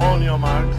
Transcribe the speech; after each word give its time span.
On 0.00 0.22
your 0.22 0.38
marks. 0.38 0.74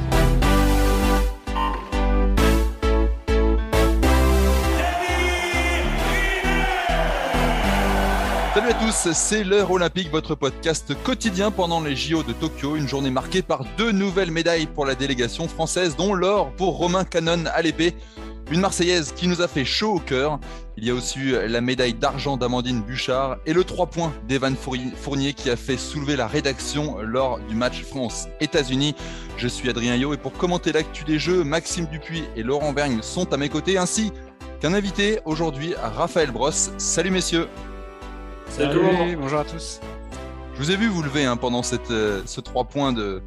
Salut 8.53 8.69
à 8.69 8.73
tous, 8.75 9.11
c'est 9.13 9.43
l'heure 9.43 9.71
olympique, 9.71 10.09
votre 10.11 10.35
podcast 10.35 10.93
quotidien 11.03 11.51
pendant 11.51 11.81
les 11.81 11.95
JO 11.95 12.23
de 12.23 12.33
Tokyo, 12.33 12.75
une 12.75 12.87
journée 12.87 13.09
marquée 13.09 13.41
par 13.41 13.65
deux 13.77 13.91
nouvelles 13.91 14.31
médailles 14.31 14.67
pour 14.67 14.85
la 14.85 14.95
délégation 14.95 15.47
française, 15.47 15.95
dont 15.95 16.13
l'or 16.13 16.51
pour 16.51 16.77
Romain 16.77 17.03
Canon 17.03 17.45
à 17.53 17.61
l'épée, 17.61 17.95
une 18.53 18.61
Marseillaise 18.61 19.13
qui 19.15 19.27
nous 19.27 19.41
a 19.41 19.47
fait 19.47 19.65
chaud 19.65 19.95
au 19.95 19.99
cœur. 19.99 20.39
Il 20.77 20.85
y 20.85 20.91
a 20.91 20.93
aussi 20.93 21.19
eu 21.19 21.47
la 21.47 21.59
médaille 21.59 21.95
d'argent 21.95 22.37
d'Amandine 22.37 22.81
Bouchard 22.81 23.37
et 23.47 23.53
le 23.53 23.63
3 23.63 23.87
points 23.87 24.13
d'Evan 24.27 24.55
Fournier 24.55 25.33
qui 25.33 25.49
a 25.49 25.55
fait 25.55 25.75
soulever 25.75 26.15
la 26.15 26.27
rédaction 26.27 27.01
lors 27.01 27.39
du 27.39 27.55
match 27.55 27.81
France-États-Unis. 27.81 28.93
Je 29.37 29.47
suis 29.47 29.69
Adrien 29.71 29.95
Yo 29.95 30.13
et 30.13 30.17
pour 30.17 30.33
commenter 30.33 30.71
l'actu 30.71 31.03
des 31.03 31.17
Jeux, 31.17 31.43
Maxime 31.43 31.87
Dupuis 31.87 32.25
et 32.35 32.43
Laurent 32.43 32.73
Vergne 32.73 32.99
sont 33.01 33.33
à 33.33 33.37
mes 33.37 33.49
côtés, 33.49 33.79
ainsi 33.79 34.11
qu'un 34.61 34.75
invité 34.75 35.19
aujourd'hui, 35.25 35.73
Raphaël 35.75 36.29
Brosse. 36.29 36.71
Salut 36.77 37.11
messieurs 37.11 37.47
Salut, 38.49 39.17
bonjour 39.19 39.39
à 39.39 39.45
tous. 39.45 39.79
Je 40.53 40.59
vous 40.59 40.69
ai 40.69 40.75
vu 40.75 40.89
vous 40.89 41.01
lever 41.01 41.25
hein, 41.25 41.37
pendant 41.37 41.63
cette, 41.63 41.89
euh, 41.89 42.21
ce 42.27 42.39
3 42.39 42.65
points 42.65 42.93
de, 42.93 43.23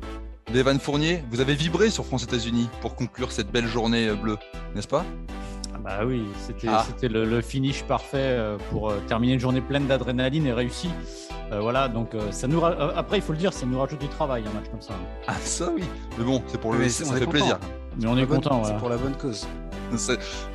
d'Evan 0.52 0.78
Fournier. 0.78 1.24
Vous 1.30 1.40
avez 1.40 1.54
vibré 1.54 1.90
sur 1.90 2.06
France-États-Unis 2.06 2.68
pour 2.80 2.94
conclure 2.94 3.32
cette 3.32 3.50
belle 3.50 3.66
journée 3.66 4.08
euh, 4.08 4.14
bleue, 4.14 4.38
n'est-ce 4.76 4.86
pas? 4.88 5.04
Ah 5.74 5.78
Bah 5.82 5.98
oui, 6.06 6.22
c'était 6.46 6.68
Ah. 6.70 6.84
le, 7.02 7.24
le 7.24 7.40
finish 7.40 7.82
parfait 7.84 8.18
euh, 8.20 8.56
pour 8.70 8.90
euh, 8.90 8.98
terminer 9.08 9.32
une 9.34 9.40
journée 9.40 9.60
pleine 9.60 9.86
d'adrénaline 9.86 10.46
et 10.46 10.52
réussie. 10.52 10.90
Euh, 11.52 11.60
voilà, 11.60 11.88
donc 11.88 12.10
ça 12.30 12.46
nous 12.48 12.60
ra- 12.60 12.92
après 12.96 13.18
il 13.18 13.22
faut 13.22 13.32
le 13.32 13.38
dire, 13.38 13.52
ça 13.52 13.66
nous 13.66 13.78
rajoute 13.78 14.00
du 14.00 14.08
travail 14.08 14.44
un 14.48 14.52
match 14.54 14.68
comme 14.70 14.80
ça. 14.80 14.94
Ah 15.28 15.34
ça 15.42 15.70
oui, 15.74 15.84
mais 16.18 16.24
bon, 16.24 16.42
c'est 16.46 16.60
pour 16.60 16.72
le, 16.72 16.78
Mais 16.78 16.88
ça, 16.88 17.04
on 17.04 17.08
ça 17.10 17.16
est 17.16 17.18
fait 17.20 17.24
content. 17.26 17.38
plaisir. 17.38 17.58
Mais 17.98 18.06
on 18.08 18.16
est 18.18 18.26
content. 18.26 18.62
C'est 18.64 18.76
pour 18.76 18.88
la 18.88 18.96
bonne 18.96 19.16
cause. 19.16 19.46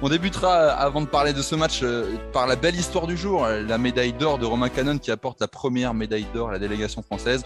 On 0.01 0.09
débutera, 0.09 0.55
euh, 0.55 0.75
avant 0.77 1.01
de 1.01 1.05
parler 1.05 1.33
de 1.33 1.41
ce 1.41 1.55
match, 1.55 1.81
euh, 1.83 2.15
par 2.33 2.47
la 2.47 2.55
belle 2.55 2.75
histoire 2.75 3.07
du 3.07 3.17
jour, 3.17 3.45
euh, 3.45 3.61
la 3.61 3.77
médaille 3.77 4.13
d'or 4.13 4.37
de 4.37 4.45
Romain 4.45 4.69
Canon 4.69 4.97
qui 4.97 5.11
apporte 5.11 5.39
la 5.39 5.47
première 5.47 5.93
médaille 5.93 6.27
d'or 6.33 6.49
à 6.49 6.51
la 6.53 6.59
délégation 6.59 7.01
française. 7.01 7.43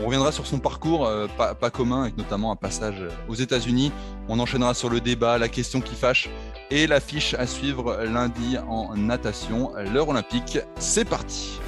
On 0.00 0.06
reviendra 0.06 0.32
sur 0.32 0.46
son 0.46 0.58
parcours, 0.58 1.08
pas, 1.36 1.54
pas 1.54 1.68
commun, 1.68 2.02
avec 2.02 2.16
notamment 2.16 2.50
un 2.50 2.56
passage 2.56 3.02
aux 3.28 3.34
États-Unis. 3.34 3.92
On 4.26 4.40
enchaînera 4.40 4.72
sur 4.72 4.88
le 4.88 5.00
débat, 5.00 5.36
la 5.36 5.48
question 5.48 5.82
qui 5.82 5.94
fâche 5.94 6.30
et 6.70 6.86
l'affiche 6.86 7.34
à 7.34 7.46
suivre 7.46 8.02
lundi 8.04 8.56
en 8.66 8.96
natation. 8.96 9.72
L'heure 9.92 10.08
olympique, 10.08 10.58
c'est 10.78 11.04
parti. 11.04 11.60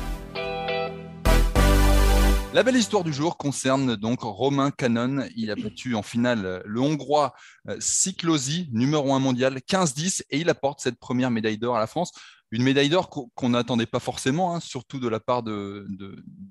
La 2.55 2.63
belle 2.63 2.77
histoire 2.77 3.03
du 3.03 3.13
jour 3.13 3.37
concerne 3.37 3.97
donc 3.97 4.21
Romain 4.23 4.71
Canon. 4.71 5.27
Il 5.35 5.51
a 5.51 5.57
battu 5.57 5.97
en 5.97 6.03
finale 6.03 6.47
euh, 6.47 6.63
le 6.65 6.81
Hongrois 6.81 7.35
euh, 7.69 7.77
Siklosi, 7.81 8.69
numéro 8.71 9.13
1 9.13 9.19
mondial, 9.19 9.57
15-10, 9.57 10.23
et 10.31 10.39
il 10.39 10.49
apporte 10.49 10.79
cette 10.79 11.01
première 11.01 11.33
médaille 11.33 11.59
d'or 11.59 11.75
à 11.75 11.81
la 11.81 11.89
France. 11.89 12.13
Une 12.53 12.63
médaille 12.63 12.91
d'or 12.91 13.11
qu'on 13.11 13.49
n'attendait 13.49 13.87
pas 13.87 13.99
forcément, 13.99 14.55
hein, 14.55 14.61
surtout 14.61 15.01
de 15.01 15.09
la 15.09 15.19
part 15.19 15.43
de, 15.43 15.85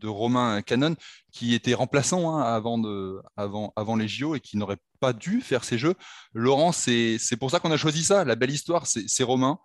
Romain 0.03 0.61
Canon, 0.61 0.97
qui 1.31 1.53
était 1.53 1.73
remplaçant 1.73 2.35
hein, 2.35 2.41
avant, 3.37 3.95
les 3.95 4.07
JO 4.09 4.35
et 4.35 4.41
qui 4.41 4.57
n'aurait 4.57 4.79
pas 4.99 5.13
dû 5.13 5.39
faire 5.39 5.63
ces 5.63 5.77
jeux. 5.77 5.95
Laurent, 6.33 6.73
c'est 6.73 7.37
pour 7.39 7.49
ça 7.49 7.61
qu'on 7.61 7.71
a 7.71 7.77
choisi 7.77 8.03
ça. 8.03 8.25
La 8.25 8.35
belle 8.35 8.51
histoire, 8.51 8.87
c'est 8.87 9.05
c'est 9.07 9.23
Romain. 9.23 9.57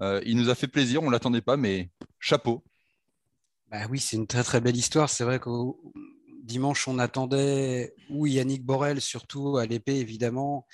Euh, 0.00 0.22
il 0.24 0.38
nous 0.38 0.48
a 0.48 0.54
fait 0.54 0.68
plaisir, 0.68 1.02
on 1.02 1.08
ne 1.08 1.12
l'attendait 1.12 1.42
pas, 1.42 1.58
mais 1.58 1.90
chapeau. 2.18 2.64
Bah 3.72 3.86
oui, 3.90 4.00
c'est 4.00 4.16
une 4.18 4.26
très 4.26 4.44
très 4.44 4.60
belle 4.60 4.76
histoire. 4.76 5.08
C'est 5.08 5.24
vrai 5.24 5.38
qu'au 5.40 5.80
dimanche, 6.44 6.86
on 6.88 6.98
attendait 6.98 7.94
ou 8.10 8.26
Yannick 8.26 8.62
Borel, 8.66 9.00
surtout 9.00 9.56
à 9.56 9.64
l'épée 9.64 9.96
évidemment, 9.96 10.66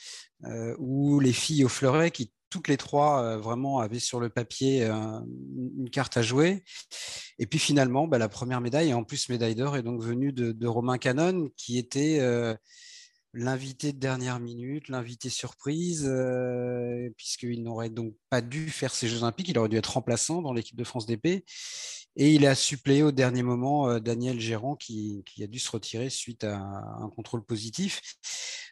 euh, 0.44 0.74
ou 0.80 1.20
les 1.20 1.32
filles 1.32 1.64
au 1.64 1.68
fleuret 1.68 2.10
qui 2.10 2.32
toutes 2.50 2.66
les 2.66 2.76
trois 2.76 3.22
euh, 3.22 3.38
vraiment 3.38 3.78
avaient 3.78 4.00
sur 4.00 4.18
le 4.18 4.30
papier 4.30 4.82
euh, 4.84 5.20
une 5.76 5.90
carte 5.90 6.16
à 6.16 6.22
jouer. 6.22 6.64
Et 7.38 7.46
puis 7.46 7.60
finalement, 7.60 8.08
bah, 8.08 8.18
la 8.18 8.28
première 8.28 8.60
médaille, 8.60 8.88
et 8.88 8.94
en 8.94 9.04
plus 9.04 9.28
médaille 9.28 9.54
d'or, 9.54 9.76
est 9.76 9.84
donc 9.84 10.02
venue 10.02 10.32
de, 10.32 10.66
Romain 10.66 10.98
Canon, 10.98 11.50
qui 11.56 11.78
était 11.78 12.20
l'invité 13.32 13.92
de 13.92 13.98
dernière 13.98 14.40
minute, 14.40 14.88
l'invité 14.88 15.28
surprise, 15.30 16.10
puisqu'il 17.16 17.62
n'aurait 17.62 17.90
donc 17.90 18.14
pas 18.28 18.40
dû 18.40 18.70
faire 18.70 18.92
ces 18.92 19.06
Jeux 19.06 19.22
Olympiques, 19.22 19.50
il 19.50 19.58
aurait 19.58 19.68
dû 19.68 19.76
être 19.76 19.92
remplaçant 19.92 20.42
dans 20.42 20.52
l'équipe 20.52 20.76
de 20.76 20.84
France 20.84 21.06
d'épée. 21.06 21.44
Et 22.20 22.34
il 22.34 22.46
a 22.46 22.54
suppléé 22.56 23.02
au 23.04 23.12
dernier 23.12 23.42
moment 23.44 23.88
euh, 23.88 24.00
Daniel 24.00 24.40
Gérand 24.40 24.74
qui, 24.74 25.22
a 25.40 25.46
dû 25.46 25.58
se 25.60 25.70
retirer 25.70 26.10
suite 26.10 26.42
à 26.44 26.56
un 26.56 27.08
contrôle 27.14 27.44
positif. 27.44 28.00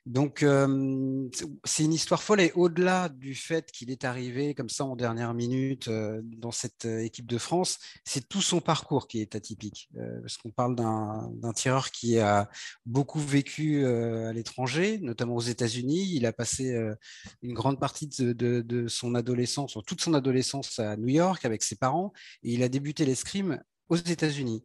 Donc 0.05 0.43
euh, 0.43 1.29
c'est- 1.65 1.85
une 1.85 1.93
histoire 1.93 2.23
folle 2.23 2.41
et 2.41 2.53
au-delà 2.55 3.09
du 3.09 3.35
fait 3.37 3.71
qu'il 3.73 3.91
est 3.91 4.05
arrivé 4.05 4.55
comme 4.55 4.69
ça 4.69 4.85
en 4.85 4.97
dernière 4.97 5.33
minute 5.35 5.87
euh, 5.89 6.21
dans 6.25 6.51
cette 6.51 6.85
équipe 6.85 7.27
de 7.27 7.39
France, 7.39 7.79
c'est 8.05 8.29
tout 8.29 8.43
son 8.43 8.61
parcours 8.61 9.07
qui 9.07 9.21
est 9.21 9.35
atypique. 9.37 9.89
Parce 10.23 10.37
qu'on 10.39 10.51
parle 10.51 10.75
d'un 10.77 11.53
tireur 11.55 11.91
qui 11.93 12.19
a 12.19 12.49
beaucoup 12.85 13.21
vécu 13.21 13.85
à 13.87 14.33
l'étranger, 14.33 14.99
notamment 14.99 15.37
aux 15.37 15.41
États-Unis. 15.41 16.11
Il 16.15 16.27
a 16.27 16.33
passé 16.33 16.77
une 17.43 17.55
grande 17.55 17.79
partie 17.79 18.09
de, 18.09 18.33
de- 18.33 18.89
son 18.89 19.15
adolescence, 19.15 19.77
ou 19.77 19.83
toute 19.83 20.01
son 20.01 20.15
adolescence 20.15 20.79
à 20.79 20.97
New 20.97 21.09
York 21.09 21.45
avec 21.45 21.63
ses 21.63 21.77
parents, 21.77 22.13
et 22.43 22.53
il 22.55 22.63
a 22.63 22.69
débuté 22.69 23.05
l'escrime 23.05 23.36
aux 23.89 23.97
États-Unis. 23.97 24.65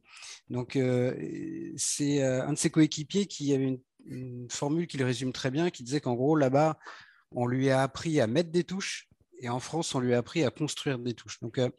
Donc, 0.50 0.76
euh, 0.76 1.16
c'est 1.78 2.24
euh, 2.24 2.46
un 2.46 2.54
de 2.54 2.58
ses 2.58 2.70
coéquipiers 2.70 3.26
qui 3.26 3.54
avait 3.54 3.66
une, 3.66 3.82
une 4.06 4.50
formule 4.50 4.88
qui 4.88 4.98
le 4.98 5.06
résume 5.06 5.32
très 5.32 5.52
bien, 5.52 5.70
qui 5.70 5.84
disait 5.84 6.02
qu'en 6.02 6.16
gros, 6.16 6.36
là-bas, 6.36 6.78
on 7.32 7.46
lui 7.46 7.70
a 7.70 7.84
appris 7.84 8.20
à 8.20 8.28
mettre 8.28 8.52
des 8.52 8.64
touches, 8.64 9.08
et 9.40 9.50
en 9.50 9.59
France, 9.59 9.96
on 9.96 10.00
lui 10.00 10.14
a 10.14 10.18
appris 10.18 10.44
à 10.44 10.50
construire 10.50 11.00
des 11.00 11.14
touches. 11.14 11.40
Donc, 11.42 11.58
euh, 11.58 11.70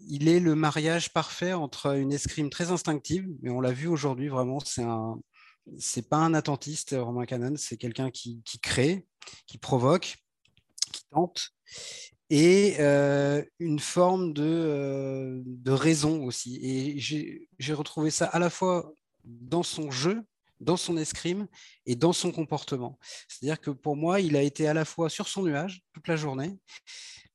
il 0.00 0.28
est 0.28 0.40
le 0.40 0.54
mariage 0.54 1.12
parfait 1.12 1.52
entre 1.52 1.96
une 1.96 2.12
escrime 2.12 2.50
très 2.50 2.70
instinctive, 2.70 3.26
mais 3.40 3.50
on 3.50 3.60
l'a 3.60 3.72
vu 3.72 3.86
aujourd'hui, 3.86 4.28
vraiment, 4.28 4.60
c'est 4.60 4.82
un. 4.82 5.18
Pas 6.10 6.16
un 6.16 6.34
attentiste, 6.34 6.96
Romain 6.98 7.24
Canon, 7.24 7.54
c'est 7.56 7.76
quelqu'un 7.76 8.10
qui 8.10 8.42
crée, 8.60 9.06
qui 9.46 9.58
provoque, 9.58 10.16
qui 10.92 11.04
tente, 11.10 11.50
et 12.34 12.76
euh, 12.78 13.44
une 13.58 13.78
forme 13.78 14.32
de, 14.32 14.42
euh, 14.42 15.42
de 15.44 15.70
raison 15.70 16.24
aussi. 16.24 16.58
Et 16.62 16.98
j'ai 16.98 17.74
retrouvé 17.74 18.10
ça 18.10 18.24
à 18.24 18.38
la 18.38 18.48
fois 18.48 18.90
dans 19.22 19.62
son 19.62 19.90
jeu, 19.90 20.22
dans 20.58 20.78
son 20.78 20.96
escrime 20.96 21.46
et 21.84 21.94
dans 21.94 22.14
son 22.14 22.32
comportement. 22.32 22.98
C'est-à-dire 23.28 23.60
que 23.60 23.70
pour 23.70 23.96
moi, 23.96 24.20
il 24.20 24.34
a 24.34 24.40
été 24.40 24.66
à 24.66 24.72
la 24.72 24.86
fois 24.86 25.10
sur 25.10 25.28
son 25.28 25.42
nuage 25.42 25.82
toute 25.92 26.08
la 26.08 26.16
journée, 26.16 26.58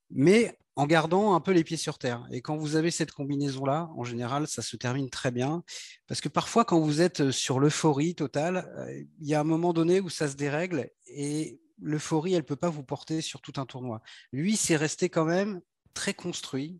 mais 0.09 0.57
en 0.75 0.87
gardant 0.87 1.35
un 1.35 1.41
peu 1.41 1.51
les 1.51 1.63
pieds 1.63 1.77
sur 1.77 1.99
terre. 1.99 2.27
Et 2.31 2.41
quand 2.41 2.57
vous 2.57 2.75
avez 2.75 2.89
cette 2.89 3.11
combinaison-là, 3.11 3.91
en 3.95 4.03
général, 4.03 4.47
ça 4.47 4.63
se 4.63 4.77
termine 4.77 5.11
très 5.11 5.29
bien. 5.29 5.63
Parce 6.07 6.21
que 6.21 6.29
parfois, 6.29 6.65
quand 6.65 6.79
vous 6.79 7.01
êtes 7.01 7.29
sur 7.29 7.59
l'euphorie 7.59 8.15
totale, 8.15 8.67
euh, 8.79 9.03
il 9.21 9.27
y 9.27 9.35
a 9.35 9.41
un 9.41 9.43
moment 9.43 9.73
donné 9.73 9.99
où 9.99 10.09
ça 10.09 10.27
se 10.27 10.35
dérègle 10.35 10.89
et 11.05 11.59
l'euphorie, 11.81 12.33
elle 12.33 12.41
ne 12.41 12.45
peut 12.45 12.55
pas 12.55 12.69
vous 12.69 12.83
porter 12.83 13.21
sur 13.21 13.41
tout 13.41 13.53
un 13.57 13.65
tournoi. 13.65 14.01
Lui, 14.31 14.55
c'est 14.55 14.75
resté 14.75 15.09
quand 15.09 15.25
même 15.25 15.61
très 15.93 16.13
construit, 16.13 16.79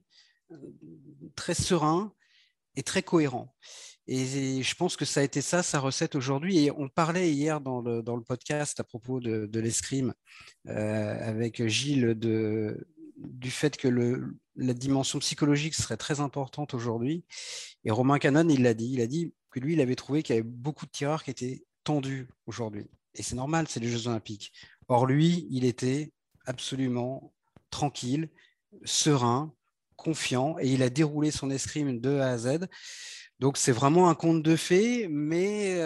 euh, 0.51 0.57
très 1.35 1.53
serein 1.53 2.13
et 2.75 2.83
très 2.83 3.03
cohérent. 3.03 3.55
Et 4.09 4.63
je 4.63 4.75
pense 4.75 4.95
que 4.95 5.03
ça 5.03 5.19
a 5.19 5.23
été 5.23 5.41
ça, 5.41 5.63
sa 5.63 5.79
recette 5.79 6.15
aujourd'hui. 6.15 6.59
Et 6.59 6.71
on 6.71 6.87
parlait 6.87 7.31
hier 7.31 7.59
dans 7.59 7.81
le, 7.81 8.01
dans 8.01 8.15
le 8.15 8.23
podcast 8.23 8.79
à 8.79 8.85
propos 8.85 9.19
de, 9.19 9.59
l'escrime 9.59 10.13
euh, 10.67 11.27
avec 11.27 11.67
Gilles 11.67 12.17
de, 12.17 12.87
du 13.17 13.51
fait 13.51 13.75
que 13.75 13.89
la 14.55 14.73
dimension 14.73 15.19
psychologique 15.19 15.75
serait 15.75 15.97
très 15.97 16.21
importante 16.21 16.73
aujourd'hui. 16.73 17.25
Et 17.83 17.91
Romain 17.91 18.17
Canon, 18.17 18.47
il 18.47 18.63
l'a 18.63 18.73
dit. 18.73 18.91
Il 18.93 19.01
a 19.01 19.07
dit 19.07 19.33
que 19.51 19.59
lui, 19.59 19.73
il 19.73 19.81
avait 19.81 19.95
trouvé 19.95 20.23
qu'il 20.23 20.35
y 20.35 20.39
avait 20.39 20.47
beaucoup 20.47 20.85
de 20.85 20.91
tireurs 20.91 21.23
qui 21.23 21.31
étaient 21.31 21.65
tendus 21.83 22.27
aujourd'hui. 22.45 22.87
Et 23.13 23.23
c'est 23.23 23.35
normal, 23.35 23.67
c'est 23.67 23.79
les 23.79 23.89
Jeux 23.89 24.07
Olympiques. 24.07 24.53
Or, 24.87 25.05
lui, 25.05 25.47
il 25.49 25.65
était 25.65 26.11
absolument 26.45 27.33
tranquille, 27.69 28.29
serein, 28.85 29.53
confiant, 29.95 30.55
et 30.59 30.69
il 30.71 30.83
a 30.83 30.89
déroulé 30.89 31.31
son 31.31 31.49
escrime 31.49 31.99
de 31.99 32.17
A 32.19 32.29
à 32.29 32.37
Z. 32.37 32.67
Donc 33.39 33.57
c'est 33.57 33.71
vraiment 33.71 34.09
un 34.09 34.15
conte 34.15 34.41
de 34.43 34.55
fées, 34.55 35.07
mais 35.09 35.83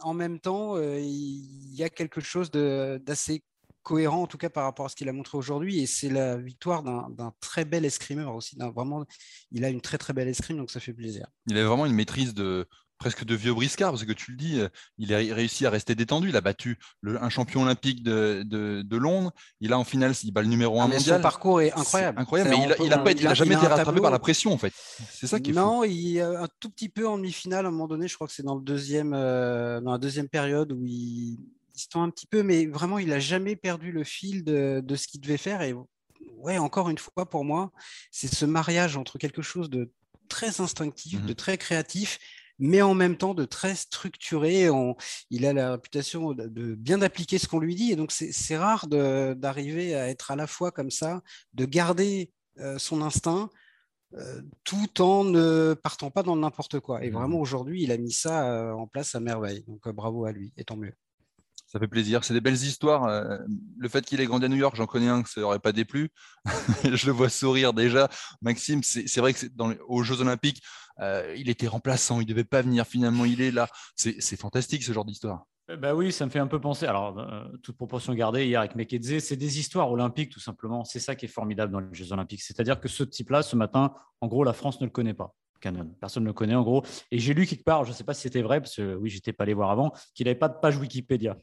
en 0.00 0.14
même 0.14 0.38
temps, 0.38 0.78
il 0.78 1.74
y 1.74 1.82
a 1.82 1.90
quelque 1.90 2.20
chose 2.20 2.50
d'assez 2.50 3.42
cohérent, 3.82 4.22
en 4.22 4.26
tout 4.28 4.38
cas 4.38 4.48
par 4.48 4.64
rapport 4.64 4.86
à 4.86 4.88
ce 4.88 4.94
qu'il 4.94 5.08
a 5.08 5.12
montré 5.12 5.36
aujourd'hui. 5.36 5.80
Et 5.80 5.86
c'est 5.86 6.08
la 6.08 6.36
victoire 6.36 6.82
d'un 6.82 7.32
très 7.40 7.64
bel 7.64 7.84
escrimeur 7.84 8.34
aussi. 8.34 8.56
Vraiment, 8.58 9.04
il 9.50 9.64
a 9.64 9.68
une 9.68 9.80
très 9.80 9.98
très 9.98 10.12
belle 10.12 10.28
escrime, 10.28 10.58
donc 10.58 10.70
ça 10.70 10.80
fait 10.80 10.92
plaisir. 10.92 11.26
Il 11.46 11.58
a 11.58 11.64
vraiment 11.64 11.86
une 11.86 11.94
maîtrise 11.94 12.34
de, 12.34 12.68
presque 13.02 13.24
de 13.24 13.34
vieux 13.34 13.52
briscard, 13.52 13.90
parce 13.90 14.04
que 14.04 14.12
tu 14.12 14.30
le 14.30 14.36
dis, 14.36 14.60
euh, 14.60 14.68
il 14.96 15.12
a 15.12 15.16
réussi 15.16 15.66
à 15.66 15.70
rester 15.70 15.96
détendu. 15.96 16.28
Il 16.28 16.36
a 16.36 16.40
battu 16.40 16.78
un 17.04 17.28
champion 17.30 17.62
olympique 17.62 18.04
de, 18.04 18.44
de, 18.44 18.96
Londres. 18.96 19.32
Il 19.60 19.72
a 19.72 19.78
en 19.78 19.82
finale, 19.82 20.12
il 20.22 20.30
bat 20.30 20.42
le 20.42 20.46
numéro 20.46 20.80
1 20.80 20.84
ah, 20.84 20.86
mondial. 20.86 21.16
Son 21.16 21.20
parcours 21.20 21.60
est 21.60 21.72
incroyable. 21.72 22.20
incroyable, 22.20 22.50
mais 22.50 22.56
il 22.62 22.68
n'a 22.88 23.10
il 23.10 23.26
a, 23.26 23.34
jamais 23.34 23.56
été 23.56 23.66
rattrapé 23.66 24.00
par 24.00 24.12
la 24.12 24.20
pression, 24.20 24.52
en 24.52 24.58
fait. 24.58 24.72
C'est 25.10 25.26
ça 25.26 25.40
qui 25.40 25.50
est 25.50 25.54
Non, 25.54 25.82
il 25.82 26.20
un 26.20 26.46
tout 26.60 26.70
petit 26.70 26.88
peu 26.88 27.08
en 27.08 27.16
demi-finale, 27.16 27.64
à 27.66 27.68
un 27.70 27.72
moment 27.72 27.88
donné, 27.88 28.06
je 28.06 28.14
crois 28.14 28.28
que 28.28 28.32
c'est 28.32 28.44
dans, 28.44 28.54
le 28.54 28.62
deuxième, 28.62 29.14
euh, 29.14 29.80
dans 29.80 29.90
la 29.90 29.98
deuxième 29.98 30.28
période 30.28 30.70
où 30.70 30.84
il, 30.86 31.38
se 31.74 31.88
tend 31.88 32.04
un 32.04 32.10
petit 32.10 32.26
peu, 32.26 32.44
mais 32.44 32.66
vraiment, 32.66 33.00
il 33.00 33.08
n'a 33.08 33.18
jamais 33.18 33.56
perdu 33.56 33.90
le 33.90 34.04
fil 34.04 34.44
de, 34.44 34.80
de 34.84 34.94
ce 34.94 35.08
qu'il 35.08 35.20
devait 35.20 35.38
faire. 35.38 35.62
Et 35.62 35.74
ouais, 36.36 36.58
encore 36.58 36.88
une 36.88 36.98
fois, 36.98 37.28
pour 37.28 37.44
moi, 37.44 37.72
c'est 38.12 38.32
ce 38.32 38.44
mariage 38.44 38.96
entre 38.96 39.18
quelque 39.18 39.42
chose 39.42 39.70
de 39.70 39.90
très 40.28 40.60
instinctif, 40.60 41.22
de 41.22 41.32
mmh 41.32 41.34
très 41.34 41.58
créatif, 41.58 42.18
mais 42.58 42.82
en 42.82 42.94
même 42.94 43.16
temps 43.16 43.34
de 43.34 43.44
très 43.44 43.74
structuré. 43.74 44.68
il 45.30 45.46
a 45.46 45.52
la 45.52 45.72
réputation 45.72 46.32
de, 46.32 46.74
bien 46.74 47.02
appliquer 47.02 47.38
ce 47.38 47.48
qu'on 47.48 47.60
lui 47.60 47.74
dit. 47.74 47.92
Et 47.92 47.96
donc, 47.96 48.12
c'est 48.12 48.56
rare 48.56 48.86
d'arriver 48.86 49.94
à 49.94 50.08
être 50.08 50.30
à 50.30 50.36
la 50.36 50.46
fois 50.46 50.70
comme 50.70 50.90
ça, 50.90 51.22
de 51.54 51.64
garder 51.64 52.30
euh, 52.58 52.78
son 52.78 53.02
instinct, 53.02 53.50
euh, 54.14 54.42
tout 54.64 55.00
en 55.00 55.24
ne 55.24 55.74
partant 55.74 56.10
pas 56.10 56.22
dans 56.22 56.36
n'importe 56.36 56.80
quoi. 56.80 57.04
Et 57.04 57.10
mmh 57.10 57.14
vraiment, 57.14 57.38
aujourd'hui, 57.38 57.82
il 57.82 57.92
a 57.92 57.96
mis 57.96 58.12
ça 58.12 58.50
euh, 58.50 58.72
en 58.72 58.86
place 58.86 59.14
à 59.14 59.20
merveille. 59.20 59.64
Donc, 59.66 59.88
bravo 59.88 60.24
à 60.24 60.32
lui, 60.32 60.52
et 60.56 60.64
tant 60.64 60.76
mieux. 60.76 60.94
Ça 61.72 61.78
fait 61.78 61.88
plaisir. 61.88 62.22
C'est 62.22 62.34
des 62.34 62.42
belles 62.42 62.52
histoires. 62.52 63.08
le 63.78 63.88
fait 63.88 64.04
qu'il 64.04 64.20
ait 64.20 64.26
grandi 64.26 64.44
à 64.44 64.48
New 64.48 64.56
York, 64.56 64.76
j'en 64.76 64.84
connais 64.84 65.08
un 65.08 65.22
que 65.22 65.30
ça 65.30 65.40
n'aurait 65.40 65.58
pas 65.58 65.72
déplu. 65.72 66.10
je 66.84 67.06
le 67.06 67.12
vois 67.12 67.30
sourire 67.30 67.72
déjà. 67.72 68.10
Maxime, 68.42 68.82
c'est 68.82 69.20
vrai 69.20 69.32
que 69.32 69.46
aux 69.88 70.02
Jeux 70.02 70.20
Olympiques, 70.20 70.62
euh, 71.00 71.34
il 71.36 71.48
était 71.48 71.66
remplaçant, 71.66 72.20
il 72.20 72.24
ne 72.24 72.28
devait 72.28 72.44
pas 72.44 72.62
venir, 72.62 72.86
finalement 72.86 73.24
il 73.24 73.40
est 73.40 73.50
là. 73.50 73.68
C'est 73.96 74.36
fantastique 74.36 74.82
ce 74.82 74.92
genre 74.92 75.04
d'histoire. 75.04 75.46
Bah 75.78 75.94
oui, 75.94 76.12
ça 76.12 76.26
me 76.26 76.30
fait 76.30 76.40
un 76.40 76.48
peu 76.48 76.60
penser. 76.60 76.86
Alors, 76.86 77.18
euh, 77.18 77.44
toute 77.62 77.76
proportion 77.76 78.12
gardée, 78.12 78.46
hier 78.46 78.60
avec 78.60 78.74
Mekedze, 78.74 79.20
c'est 79.20 79.36
des 79.36 79.58
histoires 79.58 79.90
olympiques 79.90 80.30
tout 80.30 80.40
simplement. 80.40 80.84
C'est 80.84 80.98
ça 80.98 81.14
qui 81.14 81.24
est 81.24 81.28
formidable 81.28 81.72
dans 81.72 81.80
les 81.80 81.94
Jeux 81.94 82.12
Olympiques. 82.12 82.42
C'est-à-dire 82.42 82.80
que 82.80 82.88
ce 82.88 83.04
type-là, 83.04 83.42
ce 83.42 83.56
matin, 83.56 83.94
en 84.20 84.26
gros, 84.26 84.44
la 84.44 84.52
France 84.52 84.80
ne 84.80 84.86
le 84.86 84.90
connaît 84.90 85.14
pas. 85.14 85.34
Canon. 85.60 85.94
Personne 86.00 86.24
ne 86.24 86.28
le 86.28 86.32
connaît 86.32 86.56
en 86.56 86.62
gros. 86.62 86.84
Et 87.12 87.18
j'ai 87.18 87.32
lu 87.32 87.46
quelque 87.46 87.62
part, 87.62 87.84
je 87.84 87.90
ne 87.90 87.94
sais 87.94 88.04
pas 88.04 88.12
si 88.12 88.22
c'était 88.22 88.42
vrai, 88.42 88.60
parce 88.60 88.74
que 88.74 88.96
oui, 88.96 89.08
j'étais 89.08 89.32
pas 89.32 89.44
allé 89.44 89.54
voir 89.54 89.70
avant, 89.70 89.92
qu'il 90.14 90.26
n'avait 90.26 90.38
pas 90.38 90.48
de 90.48 90.58
page 90.60 90.76
Wikipédia. 90.76 91.38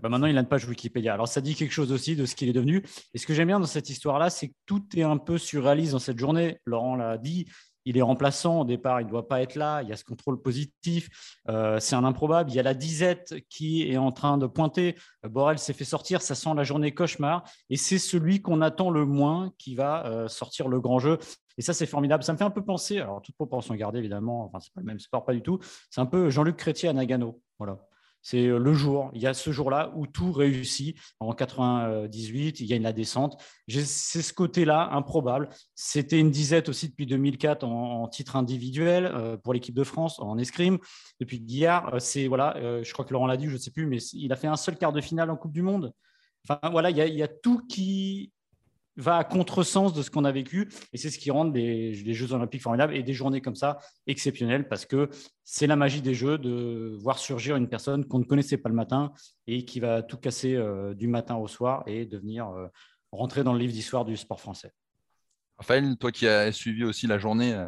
Bah 0.00 0.08
maintenant, 0.08 0.26
il 0.26 0.36
a 0.36 0.40
une 0.40 0.46
page 0.46 0.66
Wikipédia. 0.66 1.14
Alors, 1.14 1.26
ça 1.26 1.40
dit 1.40 1.54
quelque 1.54 1.72
chose 1.72 1.90
aussi 1.90 2.14
de 2.14 2.24
ce 2.24 2.36
qu'il 2.36 2.48
est 2.48 2.52
devenu. 2.52 2.84
Et 3.14 3.18
ce 3.18 3.26
que 3.26 3.34
j'aime 3.34 3.48
bien 3.48 3.58
dans 3.58 3.66
cette 3.66 3.90
histoire-là, 3.90 4.30
c'est 4.30 4.48
que 4.48 4.54
tout 4.64 4.84
est 4.96 5.02
un 5.02 5.16
peu 5.16 5.38
surréaliste 5.38 5.92
dans 5.92 5.98
cette 5.98 6.18
journée. 6.18 6.60
Laurent 6.66 6.94
l'a 6.94 7.18
dit, 7.18 7.46
il 7.88 7.96
est 7.96 8.02
remplaçant 8.02 8.60
au 8.60 8.64
départ, 8.64 9.00
il 9.00 9.04
ne 9.04 9.10
doit 9.10 9.26
pas 9.26 9.40
être 9.40 9.54
là, 9.54 9.82
il 9.82 9.88
y 9.88 9.92
a 9.92 9.96
ce 9.96 10.04
contrôle 10.04 10.42
positif, 10.42 11.08
euh, 11.48 11.80
c'est 11.80 11.96
un 11.96 12.04
improbable, 12.04 12.50
il 12.50 12.54
y 12.54 12.60
a 12.60 12.62
la 12.62 12.74
disette 12.74 13.34
qui 13.48 13.90
est 13.90 13.96
en 13.96 14.12
train 14.12 14.36
de 14.36 14.46
pointer, 14.46 14.94
Borel 15.24 15.58
s'est 15.58 15.72
fait 15.72 15.86
sortir, 15.86 16.20
ça 16.20 16.34
sent 16.34 16.50
la 16.54 16.64
journée 16.64 16.92
cauchemar, 16.92 17.44
et 17.70 17.78
c'est 17.78 17.98
celui 17.98 18.42
qu'on 18.42 18.60
attend 18.60 18.90
le 18.90 19.06
moins 19.06 19.52
qui 19.56 19.74
va 19.74 20.06
euh, 20.06 20.28
sortir 20.28 20.68
le 20.68 20.80
grand 20.80 20.98
jeu. 20.98 21.18
Et 21.56 21.62
ça, 21.62 21.72
c'est 21.72 21.86
formidable. 21.86 22.22
Ça 22.22 22.32
me 22.32 22.38
fait 22.38 22.44
un 22.44 22.50
peu 22.50 22.64
penser, 22.64 22.98
alors 22.98 23.22
toute 23.22 23.34
proportion 23.34 23.74
gardée, 23.74 23.98
évidemment, 24.00 24.44
enfin, 24.44 24.60
c'est 24.60 24.72
pas 24.74 24.80
le 24.80 24.86
même 24.86 25.00
sport, 25.00 25.24
pas 25.24 25.32
du 25.32 25.42
tout, 25.42 25.58
c'est 25.90 26.02
un 26.02 26.06
peu 26.06 26.28
Jean-Luc 26.28 26.56
Chrétien 26.56 26.90
à 26.90 26.92
Nagano. 26.92 27.40
Voilà. 27.58 27.87
C'est 28.30 28.46
euh, 28.46 28.58
le 28.58 28.74
jour, 28.74 29.10
il 29.14 29.22
y 29.22 29.26
a 29.26 29.32
ce 29.32 29.52
jour-là 29.52 29.90
où 29.96 30.06
tout 30.06 30.32
réussit. 30.32 30.98
En 31.18 31.32
98, 31.32 32.60
il 32.60 32.74
a 32.74 32.78
la 32.78 32.92
descente. 32.92 33.42
C'est 33.68 34.20
ce 34.20 34.34
côté-là 34.34 34.90
improbable. 34.92 35.48
C'était 35.74 36.20
une 36.20 36.30
disette 36.30 36.68
aussi 36.68 36.90
depuis 36.90 37.06
2004 37.06 37.64
en, 37.64 38.06
titre 38.08 38.36
individuel 38.36 39.06
euh, 39.06 39.38
pour 39.38 39.54
l'équipe 39.54 39.74
de 39.74 39.82
France 39.82 40.18
en 40.18 40.36
escrime. 40.36 40.76
Depuis 41.20 41.40
Guillard, 41.40 41.94
euh, 41.94 41.98
c'est 42.00 42.28
voilà, 42.28 42.54
je 42.82 42.92
crois 42.92 43.06
que 43.06 43.14
Laurent 43.14 43.26
l'a 43.26 43.38
dit, 43.38 43.46
je 43.46 43.54
ne 43.54 43.58
sais 43.58 43.70
plus, 43.70 43.86
mais 43.86 43.96
il 44.12 44.30
a 44.30 44.36
fait 44.36 44.46
un 44.46 44.56
seul 44.56 44.76
quart 44.76 44.92
de 44.92 45.00
finale 45.00 45.30
en 45.30 45.36
Coupe 45.36 45.52
du 45.52 45.62
Monde. 45.62 45.94
Enfin 46.46 46.60
voilà, 46.70 46.90
il 46.90 46.98
y 46.98 47.22
a 47.22 47.28
tout 47.28 47.66
qui 47.66 48.30
va 48.98 49.16
à 49.16 49.24
contresens 49.24 49.92
de 49.92 50.02
ce 50.02 50.10
qu'on 50.10 50.24
a 50.24 50.32
vécu. 50.32 50.68
Et 50.92 50.98
c'est 50.98 51.10
ce 51.10 51.18
qui 51.18 51.30
rend 51.30 51.44
les, 51.44 51.94
Jeux 52.14 52.32
Olympiques 52.32 52.62
formidables 52.62 52.94
et 52.94 53.02
des 53.02 53.14
journées 53.14 53.40
comme 53.40 53.54
ça 53.54 53.78
exceptionnelles 54.06 54.68
parce 54.68 54.84
que 54.84 55.08
c'est 55.44 55.66
la 55.66 55.76
magie 55.76 56.02
des 56.02 56.14
Jeux 56.14 56.38
de 56.38 56.96
voir 57.00 57.18
surgir 57.18 57.56
une 57.56 57.68
personne 57.68 58.04
qu'on 58.04 58.18
ne 58.18 58.24
connaissait 58.24 58.58
pas 58.58 58.68
le 58.68 58.74
matin 58.74 59.12
et 59.46 59.64
qui 59.64 59.80
va 59.80 60.02
tout 60.02 60.18
casser 60.18 60.54
euh, 60.54 60.94
du 60.94 61.06
matin 61.06 61.36
au 61.36 61.48
soir 61.48 61.82
et 61.86 62.04
devenir 62.04 62.48
euh, 62.48 62.66
rentrer 63.12 63.44
dans 63.44 63.52
le 63.52 63.60
livre 63.60 63.72
d'histoire 63.72 64.04
du 64.04 64.16
sport 64.16 64.40
français. 64.40 64.72
Raphaël, 65.56 65.96
toi 65.96 66.12
qui 66.12 66.28
as 66.28 66.52
suivi 66.52 66.84
aussi 66.84 67.06
la 67.06 67.18
journée 67.18 67.52
euh, 67.52 67.66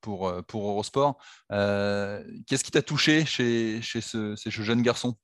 pour, 0.00 0.28
Eurosport, 0.28 1.16
qu'est-ce 1.50 2.62
qui 2.62 2.70
t'a 2.70 2.82
touché 2.82 3.24
chez, 3.24 3.82
chez 3.82 4.00
ce, 4.00 4.36
ces 4.36 4.50
jeunes 4.50 4.82
garçons? 4.82 5.16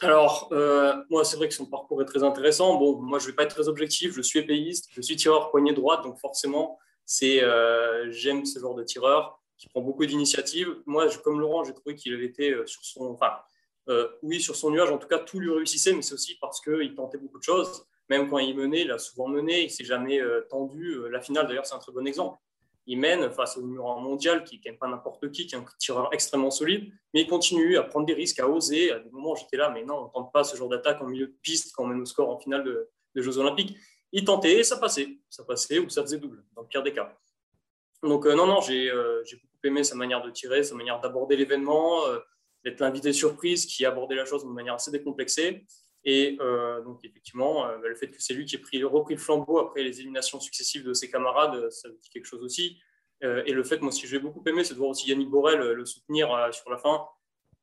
Alors, 0.00 0.48
euh, 0.52 0.94
moi, 1.08 1.24
c'est 1.24 1.36
vrai 1.36 1.48
que 1.48 1.54
son 1.54 1.66
parcours 1.66 2.02
est 2.02 2.04
très 2.04 2.24
intéressant. 2.24 2.76
Bon, 2.76 3.00
moi, 3.00 3.18
je 3.18 3.26
ne 3.26 3.30
vais 3.30 3.36
pas 3.36 3.44
être 3.44 3.54
très 3.54 3.68
objectif. 3.68 4.12
Je 4.14 4.22
suis 4.22 4.40
épéiste, 4.40 4.88
je 4.90 5.00
suis 5.00 5.16
tireur 5.16 5.50
poignée 5.50 5.72
droite, 5.72 6.02
donc 6.02 6.18
forcément, 6.18 6.78
c'est 7.04 7.42
euh, 7.42 8.10
j'aime 8.10 8.44
ce 8.44 8.58
genre 8.58 8.74
de 8.74 8.82
tireur 8.82 9.40
qui 9.56 9.68
prend 9.68 9.82
beaucoup 9.82 10.04
d'initiatives. 10.04 10.68
Moi, 10.86 11.06
comme 11.22 11.40
Laurent, 11.40 11.62
j'ai 11.64 11.74
trouvé 11.74 11.94
qu'il 11.94 12.12
avait 12.12 12.26
été 12.26 12.50
euh, 12.50 12.66
sur 12.66 12.84
son, 12.84 13.04
enfin, 13.12 13.32
oui, 14.22 14.40
sur 14.40 14.56
son 14.56 14.70
nuage. 14.70 14.90
En 14.90 14.98
tout 14.98 15.08
cas, 15.08 15.18
tout 15.18 15.38
lui 15.38 15.52
réussissait, 15.52 15.92
mais 15.92 16.02
c'est 16.02 16.14
aussi 16.14 16.36
parce 16.40 16.60
qu'il 16.60 16.94
tentait 16.94 17.18
beaucoup 17.18 17.38
de 17.38 17.44
choses. 17.44 17.86
Même 18.08 18.28
quand 18.28 18.38
il 18.38 18.56
menait, 18.56 18.82
il 18.82 18.90
a 18.90 18.98
souvent 18.98 19.28
mené, 19.28 19.64
il 19.64 19.70
s'est 19.70 19.84
jamais 19.84 20.20
tendu. 20.48 21.08
La 21.10 21.20
finale, 21.20 21.46
d'ailleurs, 21.46 21.66
c'est 21.66 21.74
un 21.74 21.78
très 21.78 21.92
bon 21.92 22.06
exemple 22.06 22.38
il 22.86 22.98
mène 22.98 23.30
face 23.30 23.56
au 23.56 23.62
numéro 23.62 23.98
mondial 23.98 24.44
qui 24.44 24.60
n'est 24.64 24.72
pas 24.72 24.88
n'importe 24.88 25.30
qui, 25.30 25.46
qui 25.46 25.54
est 25.54 25.58
un 25.58 25.64
tireur 25.78 26.10
extrêmement 26.12 26.50
solide, 26.50 26.92
mais 27.12 27.22
il 27.22 27.26
continue 27.26 27.78
à 27.78 27.82
prendre 27.82 28.06
des 28.06 28.14
risques, 28.14 28.40
à 28.40 28.48
oser. 28.48 28.92
À 28.92 28.98
des 28.98 29.10
moments, 29.10 29.34
j'étais 29.34 29.56
là, 29.56 29.70
mais 29.70 29.84
non, 29.84 29.94
on 29.94 30.04
ne 30.04 30.12
tente 30.12 30.32
pas 30.32 30.44
ce 30.44 30.56
genre 30.56 30.68
d'attaque 30.68 31.00
en 31.00 31.06
milieu 31.06 31.28
de 31.28 31.36
piste 31.42 31.74
quand 31.74 31.84
on 31.84 31.86
mène 31.86 32.00
au 32.00 32.04
score 32.04 32.28
en 32.28 32.38
finale 32.38 32.64
de, 32.64 32.90
Jeux 33.16 33.38
Olympiques. 33.38 33.76
Il 34.12 34.24
tentait 34.24 34.58
et 34.58 34.64
ça 34.64 34.76
passait. 34.76 35.18
Ça 35.30 35.44
passait 35.44 35.78
ou 35.78 35.88
ça 35.88 36.02
faisait 36.02 36.18
double, 36.18 36.44
dans 36.54 36.62
le 36.62 36.68
pire 36.68 36.82
des 36.82 36.92
cas. 36.92 37.16
Donc, 38.02 38.26
euh, 38.26 38.34
non, 38.34 38.46
non, 38.46 38.60
euh, 38.68 39.22
j'ai 39.24 39.36
beaucoup 39.36 39.58
aimé 39.64 39.84
sa 39.84 39.94
manière 39.94 40.22
de 40.22 40.30
tirer, 40.30 40.62
sa 40.62 40.74
manière 40.74 41.00
d'aborder 41.00 41.36
l'événement, 41.36 42.06
euh, 42.06 42.18
d'être 42.64 42.80
l'invité 42.80 43.12
surprise 43.12 43.66
qui 43.66 43.86
abordait 43.86 44.16
la 44.16 44.24
chose 44.24 44.44
de 44.44 44.48
manière 44.48 44.74
assez 44.74 44.90
décomplexée. 44.90 45.64
Et 46.04 46.36
donc, 46.84 47.04
effectivement, 47.04 47.62
bah, 47.64 47.88
le 47.88 47.94
fait 47.94 48.08
que 48.08 48.16
c'est 48.18 48.34
lui 48.34 48.44
qui 48.44 48.56
ait 48.56 48.58
pris, 48.58 48.82
repris 48.84 49.14
le 49.14 49.20
flambeau 49.20 49.58
après 49.58 49.82
les 49.82 50.00
éliminations 50.00 50.38
successives 50.40 50.84
de 50.84 50.92
ses 50.92 51.10
camarades, 51.10 51.70
ça 51.70 51.88
dit 51.88 52.10
quelque 52.10 52.26
chose 52.26 52.42
aussi. 52.42 52.78
et 53.22 53.52
le 53.52 53.64
fait, 53.64 53.80
moi, 53.80 53.90
ce 53.90 54.02
que 54.02 54.08
j'ai 54.08 54.18
beaucoup 54.18 54.42
aimé, 54.46 54.64
c'est 54.64 54.74
de 54.74 54.78
voir 54.78 54.90
aussi 54.90 55.08
Yannick 55.08 55.30
Borel 55.30 55.60
le 55.60 55.84
soutenir 55.86 56.28
sur 56.52 56.70
la 56.70 56.78
fin. 56.78 57.06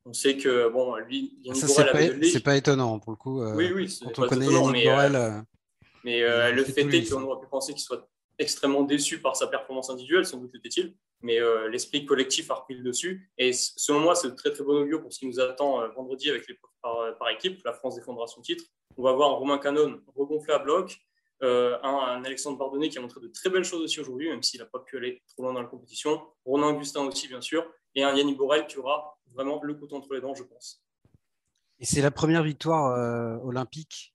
On 0.05 0.13
sait 0.13 0.37
que, 0.37 0.69
bon, 0.69 0.95
lui, 0.95 1.37
Yannick 1.43 1.61
ça, 1.61 1.83
Borel 1.83 2.25
C'est 2.25 2.43
pas, 2.43 2.57
étonnant, 2.57 2.97
pour 2.97 3.11
le 3.11 3.17
coup. 3.17 3.43
oui, 3.53 3.71
oui. 3.73 3.99
Quand 4.01 4.23
on 4.23 4.27
connaît 4.27 4.47
Yannick 4.47 4.71
mais, 4.71 4.85
Borel. 4.85 5.43
mais 6.03 6.51
le 6.51 6.63
fait 6.63 6.81
est 6.81 7.11
qu'on 7.11 7.21
aurait 7.21 7.39
pu 7.39 7.47
penser 7.47 7.73
qu'il 7.73 7.83
soit 7.83 8.09
extrêmement 8.39 8.83
déçu 8.83 9.21
par 9.21 9.35
sa 9.35 9.47
performance 9.47 9.89
individuelle, 9.89 10.25
sans 10.25 10.37
doute 10.37 10.55
était-il, 10.55 10.95
mais 11.21 11.39
l'esprit 11.69 12.05
collectif 12.05 12.49
a 12.51 12.55
repris 12.55 12.75
le 12.75 12.83
dessus. 12.83 13.31
Et 13.37 13.53
selon 13.53 13.99
moi, 13.99 14.15
c'est 14.15 14.29
de 14.29 14.35
très 14.35 14.51
très 14.51 14.63
bon 14.63 14.81
augure 14.81 15.01
pour 15.01 15.13
ce 15.13 15.19
qui 15.19 15.27
nous 15.27 15.39
attend 15.39 15.87
vendredi 15.93 16.29
avec 16.29 16.47
les 16.47 16.55
par, 16.81 17.29
équipe. 17.29 17.61
La 17.63 17.73
France 17.73 17.95
défendra 17.95 18.27
son 18.27 18.41
titre. 18.41 18.65
On 18.97 19.03
va 19.03 19.13
voir 19.13 19.37
Romain 19.37 19.57
Canon 19.57 20.01
regonflé 20.15 20.53
à 20.53 20.59
bloc, 20.59 20.99
euh, 21.43 21.77
un, 21.83 22.23
Alexandre 22.23 22.57
Bardonnet 22.57 22.89
qui 22.89 22.97
a 22.97 23.01
montré 23.01 23.19
de 23.21 23.27
très 23.27 23.49
belles 23.49 23.63
choses 23.63 23.81
aussi 23.81 23.99
aujourd'hui, 23.99 24.29
même 24.29 24.43
s'il 24.43 24.59
n'a 24.59 24.65
pas 24.65 24.79
pu 24.79 24.97
aller 24.97 25.23
trop 25.29 25.43
loin 25.43 25.53
dans 25.53 25.61
la 25.61 25.67
compétition. 25.67 26.21
Ronan 26.45 26.69
Augustin 26.69 27.05
aussi, 27.05 27.27
bien 27.27 27.41
sûr. 27.41 27.65
Et 27.95 28.03
un 28.03 28.15
Yannick 28.15 28.37
Borel 28.37 28.67
qui 28.67 28.77
aura 28.77 29.17
vraiment 29.33 29.61
le 29.63 29.73
couteau 29.73 29.95
entre 29.95 30.13
les 30.13 30.21
dents, 30.21 30.35
je 30.35 30.43
pense. 30.43 30.83
Et 31.79 31.85
c'est 31.85 32.01
la 32.01 32.11
première 32.11 32.43
victoire 32.43 32.93
euh, 32.93 33.37
olympique. 33.43 34.13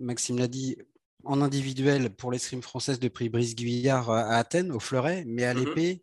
Maxime 0.00 0.38
l'a 0.38 0.48
dit, 0.48 0.76
en 1.24 1.40
individuel 1.40 2.10
pour 2.10 2.32
l'escrime 2.32 2.62
française 2.62 3.00
de 3.00 3.08
prix 3.08 3.28
Brice 3.28 3.54
Guillard 3.54 4.10
à 4.10 4.36
Athènes, 4.36 4.72
au 4.72 4.80
fleuret, 4.80 5.24
mais 5.26 5.44
à 5.44 5.54
mhm. 5.54 5.64
l'épée, 5.64 6.02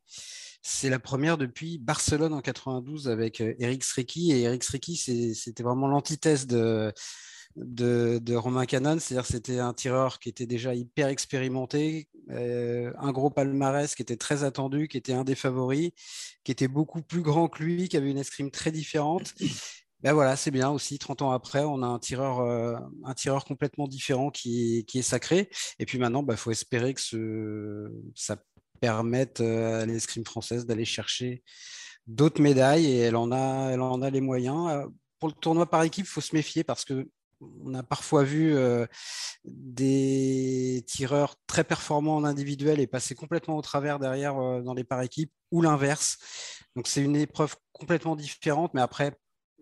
c'est 0.62 0.90
la 0.90 1.00
première 1.00 1.38
depuis 1.38 1.78
Barcelone 1.78 2.34
en 2.34 2.42
92 2.42 3.08
avec 3.08 3.40
euh, 3.40 3.54
Eric 3.60 3.84
Sreki. 3.84 4.34
Et 4.34 4.42
Eric 4.42 4.64
Sreki, 4.64 4.98
c'était 5.34 5.64
vraiment 5.64 5.88
l'antithèse 5.88 6.46
de, 6.46 6.94
de, 7.56 8.36
Romain 8.36 8.66
Canon. 8.66 9.00
C'est-à-dire 9.00 9.26
c'était 9.26 9.60
un 9.60 9.74
tireur 9.74 10.20
qui 10.20 10.28
était 10.28 10.46
déjà 10.46 10.76
hyper 10.76 11.08
expérimenté, 11.08 12.10
euh, 12.32 12.92
un 13.00 13.12
gros 13.14 13.30
palmarès 13.30 13.96
qui 13.96 14.02
était 14.02 14.18
très 14.18 14.44
attendu, 14.44 14.90
qui 14.90 14.98
était 14.98 15.14
un 15.14 15.24
des 15.24 15.36
favoris, 15.36 15.92
qui 16.44 16.52
était 16.52 16.68
beaucoup 16.68 17.02
plus 17.02 17.22
grand 17.22 17.48
que 17.48 17.64
lui, 17.64 17.88
qui 17.88 17.96
avait 17.96 18.12
une 18.12 18.18
escrime 18.18 18.52
très 18.52 18.72
différente. 18.72 19.34
Ben 20.08 20.14
voilà, 20.14 20.38
c'est 20.38 20.52
bien 20.52 20.70
aussi, 20.70 20.98
30 21.00 21.22
ans 21.24 21.32
après, 21.32 21.66
on 21.66 21.84
a 21.84 21.86
un 21.86 22.00
tireur, 22.00 22.40
euh, 22.40 22.78
un 23.04 23.14
tireur 23.14 23.44
complètement 23.44 23.90
différent 23.90 24.32
qui 24.32 24.86
est, 24.94 25.02
sacré. 25.02 25.50
Et 25.80 25.86
puis 25.86 25.98
maintenant, 25.98 26.22
il 26.22 26.28
bah, 26.28 26.38
faut 26.38 26.50
espérer 26.50 26.94
que 26.94 27.92
ça 28.16 28.38
permettent 28.80 29.42
à 29.42 29.86
l'escrime 29.86 30.24
française 30.24 30.66
d'aller 30.66 30.86
chercher 30.86 31.44
d'autres 32.06 32.42
médailles 32.42 32.86
et 32.86 33.00
elle 33.00 33.18
en 33.18 33.34
a, 33.34 33.72
elle 33.74 33.82
en 33.82 34.02
a 34.02 34.10
les 34.10 34.22
moyens. 34.22 34.88
Pour 35.20 35.28
le 35.28 35.34
tournoi 35.34 35.70
par 35.70 35.84
équipe, 35.84 36.06
il 36.06 36.10
faut 36.10 36.22
se 36.22 36.34
méfier 36.34 36.64
parce 36.64 36.86
que 36.86 37.10
on 37.42 37.74
a 37.74 37.84
parfois 37.84 38.24
vu 38.24 38.56
des 39.44 40.86
tireurs 40.88 41.36
très 41.48 41.66
performants 41.66 42.16
en 42.16 42.24
individuel 42.24 42.80
et 42.80 42.88
passer 42.88 43.14
complètement 43.14 43.58
au 43.58 43.62
travers 43.62 44.00
derrière 44.00 44.36
dans 44.36 44.74
les 44.74 44.86
par 44.86 45.02
équipes 45.02 45.34
ou 45.52 45.62
l'inverse. 45.62 46.18
Donc 46.78 46.88
c'est 46.88 47.02
une 47.02 47.18
épreuve 47.18 47.58
complètement 47.74 48.16
différente, 48.16 48.74
mais 48.74 48.80
après 48.82 49.12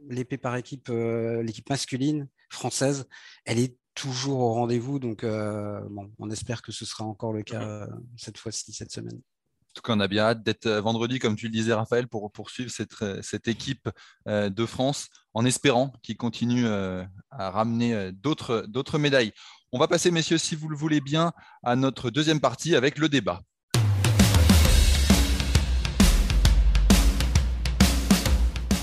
l'épée 0.10 0.38
par 0.38 0.56
équipe, 0.56 0.90
l'équipe 0.90 1.70
masculine 1.70 2.28
française, 2.50 3.08
elle 3.46 3.60
est 3.60 3.76
toujours 3.96 4.42
au 4.42 4.54
rendez-vous. 4.54 5.00
Donc, 5.00 5.24
euh, 5.24 5.82
on 6.20 6.30
espère 6.30 6.62
que 6.62 6.72
ce 6.72 6.86
sera 6.86 7.06
encore 7.06 7.34
le 7.34 7.42
cas 7.42 7.64
euh, 7.64 7.88
cette 8.18 8.38
fois-ci, 8.38 8.72
cette 8.74 8.92
semaine. 8.92 9.16
En 9.16 9.74
tout 9.74 9.82
cas, 9.82 9.94
on 9.94 10.00
a 10.00 10.08
bien 10.08 10.24
hâte 10.24 10.44
d'être 10.44 10.68
euh, 10.68 10.82
vendredi, 10.82 11.20
comme 11.20 11.36
tu 11.36 11.48
le 11.48 11.52
disais, 11.52 11.74
Raphaël, 11.74 12.08
pour 12.08 12.32
poursuivre 12.32 12.72
cette, 12.72 13.48
équipe 13.48 13.90
de 14.28 14.66
France 14.66 15.08
en 15.34 15.46
espérant 15.46 15.92
qu'ils 16.04 16.18
continuent 16.18 16.68
à 16.68 17.52
ramener 17.52 18.12
d'autres 18.12 18.98
médailles. 18.98 19.34
On 19.72 19.80
va 19.80 19.88
passer, 19.88 20.12
messieurs, 20.12 20.38
si 20.38 20.56
vous 20.56 20.70
le 20.70 20.78
voulez 20.78 21.02
bien, 21.02 21.34
à 21.64 21.76
notre 21.76 22.10
deuxième 22.10 22.40
partie 22.40 22.76
avec 22.76 22.98
le 22.98 23.10
débat. 23.10 23.42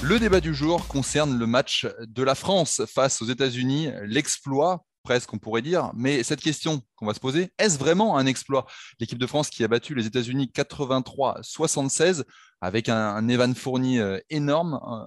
Le 0.02 0.18
débat 0.18 0.40
du 0.40 0.52
jour 0.52 0.88
concerne 0.88 1.38
le 1.38 1.47
match 1.47 1.87
de 2.00 2.23
la 2.23 2.35
France 2.35 2.82
face 2.92 3.23
aux 3.23 3.26
États-Unis, 3.26 3.90
l'exploit 4.02 4.85
presque 5.02 5.32
on 5.32 5.38
pourrait 5.38 5.62
dire. 5.62 5.90
Mais 5.94 6.23
cette 6.23 6.40
question 6.40 6.82
qu'on 6.97 7.06
va 7.06 7.14
se 7.14 7.21
poser, 7.21 7.52
est-ce 7.59 7.78
vraiment 7.78 8.16
un 8.16 8.26
exploit? 8.26 8.66
L'équipe 8.99 9.18
de 9.18 9.26
France 9.26 9.50
qui 9.50 9.64
a 9.64 9.68
battu 9.68 9.94
les 9.94 10.06
États-Unis 10.06 10.50
83-76 10.54 12.25
avec 12.61 12.88
un, 12.88 13.28
Evan 13.28 13.54
Fournier 13.54 14.00
euh, 14.00 14.18
énorme 14.30 14.80
euh, 14.87 15.04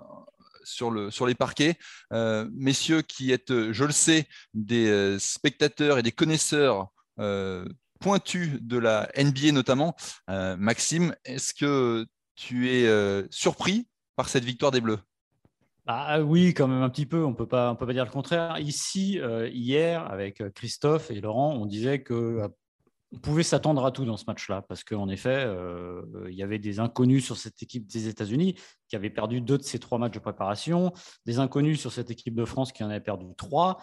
sur, 0.63 0.91
le, 0.91 1.11
sur 1.11 1.25
les 1.25 1.35
parquets. 1.35 1.77
Euh, 2.13 2.47
messieurs 2.53 3.01
qui 3.01 3.31
êtes, 3.31 3.71
je 3.71 3.83
le 3.83 3.91
sais, 3.91 4.27
des 4.53 5.17
spectateurs 5.19 5.97
et 5.97 6.03
des 6.03 6.11
connaisseurs 6.11 6.87
pointus 7.99 8.59
de 8.61 8.77
la 8.77 9.09
NBA 9.17 9.51
notamment, 9.51 9.95
Maxime, 10.27 11.15
est-ce 11.23 11.53
que 11.53 12.05
tu 12.35 12.69
es 12.69 13.25
surpris 13.29 13.87
par 14.15 14.29
cette 14.29 14.45
victoire 14.45 14.72
des 14.72 14.81
Bleus 14.81 15.00
ah 15.88 16.19
oui, 16.24 16.55
quand 16.55 16.67
même 16.67 16.81
un 16.81 16.89
petit 16.89 17.05
peu, 17.05 17.24
on 17.24 17.29
ne 17.29 17.36
peut 17.36 17.45
pas 17.45 17.75
dire 17.93 18.05
le 18.05 18.12
contraire. 18.12 18.57
Ici, 18.57 19.19
euh, 19.19 19.48
hier, 19.50 20.10
avec 20.12 20.41
euh, 20.41 20.50
Christophe 20.50 21.12
et 21.12 21.22
Laurent, 21.22 21.53
on 21.53 21.67
disait 21.67 22.03
qu'on 22.03 22.15
euh, 22.15 22.48
pouvait 23.22 23.43
s'attendre 23.43 23.86
à 23.86 23.91
tout 23.91 24.03
dans 24.03 24.17
ce 24.17 24.24
match-là, 24.25 24.63
parce 24.63 24.84
qu'en 24.84 25.10
effet, 25.10 25.48
il 26.27 26.34
y 26.34 26.41
avait 26.41 26.57
des 26.57 26.79
inconnus 26.79 27.24
sur 27.24 27.38
cette 27.38 27.62
équipe 27.62 27.86
des 27.86 28.07
États-Unis 28.07 28.55
qui 28.88 28.95
avait 28.95 29.12
perdu 29.12 29.41
deux 29.41 29.60
de 29.60 29.63
ses 29.63 29.77
trois 29.77 30.00
matchs 30.00 30.15
de 30.15 30.19
préparation, 30.19 30.91
des 31.27 31.38
inconnus 31.38 31.79
sur 31.79 31.91
cette 31.91 32.10
équipe 32.10 32.36
de 32.36 32.45
France 32.45 32.72
qui 32.72 32.84
en 32.84 32.89
avait 32.89 33.00
perdu 33.00 33.27
trois. 33.38 33.77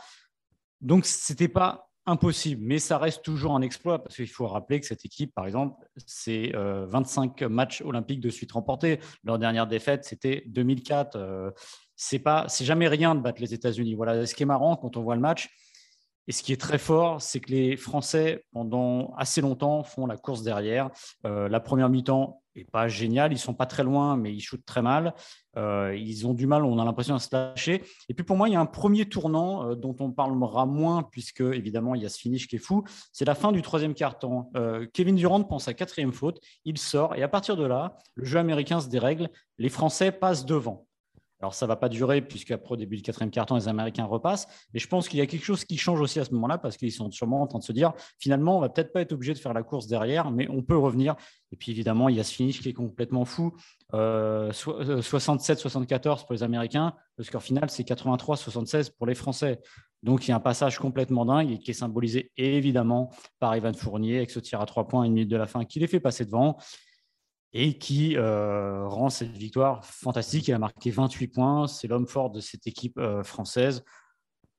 Donc, 0.80 1.06
ce 1.06 1.32
n'était 1.32 1.48
pas 1.48 1.91
impossible, 2.06 2.62
mais 2.64 2.78
ça 2.78 2.98
reste 2.98 3.22
toujours 3.22 3.54
un 3.54 3.62
exploit 3.62 4.02
parce 4.02 4.16
qu'il 4.16 4.28
faut 4.28 4.46
rappeler 4.46 4.80
que 4.80 4.86
cette 4.86 5.04
équipe, 5.04 5.34
par 5.34 5.46
exemple, 5.46 5.76
c'est 6.06 6.52
25 6.54 7.42
matchs 7.42 7.82
olympiques 7.82 8.20
de 8.20 8.30
suite 8.30 8.52
remportés. 8.52 8.98
Leur 9.24 9.38
dernière 9.38 9.66
défaite, 9.66 10.04
c'était 10.04 10.42
2004 10.46 11.52
c'est 11.94 12.18
pas, 12.18 12.46
c'est 12.48 12.64
jamais 12.64 12.88
rien 12.88 13.14
de 13.14 13.20
battre 13.20 13.40
les 13.40 13.54
États-Unis. 13.54 13.94
Voilà, 13.94 14.26
ce 14.26 14.34
qui 14.34 14.42
est 14.42 14.46
marrant 14.46 14.74
quand 14.76 14.96
on 14.96 15.02
voit 15.02 15.14
le 15.14 15.20
match. 15.20 15.50
Et 16.28 16.32
ce 16.32 16.42
qui 16.42 16.52
est 16.52 16.60
très 16.60 16.78
fort, 16.78 17.20
c'est 17.20 17.40
que 17.40 17.50
les 17.50 17.76
Français, 17.76 18.44
pendant 18.52 19.12
assez 19.16 19.40
longtemps, 19.40 19.82
font 19.82 20.06
la 20.06 20.16
course 20.16 20.42
derrière. 20.42 20.90
Euh, 21.26 21.48
la 21.48 21.58
première 21.58 21.88
mi-temps 21.88 22.42
n'est 22.54 22.64
pas 22.64 22.86
géniale. 22.86 23.32
Ils 23.32 23.38
sont 23.38 23.54
pas 23.54 23.66
très 23.66 23.82
loin, 23.82 24.16
mais 24.16 24.32
ils 24.32 24.40
shootent 24.40 24.64
très 24.64 24.82
mal. 24.82 25.14
Euh, 25.56 25.96
ils 25.96 26.26
ont 26.26 26.32
du 26.32 26.46
mal, 26.46 26.64
on 26.64 26.78
a 26.78 26.84
l'impression, 26.84 27.16
à 27.16 27.18
se 27.18 27.28
lâcher. 27.32 27.82
Et 28.08 28.14
puis 28.14 28.24
pour 28.24 28.36
moi, 28.36 28.48
il 28.48 28.52
y 28.52 28.56
a 28.56 28.60
un 28.60 28.66
premier 28.66 29.08
tournant 29.08 29.68
euh, 29.68 29.74
dont 29.74 29.96
on 29.98 30.12
parlera 30.12 30.64
moins, 30.64 31.02
puisque 31.02 31.40
évidemment, 31.40 31.96
il 31.96 32.02
y 32.02 32.06
a 32.06 32.08
ce 32.08 32.18
finish 32.18 32.46
qui 32.46 32.56
est 32.56 32.60
fou. 32.60 32.84
C'est 33.12 33.24
la 33.24 33.34
fin 33.34 33.50
du 33.50 33.62
troisième 33.62 33.94
quart-temps. 33.94 34.52
Kevin 34.92 35.16
Durant 35.16 35.42
pense 35.42 35.66
à 35.66 35.74
quatrième 35.74 36.12
faute. 36.12 36.40
Il 36.64 36.78
sort. 36.78 37.16
Et 37.16 37.22
à 37.22 37.28
partir 37.28 37.56
de 37.56 37.64
là, 37.64 37.96
le 38.14 38.24
jeu 38.24 38.38
américain 38.38 38.80
se 38.80 38.88
dérègle. 38.88 39.28
Les 39.58 39.68
Français 39.68 40.12
passent 40.12 40.44
devant. 40.44 40.86
Alors, 41.42 41.54
ça 41.54 41.66
ne 41.66 41.68
va 41.68 41.76
pas 41.76 41.88
durer, 41.88 42.22
puisqu'après, 42.22 42.74
au 42.74 42.76
début 42.76 42.96
du 42.96 43.02
quatrième 43.02 43.32
carton, 43.32 43.56
les 43.56 43.66
Américains 43.66 44.04
repassent. 44.04 44.46
Mais 44.72 44.78
je 44.78 44.86
pense 44.86 45.08
qu'il 45.08 45.18
y 45.18 45.22
a 45.22 45.26
quelque 45.26 45.44
chose 45.44 45.64
qui 45.64 45.76
change 45.76 46.00
aussi 46.00 46.20
à 46.20 46.24
ce 46.24 46.32
moment-là, 46.34 46.56
parce 46.56 46.76
qu'ils 46.76 46.92
sont 46.92 47.10
sûrement 47.10 47.42
en 47.42 47.48
train 47.48 47.58
de 47.58 47.64
se 47.64 47.72
dire, 47.72 47.92
finalement, 48.20 48.58
on 48.58 48.60
va 48.60 48.68
peut-être 48.68 48.92
pas 48.92 49.00
être 49.00 49.10
obligé 49.10 49.34
de 49.34 49.38
faire 49.38 49.52
la 49.52 49.64
course 49.64 49.88
derrière, 49.88 50.30
mais 50.30 50.46
on 50.48 50.62
peut 50.62 50.78
revenir. 50.78 51.16
Et 51.50 51.56
puis, 51.56 51.72
évidemment, 51.72 52.08
il 52.08 52.14
y 52.14 52.20
a 52.20 52.24
ce 52.24 52.32
finish 52.32 52.62
qui 52.62 52.68
est 52.68 52.72
complètement 52.72 53.24
fou. 53.24 53.56
67-74 53.92 56.06
euh, 56.06 56.14
pour 56.24 56.32
les 56.32 56.44
Américains. 56.44 56.94
Le 57.18 57.24
score 57.24 57.42
final, 57.42 57.68
c'est 57.70 57.82
83-76 57.82 58.92
pour 58.96 59.08
les 59.08 59.16
Français. 59.16 59.58
Donc, 60.04 60.26
il 60.26 60.30
y 60.30 60.32
a 60.32 60.36
un 60.36 60.40
passage 60.40 60.78
complètement 60.78 61.24
dingue 61.24 61.58
qui 61.58 61.72
est 61.72 61.74
symbolisé 61.74 62.30
évidemment 62.36 63.10
par 63.40 63.56
Ivan 63.56 63.72
Fournier 63.72 64.18
avec 64.18 64.30
ce 64.30 64.38
tir 64.38 64.60
à 64.60 64.66
trois 64.66 64.86
points 64.86 65.02
à 65.02 65.06
une 65.06 65.14
minute 65.14 65.30
de 65.30 65.36
la 65.36 65.48
fin 65.48 65.64
qui 65.64 65.80
les 65.80 65.88
fait 65.88 66.00
passer 66.00 66.24
devant 66.24 66.56
et 67.54 67.76
qui 67.76 68.16
euh, 68.16 68.86
rend 68.88 69.10
cette 69.10 69.36
victoire 69.36 69.84
fantastique. 69.84 70.48
Il 70.48 70.54
a 70.54 70.58
marqué 70.58 70.90
28 70.90 71.28
points, 71.28 71.66
c'est 71.66 71.86
l'homme 71.86 72.06
fort 72.06 72.30
de 72.30 72.40
cette 72.40 72.66
équipe 72.66 72.98
euh, 72.98 73.22
française. 73.22 73.84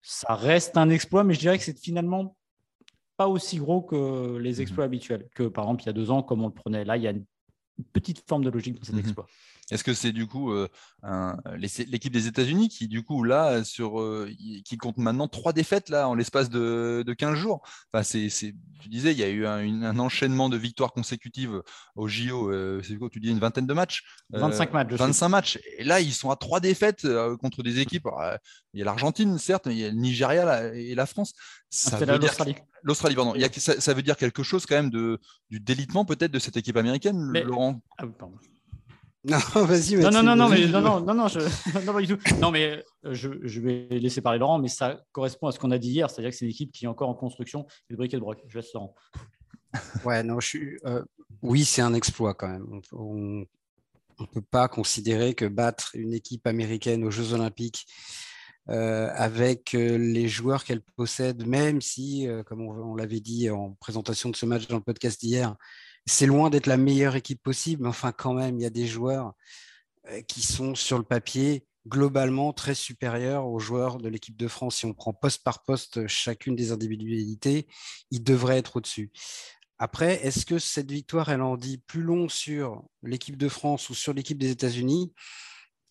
Ça 0.02 0.36
reste 0.36 0.78
un 0.78 0.90
exploit, 0.90 1.24
mais 1.24 1.34
je 1.34 1.40
dirais 1.40 1.58
que 1.58 1.64
c'est 1.64 1.80
finalement 1.80 2.36
pas 3.18 3.28
aussi 3.28 3.58
gros 3.58 3.82
que 3.82 4.38
les 4.38 4.56
mhm. 4.56 4.62
exploits 4.62 4.86
habituels, 4.86 5.28
que 5.34 5.44
par 5.44 5.66
exemple 5.66 5.84
il 5.84 5.86
y 5.88 5.90
a 5.90 5.94
deux 5.94 6.12
ans, 6.12 6.24
comme 6.24 6.44
on 6.44 6.48
le 6.48 6.54
prenait. 6.54 6.84
Là, 6.86 6.98
il 6.98 7.04
y 7.04 7.08
a 7.08 7.12
une 7.12 7.26
petite 7.94 8.24
forme 8.28 8.44
de 8.44 8.50
logique 8.50 8.76
dans 8.76 8.84
cet 8.84 8.96
mhm. 8.96 9.02
exploit. 9.02 9.28
Est-ce 9.72 9.84
que 9.84 9.94
c'est 9.94 10.12
du 10.12 10.28
coup 10.28 10.52
euh, 10.52 10.68
l'équipe 11.58 12.12
des 12.12 12.28
États-Unis 12.28 12.70
qui, 12.70 12.88
du 12.88 13.04
coup, 13.04 13.24
là, 13.24 13.64
sur, 13.64 14.00
euh, 14.02 14.30
qui 14.66 14.78
compte 14.78 14.98
maintenant 14.98 15.28
trois 15.28 15.54
défaites 15.54 15.90
là, 15.90 16.08
en 16.08 16.16
l'espace 16.16 16.50
de, 16.50 17.04
de, 17.06 17.14
15 17.14 17.36
jours? 17.38 17.62
Enfin, 17.92 18.04
c'est, 18.04 18.28
Tu 18.82 18.90
disais, 18.90 19.14
il 19.14 19.18
y 19.18 19.24
a 19.24 19.30
eu 19.30 19.46
un, 19.46 20.00
enchaînement 20.00 20.50
de 20.50 20.58
victoires 20.58 20.92
consécutives 20.92 21.62
au 21.96 22.08
JO. 22.08 22.52
Euh, 22.52 22.82
c'est 22.84 22.98
quoi 22.98 23.10
Tu 23.10 23.20
dis 23.20 23.30
une 23.30 23.40
vingtaine 23.40 23.66
de 23.66 23.74
matchs? 23.74 24.04
25 24.32 24.74
matchs. 24.74 24.94
25 24.94 25.30
matchs. 25.30 25.60
Et 25.78 25.84
là, 25.84 26.02
ils 26.02 26.14
sont 26.14 26.30
à 26.30 26.36
trois 26.36 26.60
défaites 26.60 27.08
contre 27.40 27.64
des 27.64 27.80
équipes. 27.80 28.08
il 28.74 28.80
y 28.80 28.82
a 28.82 28.86
l'Argentine, 28.86 29.38
certes, 29.38 29.68
il 29.68 29.78
y 29.78 29.86
a 29.86 29.90
le 29.90 29.96
Nigeria 29.96 30.74
et 30.74 30.94
la 30.94 31.06
France. 31.06 31.34
Ça 31.70 31.98
veut 31.98 32.18
l'Australie. 32.18 32.56
L'Australie, 32.84 33.16
pardon. 33.16 33.34
Il 33.36 33.42
y 33.42 33.46
a, 33.46 33.50
ça, 33.50 33.94
veut 33.94 34.02
dire 34.02 34.18
quelque 34.18 34.44
chose 34.44 34.66
quand 34.66 34.76
même 34.76 34.90
de, 34.90 35.20
du 35.50 35.62
délitement 35.62 36.04
peut-être 36.04 36.32
de 36.32 36.40
cette 36.40 36.58
équipe 36.58 36.76
américaine, 36.76 37.32
Laurent? 37.46 37.82
Ah, 37.98 38.06
pardon. 38.08 38.38
Non, 39.26 39.38
vas-y. 39.66 39.96
Non, 39.96 40.12
non, 40.12 40.24
non, 40.24 40.36
non, 40.36 40.50
mais 40.50 40.68
non, 40.68 40.82
non, 40.82 41.00
non, 41.00 41.14
non, 41.14 41.28
je... 41.28 41.40
non, 41.86 41.94
pas 41.94 42.02
du 42.02 42.08
tout. 42.08 42.20
Non, 42.42 42.52
mais 42.52 42.84
euh, 43.06 43.14
je, 43.14 43.30
je, 43.44 43.62
vais 43.62 43.88
laisser 43.92 44.22
parler 44.22 44.40
Laurent, 44.40 44.60
mais 44.60 44.68
ça 44.68 45.02
correspond 45.12 45.48
à 45.48 45.52
ce 45.52 45.60
qu'on 45.60 45.72
a 45.72 45.78
dit 45.78 45.92
hier, 45.92 46.10
c'est-à-dire 46.10 46.32
que 46.32 46.38
c'est 46.38 46.46
une 46.46 46.52
équipe 46.52 46.72
qui 46.72 46.86
est 46.86 46.88
encore 46.90 47.10
en 47.10 47.14
construction 47.14 47.66
et 47.90 47.94
le 47.94 47.98
briquet 47.98 48.18
de 48.18 48.22
broc. 48.22 48.44
Je 48.48 48.58
laisse 48.58 48.74
Laurent. 48.74 48.94
Ouais, 50.06 50.22
non, 50.22 50.40
je 50.40 50.48
suis. 50.48 50.78
Euh, 50.86 51.04
oui, 51.42 51.66
c'est 51.66 51.82
un 51.82 51.96
exploit 51.96 52.36
quand 52.36 52.48
même. 52.48 52.68
On 52.92 53.44
ne 54.20 54.26
peut 54.32 54.42
pas 54.42 54.68
considérer 54.68 55.34
que 55.34 55.46
battre 55.46 55.92
une 55.96 56.14
équipe 56.14 56.46
américaine 56.46 57.04
aux 57.04 57.10
Jeux 57.10 57.34
Olympiques 57.34 57.88
euh, 58.70 59.10
avec 59.16 59.72
les 59.74 60.28
joueurs 60.28 60.64
qu'elle 60.64 60.82
possède, 60.82 61.48
même 61.48 61.82
si, 61.82 62.28
comme 62.46 62.62
on, 62.62 62.92
on 62.92 62.96
l'avait 62.96 63.20
dit 63.20 63.50
en 63.50 63.72
présentation 63.80 64.30
de 64.30 64.36
ce 64.36 64.46
match 64.46 64.68
dans 64.68 64.78
le 64.78 64.84
podcast 64.84 65.20
d'hier, 65.20 65.56
c'est 66.06 66.26
loin 66.26 66.50
d'être 66.50 66.68
la 66.68 66.78
meilleure 66.78 67.16
équipe 67.16 67.42
possible, 67.42 67.84
mais 67.84 67.90
enfin 67.90 68.12
quand 68.12 68.34
même, 68.34 68.58
il 68.60 68.64
y 68.64 68.66
a 68.66 68.70
des 68.70 68.88
joueurs 68.88 69.34
euh, 70.10 70.22
qui 70.22 70.42
sont 70.42 70.76
sur 70.76 70.98
le 70.98 71.04
papier 71.04 71.66
globalement 71.88 72.54
très 72.54 72.76
supérieurs 72.76 73.48
aux 73.48 73.60
joueurs 73.60 73.98
de 73.98 74.10
l'équipe 74.10 74.38
de 74.38 74.48
France. 74.48 74.78
Si 74.78 74.86
on 74.86 74.94
prend 74.94 75.14
poste 75.14 75.44
par 75.44 75.64
poste 75.64 76.08
chacune 76.08 76.56
des 76.56 76.72
individualités, 76.72 77.68
ils 78.12 78.24
devraient 78.24 78.58
être 78.58 78.78
au-dessus. 78.78 79.12
Après, 79.80 80.26
est-ce 80.26 80.46
que 80.46 80.60
cette 80.60 80.92
victoire, 80.92 81.30
elle 81.30 81.42
en 81.42 81.58
dit 81.58 81.78
plus 81.78 82.04
long 82.04 82.30
sur 82.30 82.84
l'équipe 83.02 83.38
de 83.38 83.50
France 83.50 83.90
ou 83.90 83.96
sur 83.96 84.14
l'équipe 84.14 84.38
des 84.38 84.52
États-Unis? 84.52 85.14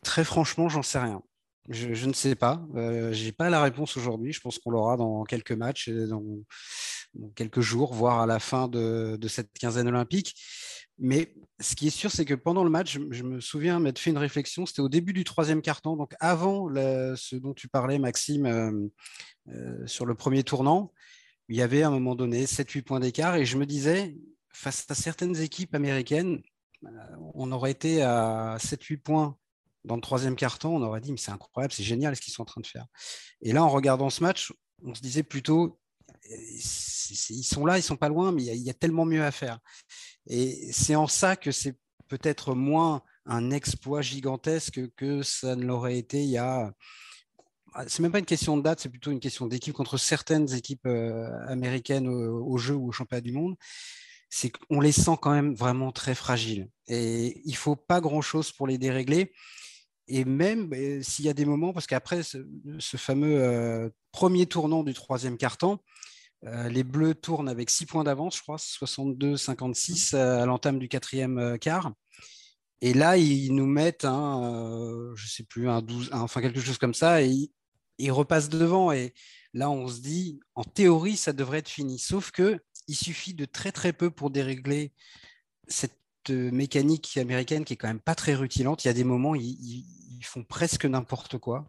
Très 0.03 0.25
franchement, 0.25 0.69
j'en 0.69 0.83
sais 0.83 0.99
rien. 0.99 1.23
Je, 1.69 2.07
ne 2.07 2.13
sais 2.13 2.35
pas. 2.35 2.65
Euh, 2.75 3.13
je 3.13 3.25
n'ai 3.25 3.33
pas 3.33 3.51
la 3.51 3.63
réponse 3.63 3.97
aujourd'hui. 3.97 4.33
Je 4.33 4.41
pense 4.41 4.59
qu'on 4.59 4.71
l'aura 4.71 4.97
dans 4.97 5.25
quelques 5.25 5.53
matchs, 5.53 5.91
quelques 7.35 7.61
jours, 7.61 7.93
voire 7.93 8.21
à 8.21 8.27
la 8.27 8.39
fin 8.39 8.69
de, 8.69 9.19
cette 9.29 9.53
quinzaine 9.59 9.89
olympique. 9.89 10.35
Mais 10.99 11.35
ce 11.61 11.75
qui 11.75 11.89
est 11.89 11.91
sûr, 11.91 12.11
c'est 12.11 12.25
que 12.25 12.35
pendant 12.35 12.65
le 12.65 12.71
match, 12.71 12.99
je, 13.11 13.23
me 13.23 13.41
souviens 13.41 13.81
m'être 13.81 13.99
fait 13.99 14.11
une 14.11 14.19
réflexion. 14.19 14.67
C'était 14.67 14.83
au 14.83 14.89
début 14.89 15.13
du 15.13 15.25
troisième 15.25 15.63
carton, 15.63 15.97
donc 15.97 16.15
avant 16.21 16.69
ce 16.69 17.37
dont 17.37 17.55
tu 17.55 17.69
parlais, 17.69 17.99
Maxime, 17.99 18.47
euh, 18.47 18.89
euh, 19.49 19.87
sur 19.87 20.07
le 20.07 20.15
premier 20.15 20.45
tournant. 20.45 20.93
Il 21.49 21.57
y 21.57 21.63
avait 21.63 21.83
à 21.83 21.89
un 21.89 21.91
moment 21.91 22.15
donné 22.15 22.47
7-8 22.47 22.83
points 22.83 23.01
d'écart 23.01 23.35
et 23.37 23.45
je 23.45 23.57
me 23.59 23.67
disais, 23.67 24.17
face 24.53 24.87
à 24.89 24.95
certaines 24.95 25.37
équipes 25.41 25.75
américaines, 25.75 26.41
on 27.35 27.53
aurait 27.53 27.73
été 27.73 28.03
à 28.03 28.57
7-8 28.59 28.99
points 28.99 29.37
dans 29.85 29.97
le 29.97 30.01
troisième 30.01 30.37
carton, 30.37 30.77
on 30.77 30.83
aurait 30.83 31.01
dit, 31.01 31.11
mais 31.11 31.19
c'est 31.19 31.33
incroyable, 31.33 31.73
c'est 31.73 31.83
génial 31.83 32.15
ce 32.15 32.21
qu'ils 32.21 32.33
sont 32.33 32.43
en 32.43 32.47
train 32.47 32.61
de 32.61 32.67
faire. 32.67 32.87
Et 33.41 33.53
là, 33.53 33.65
en 33.65 33.69
regardant 33.69 34.11
ce 34.11 34.23
match, 34.23 34.53
on 34.85 34.95
se 34.95 35.01
disait 35.01 35.23
plutôt, 35.23 35.81
ils 36.31 37.45
sont 37.45 37.67
là, 37.67 37.79
ils 37.79 37.83
sont 37.83 37.97
pas 37.97 38.09
loin, 38.09 38.33
mais 38.33 38.45
il 38.45 38.63
y, 38.63 38.71
a 38.71 38.75
tellement 38.75 39.05
mieux 39.05 39.25
à 39.25 39.31
faire. 39.31 39.59
Et 40.27 40.71
c'est 40.73 40.95
en 40.95 41.07
ça 41.07 41.37
que 41.37 41.51
c'est 41.51 41.77
peut-être 42.09 42.55
moins 42.55 43.03
un 43.27 43.51
exploit 43.51 44.03
gigantesque 44.03 44.81
que 44.97 45.23
ça 45.23 45.57
ne 45.57 45.65
l'aurait 45.65 45.99
été 45.99 46.23
il 46.23 46.31
y 46.31 46.39
a. 46.39 46.73
Ah, 47.75 47.85
c'est 47.87 48.03
même 48.03 48.13
pas 48.13 48.19
une 48.19 48.27
question 48.27 48.59
de 48.59 48.63
date, 48.63 48.81
c'est 48.81 48.91
plutôt 48.91 49.11
une 49.13 49.21
question 49.21 49.47
d'équipe 49.47 49.73
contre 49.73 49.97
certaines 49.97 50.53
équipes 50.53 50.85
euh, 50.87 51.31
américaines 51.49 52.07
au, 52.07 52.59
jeu 52.59 52.75
ou 52.75 52.89
au 52.89 52.93
championnat 52.93 53.23
du 53.23 53.33
monde. 53.33 53.57
C'est 54.29 54.51
qu'on 54.51 54.81
les 54.81 54.93
sent 54.93 55.17
quand 55.23 55.33
même 55.33 55.55
vraiment 55.55 55.91
très 55.91 56.15
fragiles. 56.15 56.69
Et 56.89 57.41
il 57.47 57.57
faut 57.57 57.77
pas 57.77 58.03
grand-chose 58.03 58.53
pour 58.53 58.67
les 58.67 58.77
dérégler. 58.77 59.33
Et 60.07 60.27
même 60.27 60.69
bah, 60.69 60.77
s'il 61.01 61.25
y 61.25 61.31
a 61.31 61.35
des 61.35 61.47
moments, 61.47 61.73
parce 61.73 61.87
qu'après 61.87 62.23
ce, 62.23 62.39
fameux 62.99 63.41
euh, 63.43 63.89
premier 64.11 64.45
tournant 64.45 64.83
du 64.83 64.93
troisième 64.93 65.39
quart-temps, 65.39 65.83
euh, 66.45 66.69
les 66.69 66.85
Bleus 66.85 67.15
tournent 67.15 67.49
avec 67.49 67.71
6 67.71 67.87
points 67.87 68.05
d'avance, 68.05 68.37
je 68.37 68.43
crois, 68.43 68.57
62-56 68.57 70.17
à 70.17 70.47
l'entame 70.47 70.79
du 70.79 70.89
quatrième 70.89 71.59
quart. 71.59 71.93
Et 72.81 72.95
là, 72.95 73.17
ils 73.17 73.55
nous 73.55 73.67
mettent 73.67 74.05
un, 74.05 75.13
je 75.15 75.29
sais 75.29 75.45
plus, 75.45 75.69
un 75.69 75.83
12, 75.83 76.11
enfin 76.13 76.41
quelque 76.41 76.61
chose 76.61 76.79
comme 76.79 76.95
ça, 76.95 77.23
et 77.23 77.51
il 77.99 78.11
repasse 78.11 78.49
devant. 78.49 78.91
Et 78.91 79.15
là, 79.55 79.71
on 79.71 79.87
se 79.87 80.01
dit, 80.01 80.41
en 80.57 80.65
théorie, 80.65 81.17
ça 81.17 81.33
devrait 81.33 81.59
être 81.59 81.69
fini. 81.69 81.99
Sauf 81.99 82.33
que 82.33 82.59
il 82.89 82.97
suffit 82.97 83.35
de 83.35 83.45
très 83.45 83.71
très 83.71 83.93
peu 83.93 84.11
pour 84.11 84.31
dérégler 84.31 84.93
cette 85.69 85.97
euh, 86.31 86.51
mécanique 86.51 87.17
américaine 87.17 87.65
qui 87.65 87.75
est 87.75 87.77
quand 87.77 87.89
même 87.89 88.01
pas 88.01 88.17
très 88.17 88.35
rutilante. 88.35 88.85
Il 88.85 88.89
y 88.89 88.91
a 88.91 88.95
des 88.95 89.05
moments, 89.05 89.37
ils, 89.37 89.57
ils 90.19 90.25
font 90.25 90.45
presque 90.45 90.85
n'importe 90.85 91.39
quoi. 91.39 91.69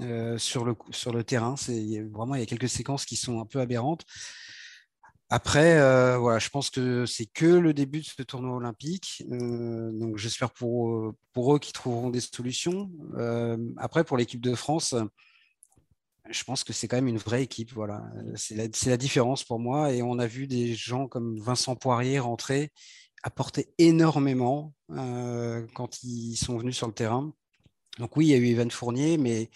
Euh, 0.00 0.38
sur, 0.38 0.64
le, 0.64 0.74
sur 0.90 1.12
le 1.12 1.24
terrain. 1.24 1.56
C'est 1.56 2.00
vraiment 2.12 2.34
il 2.34 2.40
y 2.40 2.42
a 2.42 2.46
quelques 2.46 2.68
séquences 2.68 3.04
qui 3.04 3.16
sont 3.16 3.40
un 3.40 3.46
peu 3.46 3.60
aberrantes. 3.60 4.04
Après, 5.28 5.78
euh, 5.78 6.18
voilà, 6.18 6.38
je 6.38 6.50
pense 6.50 6.70
que 6.70 7.06
c'est 7.06 7.26
que 7.26 7.46
le 7.46 7.72
début 7.72 8.00
de 8.00 8.04
ce 8.04 8.22
tournoi 8.22 8.56
olympique. 8.56 9.22
donc, 9.28 10.18
j'espère 10.18 10.50
pour, 10.50 11.14
pour 11.32 11.54
eux 11.54 11.58
qu'ils 11.58 11.72
trouveront 11.72 12.10
des 12.10 12.20
solutions. 12.20 12.90
après, 13.78 14.04
pour 14.04 14.16
l'équipe 14.16 14.40
de 14.40 14.54
France, 14.54 14.94
je 16.30 16.44
pense 16.44 16.64
que 16.64 16.72
c'est 16.72 16.86
quand 16.86 16.96
même 16.96 17.08
une 17.08 17.18
vraie 17.18 17.42
équipe. 17.42 17.72
Voilà, 17.72 18.04
c'est 18.34 18.54
la, 18.54 18.64
la, 18.86 18.96
différence 18.96 19.42
pour 19.42 19.58
moi. 19.58 19.92
Et 19.92 20.02
on 20.02 20.18
a 20.18 20.26
vu 20.26 20.46
des 20.46 20.74
gens 20.74 21.08
comme 21.08 21.38
Vincent 21.38 21.76
Poirier 21.76 22.18
rentrer, 22.18 22.70
apporter 23.22 23.72
énormément 23.78 24.74
euh, 24.90 25.66
quand 25.74 26.02
ils 26.02 26.36
sont 26.36 26.58
venus 26.58 26.76
sur 26.76 26.86
le 26.86 26.92
terrain. 26.92 27.32
Donc 27.98 28.16
oui, 28.16 28.26
il 28.26 28.30
y 28.30 28.34
a 28.34 28.38
eu 28.38 28.46
Evan 28.46 28.70
Fournier, 28.70 29.18
mais 29.18 29.50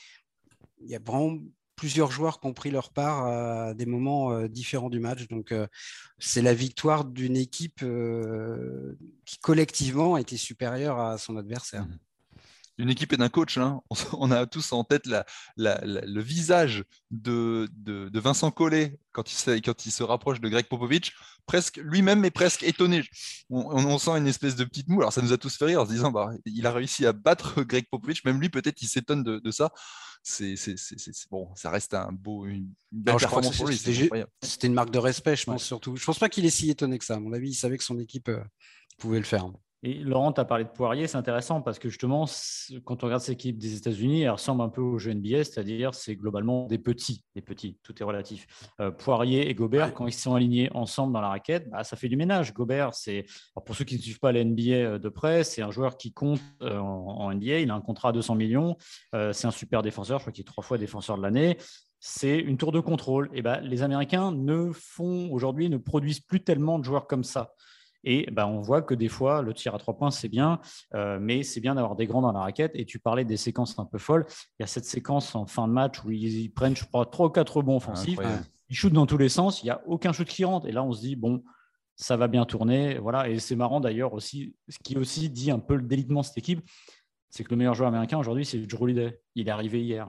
il 0.80 0.90
y 0.90 0.94
a 0.94 0.98
vraiment 0.98 1.38
plusieurs 1.74 2.10
joueurs 2.10 2.40
qui 2.40 2.46
ont 2.46 2.54
pris 2.54 2.70
leur 2.70 2.90
part 2.90 3.26
à 3.26 3.74
des 3.74 3.86
moments 3.86 4.32
euh, 4.32 4.48
différents 4.48 4.90
du 4.90 5.00
match. 5.00 5.28
Donc 5.28 5.52
euh, 5.52 5.66
c'est 6.18 6.42
la 6.42 6.54
victoire 6.54 7.04
d'une 7.04 7.36
équipe 7.36 7.84
qui 9.24 9.38
collectivement 9.38 10.14
a 10.14 10.20
été 10.20 10.36
supérieure 10.36 10.98
à 10.98 11.18
son 11.18 11.36
adversaire. 11.36 11.84
Mmh 11.86 11.98
d'une 12.78 12.90
équipe 12.90 13.12
et 13.12 13.16
d'un 13.16 13.28
coach. 13.28 13.58
Hein. 13.58 13.80
On, 14.12 14.30
a 14.30 14.46
tous 14.46 14.72
en 14.72 14.84
tête 14.84 15.06
le 15.56 16.20
visage 16.20 16.84
de, 17.10 17.68
Vincent 18.14 18.50
Collet 18.50 18.98
quand 19.12 19.30
il, 19.32 19.62
quand 19.62 19.86
il, 19.86 19.90
se 19.90 20.02
rapproche 20.02 20.40
de 20.40 20.48
Greg 20.48 20.66
Popovich. 20.66 21.12
Presque 21.46 21.76
lui-même 21.76 22.24
est 22.24 22.30
presque 22.30 22.62
étonné. 22.62 23.02
On, 23.50 23.98
sent 23.98 24.10
une 24.12 24.26
espèce 24.26 24.56
de 24.56 24.64
petite 24.64 24.88
moue. 24.88 25.00
Alors 25.00 25.12
ça 25.12 25.22
nous 25.22 25.32
a 25.32 25.38
tous 25.38 25.56
fait 25.56 25.64
rire 25.66 25.82
en 25.82 25.86
se 25.86 25.90
disant 25.90 26.10
bah, 26.10 26.30
il 26.44 26.66
a 26.66 26.72
réussi 26.72 27.06
à 27.06 27.12
battre 27.12 27.62
Greg 27.62 27.86
Popovich. 27.90 28.24
Même 28.24 28.40
lui, 28.40 28.48
peut-être, 28.48 28.80
il 28.82 28.88
s'étonne 28.88 29.22
de, 29.22 29.50
ça. 29.50 29.70
C'est 30.22 30.56
bon, 31.30 31.48
ça 31.54 31.70
reste 31.70 31.94
un 31.94 32.10
beau, 32.10 32.46
une 32.46 32.72
belle 32.90 33.16
performance 33.16 33.56
pour 33.56 33.68
lui. 33.68 33.78
C'était 34.42 34.66
une 34.66 34.74
marque 34.74 34.90
de 34.90 34.98
respect, 34.98 35.36
je 35.36 35.44
pense 35.44 35.64
surtout. 35.64 35.96
Je 35.96 36.04
pense 36.04 36.18
pas 36.18 36.28
qu'il 36.28 36.44
est 36.44 36.50
si 36.50 36.68
étonné 36.68 36.98
que 36.98 37.04
ça. 37.04 37.14
À 37.14 37.20
mon 37.20 37.32
avis, 37.32 37.50
il 37.50 37.54
savait 37.54 37.78
que 37.78 37.84
son 37.84 37.98
équipe 38.00 38.28
euh, 38.28 38.42
pouvait 38.98 39.18
le 39.18 39.24
faire. 39.24 39.46
Et 39.86 39.94
Laurent, 39.94 40.32
tu 40.32 40.40
as 40.40 40.44
parlé 40.44 40.64
de 40.64 40.68
Poirier, 40.68 41.06
c'est 41.06 41.16
intéressant 41.16 41.62
parce 41.62 41.78
que 41.78 41.88
justement, 41.88 42.24
quand 42.82 43.04
on 43.04 43.06
regarde 43.06 43.22
cette 43.22 43.34
équipe 43.34 43.56
des 43.56 43.76
États-Unis, 43.76 44.22
elle 44.22 44.30
ressemble 44.30 44.62
un 44.62 44.68
peu 44.68 44.80
au 44.80 44.98
jeu 44.98 45.14
NBA, 45.14 45.44
c'est-à-dire 45.44 45.94
c'est 45.94 46.16
globalement 46.16 46.66
des 46.66 46.78
petits, 46.78 47.24
des 47.36 47.40
petits, 47.40 47.78
tout 47.84 47.94
est 47.96 48.02
relatif. 48.02 48.48
Euh, 48.80 48.90
Poirier 48.90 49.48
et 49.48 49.54
Gobert, 49.54 49.94
quand 49.94 50.08
ils 50.08 50.12
sont 50.12 50.34
alignés 50.34 50.68
ensemble 50.74 51.12
dans 51.12 51.20
la 51.20 51.28
raquette, 51.28 51.70
bah, 51.70 51.84
ça 51.84 51.96
fait 51.96 52.08
du 52.08 52.16
ménage. 52.16 52.52
Gobert, 52.52 52.94
c'est 52.94 53.26
pour 53.64 53.76
ceux 53.76 53.84
qui 53.84 53.94
ne 53.94 54.00
suivent 54.00 54.18
pas 54.18 54.32
la 54.32 54.42
NBA 54.42 54.72
euh, 54.72 54.98
de 54.98 55.08
près, 55.08 55.44
c'est 55.44 55.62
un 55.62 55.70
joueur 55.70 55.96
qui 55.96 56.12
compte 56.12 56.40
euh, 56.62 56.80
en, 56.80 57.32
NBA, 57.32 57.60
il 57.60 57.70
a 57.70 57.74
un 57.74 57.80
contrat 57.80 58.08
à 58.08 58.12
200 58.12 58.34
millions, 58.34 58.76
c'est 59.12 59.46
un 59.46 59.52
super 59.52 59.82
défenseur, 59.82 60.18
je 60.18 60.24
crois 60.24 60.32
qu'il 60.32 60.42
est 60.42 60.46
trois 60.46 60.64
fois 60.64 60.78
défenseur 60.78 61.16
de 61.16 61.22
l'année 61.22 61.58
c'est 61.98 62.38
une 62.38 62.56
tour 62.56 62.72
de 62.72 62.78
contrôle. 62.78 63.30
Et 63.32 63.42
ben, 63.42 63.60
les 63.62 63.82
Américains 63.82 64.30
ne 64.30 64.70
font 64.72 65.28
aujourd'hui 65.32 65.68
ne 65.68 65.76
produisent 65.76 66.20
plus 66.20 66.44
tellement 66.44 66.78
de 66.78 66.84
joueurs 66.84 67.06
comme 67.06 67.24
ça. 67.24 67.52
Et 68.06 68.30
ben, 68.30 68.46
on 68.46 68.60
voit 68.60 68.82
que 68.82 68.94
des 68.94 69.08
fois, 69.08 69.42
le 69.42 69.52
tir 69.52 69.74
à 69.74 69.78
trois 69.78 69.96
points, 69.96 70.12
c'est 70.12 70.28
bien, 70.28 70.60
euh, 70.94 71.18
mais 71.20 71.42
c'est 71.42 71.60
bien 71.60 71.74
d'avoir 71.74 71.96
des 71.96 72.06
grands 72.06 72.22
dans 72.22 72.32
la 72.32 72.40
raquette. 72.40 72.70
Et 72.74 72.86
tu 72.86 73.00
parlais 73.00 73.24
des 73.24 73.36
séquences 73.36 73.78
un 73.78 73.84
peu 73.84 73.98
folles. 73.98 74.24
Il 74.58 74.62
y 74.62 74.64
a 74.64 74.68
cette 74.68 74.84
séquence 74.84 75.34
en 75.34 75.44
fin 75.44 75.66
de 75.66 75.72
match 75.72 76.02
où 76.04 76.12
ils, 76.12 76.48
prennent, 76.50 76.76
je 76.76 76.84
crois, 76.84 77.04
trois 77.04 77.26
ou 77.26 77.30
quatre 77.30 77.56
rebonds 77.56 77.76
offensifs. 77.76 78.18
ils 78.70 78.76
shootent 78.76 78.92
dans 78.92 79.06
tous 79.06 79.18
les 79.18 79.28
sens. 79.28 79.62
Il 79.62 79.66
n'y 79.66 79.70
a 79.70 79.82
aucun 79.86 80.12
shoot 80.12 80.26
qui 80.26 80.44
rentre. 80.44 80.68
Et 80.68 80.72
là, 80.72 80.84
on 80.84 80.92
se 80.92 81.00
dit, 81.00 81.16
bon, 81.16 81.42
ça 81.96 82.16
va 82.16 82.28
bien 82.28 82.44
tourner. 82.44 82.98
Voilà. 82.98 83.28
Et 83.28 83.40
c'est 83.40 83.56
marrant 83.56 83.80
d'ailleurs 83.80 84.14
aussi, 84.14 84.54
ce 84.68 84.78
qui 84.78 84.96
aussi 84.96 85.28
dit 85.28 85.50
un 85.50 85.58
peu 85.58 85.74
le 85.74 85.82
délitement 85.82 86.20
de 86.20 86.26
cette 86.26 86.38
équipe, 86.38 86.62
c'est 87.28 87.42
que 87.42 87.50
le 87.50 87.56
meilleur 87.56 87.74
joueur 87.74 87.88
américain 87.88 88.18
aujourd'hui, 88.18 88.44
c'est 88.44 88.58
Drew 88.58 88.84
Holiday. 88.84 89.20
Il 89.34 89.48
est 89.48 89.50
arrivé 89.50 89.82
hier. 89.82 90.08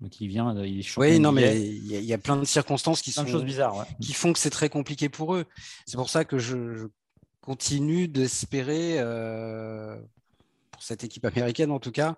Donc 0.00 0.20
il 0.20 0.28
vient, 0.28 0.54
il 0.64 0.80
est 0.80 0.96
Oui, 0.96 1.20
non, 1.20 1.30
mais 1.30 1.60
il 1.60 2.04
y, 2.04 2.12
a 2.14 2.18
plein 2.18 2.36
de 2.36 2.44
circonstances 2.44 3.02
qui 3.02 3.12
sont 3.12 3.26
choses 3.26 3.44
bizarres, 3.44 3.86
qui 4.00 4.14
font 4.14 4.32
que 4.32 4.38
c'est 4.38 4.50
très 4.50 4.70
compliqué 4.70 5.08
pour 5.10 5.34
eux. 5.34 5.44
C'est 5.86 5.98
pour 5.98 6.08
ça 6.08 6.24
que 6.24 6.38
je, 6.38 6.88
continue 7.40 8.08
d'espérer 8.08 8.96
euh, 8.98 9.96
pour 10.70 10.82
cette 10.82 11.04
équipe 11.04 11.24
américaine 11.24 11.70
en 11.70 11.80
tout 11.80 11.90
cas 11.90 12.16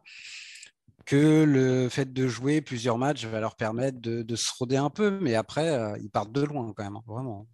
que 1.04 1.44
le 1.44 1.88
fait 1.88 2.12
de 2.12 2.28
jouer 2.28 2.60
plusieurs 2.60 2.96
matchs 2.96 3.24
va 3.24 3.40
leur 3.40 3.56
permettre 3.56 3.98
de, 4.00 4.36
se 4.36 4.52
roder 4.56 4.76
un 4.76 4.90
peu, 4.90 5.18
mais 5.20 5.34
après 5.34 5.70
euh, 5.70 5.96
ils 6.00 6.10
partent 6.10 6.30
de 6.32 6.42
loin 6.42 6.72
quand 6.76 6.84
même, 6.84 6.96
hein, 6.96 7.02
vraiment. 7.06 7.46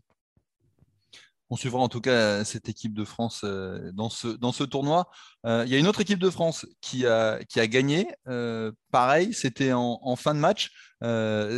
On 1.50 1.56
suivra 1.56 1.80
en 1.80 1.88
tout 1.88 2.02
cas 2.02 2.44
cette 2.44 2.68
équipe 2.68 2.92
de 2.92 3.04
France 3.06 3.40
euh, 3.42 3.90
dans 3.92 4.10
ce, 4.10 4.64
tournoi. 4.64 5.08
Euh, 5.46 5.62
il 5.66 5.72
y 5.72 5.74
a 5.74 5.78
une 5.78 5.86
autre 5.86 6.02
équipe 6.02 6.18
de 6.18 6.28
France 6.28 6.66
qui 6.82 7.06
a, 7.06 7.38
gagné. 7.54 8.06
Euh, 8.28 8.70
pareil, 8.90 9.32
c'était 9.32 9.72
en, 9.72 10.16
fin 10.16 10.34
de 10.34 10.40
match. 10.40 10.70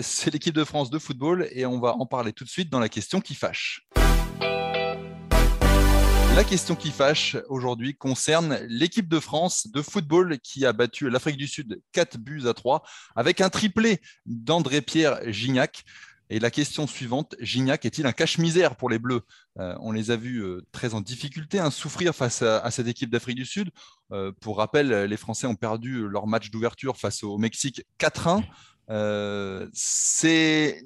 C'est 0.03 0.33
l'équipe 0.33 0.55
de 0.55 0.65
France 0.65 0.91
de 0.91 0.99
football 0.99 1.49
et 1.51 1.67
on 1.67 1.81
va 1.81 1.95
en 1.95 2.07
parler 2.07 2.33
tout 2.33 2.45
de 2.45 2.49
suite 2.49 2.71
dans 2.71 2.79
la 2.79 2.89
question 2.89 3.21
qui 3.21 3.35
fâche. 3.35 3.89
La 6.37 6.45
question 6.45 6.77
qui 6.77 6.91
fâche 6.91 7.37
aujourd'hui 7.49 7.97
concerne 7.97 8.61
l'équipe 8.69 9.09
de 9.09 9.19
France 9.19 9.67
de 9.67 9.83
football 9.83 10.39
qui 10.39 10.65
a 10.65 10.73
battu 10.73 11.11
l'Afrique 11.11 11.37
du 11.37 11.49
Sud 11.49 11.83
4 11.93 12.19
buts 12.19 12.47
à 12.47 12.55
3 12.55 12.83
avec 13.17 13.41
un 13.41 13.51
triplé 13.51 14.01
d'André-Pierre 14.25 15.21
Gignac. 15.33 15.85
Et 16.33 16.39
la 16.39 16.53
question 16.53 16.87
suivante, 16.87 17.35
Gignac 17.41 17.85
est-il 17.85 18.07
un 18.07 18.13
cache-misère 18.13 18.77
pour 18.77 18.89
les 18.89 19.01
Bleus? 19.01 19.23
Euh, 19.59 19.75
On 19.81 19.91
les 19.91 20.13
a 20.13 20.17
vus 20.17 20.45
euh, 20.45 20.65
très 20.71 20.95
en 20.95 21.01
difficulté, 21.01 21.59
hein, 21.59 21.73
souffrir 21.73 22.15
face 22.15 22.43
à, 22.43 22.71
cette 22.71 22.87
équipe 22.87 23.11
d'Afrique 23.11 23.37
du 23.37 23.45
Sud. 23.45 23.71
Euh, 24.13 24.31
pour 24.41 24.59
rappel, 24.59 24.91
les 24.91 25.17
Français 25.17 25.49
ont 25.49 25.57
perdu 25.57 26.09
leur 26.09 26.29
match 26.29 26.51
d'ouverture 26.51 26.97
face 26.97 27.25
au 27.25 27.37
Mexique 27.37 27.85
4-1. 27.99 28.45
Il 28.89 29.71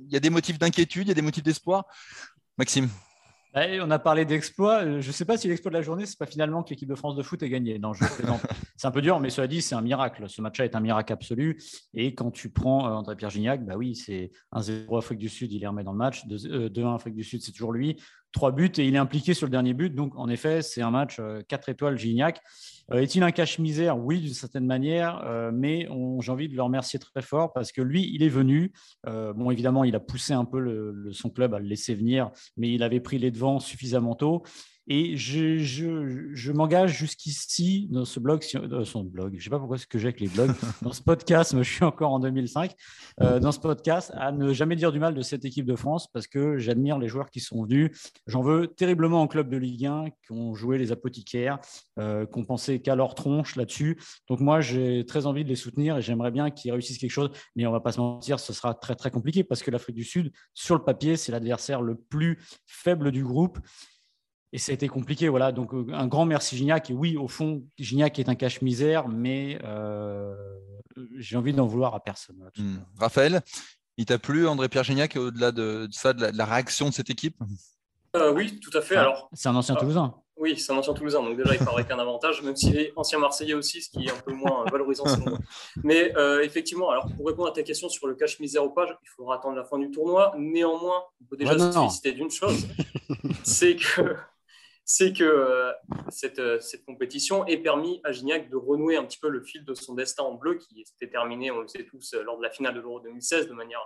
y 0.08 0.16
a 0.16 0.20
des 0.20 0.30
motifs 0.30 0.58
d'inquiétude, 0.58 1.06
il 1.06 1.08
y 1.08 1.12
a 1.12 1.14
des 1.14 1.22
motifs 1.22 1.44
d'espoir? 1.44 1.84
Maxime? 2.56 2.88
On 3.54 3.90
a 3.90 3.98
parlé 3.98 4.24
d'exploit. 4.24 5.00
Je 5.00 5.06
ne 5.06 5.12
sais 5.12 5.24
pas 5.24 5.36
si 5.36 5.48
l'exploit 5.48 5.70
de 5.70 5.76
la 5.76 5.82
journée, 5.82 6.06
c'est 6.06 6.18
pas 6.18 6.26
finalement 6.26 6.62
que 6.62 6.70
l'équipe 6.70 6.88
de 6.88 6.94
France 6.94 7.14
de 7.14 7.22
foot 7.22 7.42
ait 7.42 7.48
gagné. 7.48 7.78
Non, 7.78 7.92
je 7.92 8.04
c'est 8.76 8.86
un 8.86 8.90
peu 8.90 9.02
dur, 9.02 9.20
mais 9.20 9.30
cela 9.30 9.46
dit, 9.46 9.62
c'est 9.62 9.74
un 9.74 9.80
miracle. 9.80 10.28
Ce 10.28 10.42
match-là 10.42 10.64
est 10.64 10.74
un 10.74 10.80
miracle 10.80 11.12
absolu. 11.12 11.62
Et 11.92 12.14
quand 12.14 12.30
tu 12.30 12.50
prends 12.50 12.86
euh, 12.86 12.94
André-Pierre 12.94 13.30
Gignac, 13.30 13.64
bah 13.64 13.74
oui, 13.76 13.94
c'est 13.94 14.30
1-0 14.52 14.98
Afrique 14.98 15.18
du 15.18 15.28
Sud, 15.28 15.52
il 15.52 15.60
les 15.60 15.66
remet 15.66 15.84
dans 15.84 15.92
le 15.92 15.98
match. 15.98 16.26
2-1 16.26 16.78
euh, 16.78 16.94
Afrique 16.94 17.14
du 17.14 17.24
Sud, 17.24 17.42
c'est 17.42 17.52
toujours 17.52 17.72
lui. 17.72 17.96
Trois 18.32 18.50
buts 18.50 18.72
et 18.78 18.86
il 18.86 18.94
est 18.96 18.98
impliqué 18.98 19.34
sur 19.34 19.46
le 19.46 19.52
dernier 19.52 19.74
but. 19.74 19.94
Donc, 19.94 20.16
en 20.16 20.28
effet, 20.28 20.60
c'est 20.62 20.82
un 20.82 20.90
match 20.90 21.16
4 21.16 21.22
euh, 21.22 21.72
étoiles 21.72 21.98
Gignac. 21.98 22.40
Est-il 22.92 23.22
un 23.22 23.30
cache-misère? 23.30 23.98
Oui, 23.98 24.20
d'une 24.20 24.34
certaine 24.34 24.66
manière, 24.66 25.50
mais 25.52 25.88
j'ai 26.20 26.32
envie 26.32 26.48
de 26.48 26.54
le 26.54 26.62
remercier 26.62 26.98
très 26.98 27.22
fort 27.22 27.52
parce 27.52 27.72
que 27.72 27.80
lui, 27.80 28.10
il 28.12 28.22
est 28.22 28.28
venu. 28.28 28.72
bon, 29.04 29.50
évidemment, 29.50 29.84
il 29.84 29.94
a 29.94 30.00
poussé 30.00 30.34
un 30.34 30.44
peu 30.44 30.92
son 31.12 31.30
club 31.30 31.54
à 31.54 31.58
le 31.58 31.66
laisser 31.66 31.94
venir, 31.94 32.30
mais 32.56 32.72
il 32.72 32.82
avait 32.82 33.00
pris 33.00 33.18
les 33.18 33.30
devants 33.30 33.58
suffisamment 33.58 34.14
tôt. 34.14 34.42
Et 34.86 35.16
je, 35.16 35.58
je, 35.58 36.52
m'engage 36.52 36.96
jusqu'ici 36.98 37.88
dans 37.90 38.04
ce 38.04 38.20
blog, 38.20 38.44
dans 38.68 38.84
son 38.84 39.02
blog, 39.02 39.32
je 39.32 39.38
ne 39.38 39.42
sais 39.42 39.50
pas 39.50 39.58
pourquoi 39.58 39.78
ce 39.78 39.86
que 39.86 39.98
j'ai 39.98 40.08
avec 40.08 40.20
les 40.20 40.28
blogs, 40.28 40.52
dans 40.82 40.92
ce 40.92 41.00
podcast, 41.00 41.56
je 41.56 41.62
suis 41.62 41.84
encore 41.84 42.12
en 42.12 42.18
2005, 42.18 42.74
euh, 43.22 43.40
dans 43.40 43.50
ce 43.50 43.60
podcast, 43.60 44.12
à 44.14 44.30
ne 44.30 44.52
jamais 44.52 44.76
dire 44.76 44.92
du 44.92 44.98
mal 44.98 45.14
de 45.14 45.22
cette 45.22 45.46
équipe 45.46 45.64
de 45.64 45.74
France 45.74 46.06
parce 46.12 46.26
que 46.26 46.58
j'admire 46.58 46.98
les 46.98 47.08
joueurs 47.08 47.30
qui 47.30 47.40
sont 47.40 47.64
venus. 47.64 48.12
J'en 48.26 48.42
veux 48.42 48.66
terriblement 48.66 49.22
en 49.22 49.26
club 49.26 49.48
de 49.48 49.56
Ligue 49.56 49.86
1, 49.86 50.10
qui 50.10 50.32
ont 50.32 50.54
joué 50.54 50.76
les 50.76 50.92
apothicaires, 50.92 51.58
euh, 51.98 52.26
qui 52.26 52.38
ont 52.38 52.44
pensé 52.44 52.82
qu'à 52.82 52.94
leur 52.94 53.14
tronche 53.14 53.56
là-dessus. 53.56 53.98
Donc 54.28 54.40
moi, 54.40 54.60
j'ai 54.60 55.06
très 55.06 55.24
envie 55.24 55.44
de 55.44 55.48
les 55.48 55.56
soutenir 55.56 55.96
et 55.96 56.02
j'aimerais 56.02 56.30
bien 56.30 56.50
qu'ils 56.50 56.72
réussissent 56.72 56.98
quelque 56.98 57.10
chose. 57.10 57.30
Mais 57.56 57.64
on 57.66 57.70
ne 57.70 57.74
va 57.74 57.80
pas 57.80 57.92
se 57.92 58.00
mentir, 58.00 58.38
ce 58.38 58.52
sera 58.52 58.74
très 58.74 58.94
très 58.94 59.10
compliqué 59.10 59.44
parce 59.44 59.62
que 59.62 59.70
l'Afrique 59.70 59.96
du 59.96 60.04
Sud, 60.04 60.30
sur 60.52 60.74
le 60.74 60.82
papier, 60.82 61.16
c'est 61.16 61.32
l'adversaire 61.32 61.80
le 61.80 61.94
plus 61.94 62.38
faible 62.66 63.10
du 63.10 63.24
groupe 63.24 63.58
et 64.54 64.58
ça 64.58 64.70
a 64.70 64.74
été 64.74 64.86
compliqué. 64.88 65.28
Voilà. 65.28 65.50
Donc, 65.50 65.74
euh, 65.74 65.84
un 65.92 66.06
grand 66.06 66.26
merci 66.26 66.56
Gignac. 66.56 66.88
Et 66.88 66.94
oui, 66.94 67.16
au 67.16 67.26
fond, 67.26 67.64
Gignac 67.76 68.20
est 68.20 68.28
un 68.28 68.36
cache-misère, 68.36 69.08
mais 69.08 69.58
euh, 69.64 70.32
j'ai 71.18 71.36
envie 71.36 71.52
d'en 71.52 71.66
vouloir 71.66 71.92
à 71.96 72.00
personne. 72.00 72.48
Hmm. 72.56 72.76
Raphaël, 72.96 73.42
il 73.96 74.06
t'a 74.06 74.18
plu, 74.20 74.46
André-Pierre 74.46 74.84
Gignac, 74.84 75.16
au-delà 75.16 75.50
de, 75.50 75.88
ça, 75.90 76.12
de 76.12 76.26
la, 76.32 76.44
réaction 76.44 76.88
de 76.88 76.94
cette 76.94 77.10
équipe? 77.10 77.36
Euh, 78.14 78.32
Oui, 78.32 78.60
tout 78.60 78.70
à 78.78 78.80
fait. 78.80 78.94
Alors, 78.94 79.28
c'est 79.32 79.48
un 79.48 79.56
ancien 79.56 79.74
Toulousain. 79.74 80.14
Oui, 80.36 80.56
c'est 80.56 80.72
un 80.72 80.76
ancien 80.76 80.94
Toulousain, 80.94 81.22
donc 81.22 81.36
déjà, 81.36 81.52
il 81.54 81.64
paraît 81.64 81.84
qu'un 81.84 81.98
avantage, 81.98 82.40
même 82.42 82.54
s'il 82.54 82.76
est 82.76 82.92
ancien 82.94 83.18
Marseillais 83.18 83.54
aussi, 83.54 83.82
ce 83.82 83.90
qui 83.90 84.06
est 84.06 84.10
un 84.12 84.20
peu 84.24 84.32
moins 84.32 84.64
valorisant. 84.70 85.04
Mais 85.82 86.12
effectivement, 86.42 86.90
alors 86.90 87.08
pour 87.16 87.26
répondre 87.26 87.48
à 87.48 87.52
ta 87.52 87.64
question 87.64 87.88
sur 87.88 88.06
le 88.06 88.14
cache-misère 88.14 88.64
ou 88.64 88.70
pas, 88.70 88.86
il 88.86 89.08
faudra 89.16 89.36
attendre 89.36 89.56
la 89.56 89.64
fin 89.64 89.78
du 89.78 89.90
tournoi. 89.90 90.32
Néanmoins, 90.36 91.02
on 91.20 91.24
peut 91.24 91.36
déjà 91.36 91.58
se 91.58 91.72
féliciter 91.72 92.12
d'une 92.12 92.30
chose, 92.30 92.66
c'est 93.44 93.76
que 93.76 94.16
c'est 94.84 95.12
que 95.14 95.24
euh, 95.24 95.72
euh, 96.38 96.60
cette, 96.60 96.84
compétition 96.84 97.46
ait 97.46 97.56
permis 97.56 98.00
à 98.04 98.12
Gignac 98.12 98.50
de 98.50 98.56
renouer 98.56 98.96
un 98.96 99.04
petit 99.04 99.18
peu 99.18 99.28
le 99.28 99.42
fil 99.42 99.64
de 99.64 99.74
son 99.74 99.94
destin 99.94 100.24
en 100.24 100.34
bleu, 100.34 100.56
qui 100.56 100.84
s'était 100.84 101.10
terminé, 101.10 101.50
on 101.50 101.60
le 101.60 101.68
sait 101.68 101.84
tous, 101.84 102.14
euh, 102.14 102.22
lors 102.22 102.36
de 102.36 102.42
la 102.42 102.50
finale 102.50 102.74
de 102.74 102.80
l'Euro 102.80 103.00
2016, 103.00 103.48
de 103.48 103.54
manière 103.54 103.80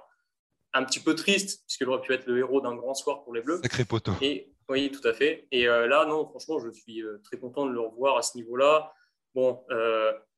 un 0.74 0.84
petit 0.84 1.00
peu 1.00 1.14
triste, 1.14 1.64
puisqu'il 1.66 1.88
aurait 1.88 2.02
pu 2.02 2.12
être 2.12 2.26
le 2.26 2.38
héros 2.38 2.61
d'un 2.61 2.74
grand 2.74 2.94
soir 2.94 3.22
pour 3.22 3.32
les 3.32 3.42
Bleus. 3.42 3.61
Sacré 3.62 3.84
poteau. 3.84 4.12
Et, 4.20 4.52
oui, 4.68 4.90
tout 4.90 5.06
à 5.08 5.14
fait. 5.14 5.46
Et 5.50 5.64
là, 5.64 6.04
non, 6.04 6.28
franchement, 6.28 6.58
je 6.58 6.68
suis 6.70 7.02
très 7.24 7.38
content 7.38 7.64
de 7.64 7.72
le 7.72 7.80
revoir 7.80 8.18
à 8.18 8.22
ce 8.22 8.37
niveau-là. 8.37 8.92
Bon, 9.34 9.64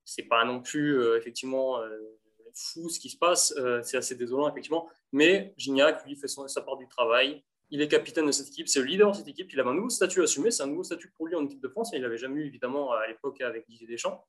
c'est 0.05 0.23
pas 0.23 0.45
non 0.45 0.63
plus 0.63 1.05
effectivement 1.17 1.81
fou 2.55 2.89
ce 2.89 3.01
qui 3.01 3.11
se 3.11 3.17
passe, 3.17 3.53
c'est 3.83 3.97
assez 3.97 4.15
désolant 4.15 4.49
effectivement, 4.49 4.89
mais 5.11 5.53
Gignac, 5.57 6.07
lui, 6.07 6.15
fait 6.15 6.29
sa 6.29 6.61
part 6.61 6.77
du 6.77 6.87
travail 6.87 7.43
il 7.71 7.81
est 7.81 7.89
capitaine 7.89 8.27
de 8.27 8.33
cette 8.33 8.49
équipe, 8.49 8.69
c'est 8.69 8.81
le 8.81 8.87
leader 8.87 9.13
de 9.13 9.17
cette 9.17 9.29
équipe. 9.29 9.53
Il 9.53 9.61
a 9.61 9.67
un 9.67 9.75
nouveau 9.75 9.91
statut 9.91 10.21
à 10.21 10.25
assumer, 10.25 10.51
c'est 10.51 10.63
un 10.63 10.67
nouveau 10.67 10.83
statut 10.83 11.11
pour 11.17 11.27
lui 11.27 11.37
en 11.37 11.45
équipe 11.45 11.61
de 11.61 11.69
France. 11.69 11.93
Et 11.93 11.97
il 11.97 12.03
n'avait 12.03 12.19
jamais 12.19 12.41
eu, 12.41 12.47
évidemment, 12.47 12.93
à 12.93 13.07
l'époque 13.07 13.41
avec 13.41 13.69
Didier 13.69 13.87
Deschamps. 13.87 14.25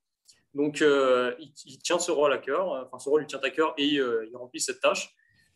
Donc, 0.54 0.82
euh, 0.82 1.34
il, 1.38 1.78
tient 1.78 1.98
ce 1.98 2.10
rôle 2.10 2.32
à 2.32 2.38
cœur, 2.38 2.68
enfin, 2.86 2.98
ce 2.98 3.08
rôle 3.08 3.22
lui 3.22 3.26
tient 3.26 3.40
à 3.42 3.50
cœur 3.50 3.74
et 3.78 3.98
euh, 3.98 4.26
il 4.30 4.36
remplit 4.36 4.60
cette 4.60 4.80
tâche. 4.80 5.14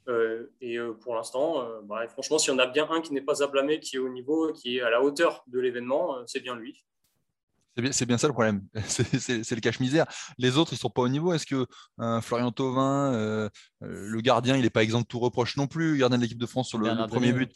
Euh, 0.09 0.46
et 0.61 0.79
pour 1.01 1.14
l'instant, 1.14 1.66
bah, 1.83 2.07
franchement, 2.09 2.38
s'il 2.38 2.53
y 2.53 2.57
en 2.57 2.59
a 2.59 2.66
bien 2.66 2.88
un 2.90 3.01
qui 3.01 3.12
n'est 3.12 3.20
pas 3.20 3.42
à 3.42 3.46
blâmer, 3.46 3.81
qui 3.81 3.96
est 3.96 3.99
au 3.99 4.09
niveau, 4.09 4.53
qui 4.53 4.79
est 4.79 4.81
à 4.81 4.90
la 4.90 5.03
hauteur 5.03 5.44
de 5.49 5.61
l'événement, 5.61 6.16
c'est 6.27 6.40
bien 6.40 6.57
lui. 6.57 6.85
C'est 7.92 8.06
bien, 8.06 8.16
ça 8.16 8.26
le 8.26 8.32
problème. 8.32 8.66
C'est 8.88 9.50
le 9.50 9.60
cache-misère. 9.60 10.06
Les 10.38 10.56
autres, 10.56 10.72
ils 10.72 10.78
sont 10.78 10.88
pas 10.88 11.02
au 11.02 11.08
niveau. 11.08 11.34
Est-ce 11.34 11.44
que 11.44 11.66
Florian 12.22 12.50
Thauvin, 12.50 13.12
euh, 13.12 13.48
euh, 13.82 14.08
le 14.08 14.20
gardien, 14.22 14.56
il 14.56 14.62
n'est 14.62 14.70
pas 14.70 14.82
exempt 14.82 15.02
de 15.02 15.06
tout 15.06 15.18
reproche 15.18 15.56
non 15.56 15.66
plus, 15.66 15.98
gardien 15.98 16.16
de 16.16 16.22
l'équipe 16.22 16.38
de 16.38 16.46
France 16.46 16.68
sur 16.68 16.78
le, 16.78 17.06
premier 17.06 17.32
but, 17.32 17.52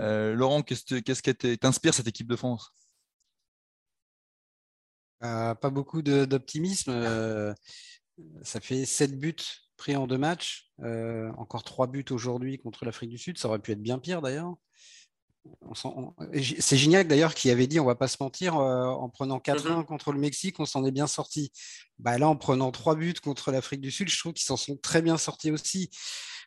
euh, 0.00 0.34
Laurent, 0.34 0.62
qu'est-ce 0.62 1.22
qui 1.22 1.58
t'inspire 1.58 1.94
cette 1.94 2.06
équipe 2.06 2.28
de 2.28 2.36
France? 2.36 2.72
Pas 5.20 5.70
beaucoup 5.70 6.02
d'optimisme. 6.02 6.92
ça 8.42 8.60
fait 8.60 8.84
sept 8.84 9.18
buts 9.18 9.36
pris 9.76 9.96
en 9.96 10.06
deux 10.06 10.18
matchs. 10.18 10.70
encore 11.36 11.64
trois 11.64 11.88
buts 11.88 12.04
aujourd'hui 12.10 12.58
contre 12.58 12.84
l'Afrique 12.84 13.10
du 13.10 13.18
Sud. 13.18 13.36
Ça 13.36 13.48
aurait 13.48 13.58
pu 13.58 13.72
être 13.72 13.82
bien 13.82 13.98
pire 13.98 14.22
d'ailleurs. 14.22 14.54
C'est 15.74 16.76
Gignac 16.76 17.08
d'ailleurs 17.08 17.34
qui 17.34 17.50
avait 17.50 17.66
dit, 17.66 17.80
on 17.80 17.84
va 17.84 17.94
pas 17.94 18.08
se 18.08 18.16
mentir, 18.20 18.56
euh, 18.56 18.86
en 18.86 19.08
prenant 19.08 19.38
4-1 19.38 19.78
mhm. 19.78 19.84
contre 19.84 20.12
le 20.12 20.20
Mexique, 20.20 20.60
on 20.60 20.66
s'en 20.66 20.84
est 20.84 20.90
bien 20.92 21.06
sorti. 21.06 21.50
Bah, 21.98 22.18
là, 22.18 22.28
en 22.28 22.36
prenant 22.36 22.70
3 22.70 22.94
buts 22.96 23.14
contre 23.22 23.50
l'Afrique 23.50 23.80
du 23.80 23.90
Sud, 23.90 24.08
je 24.08 24.18
trouve 24.18 24.32
qu'ils 24.32 24.46
s'en 24.46 24.56
sont 24.56 24.76
très 24.76 25.02
bien 25.02 25.18
sortis 25.18 25.50
aussi. 25.50 25.90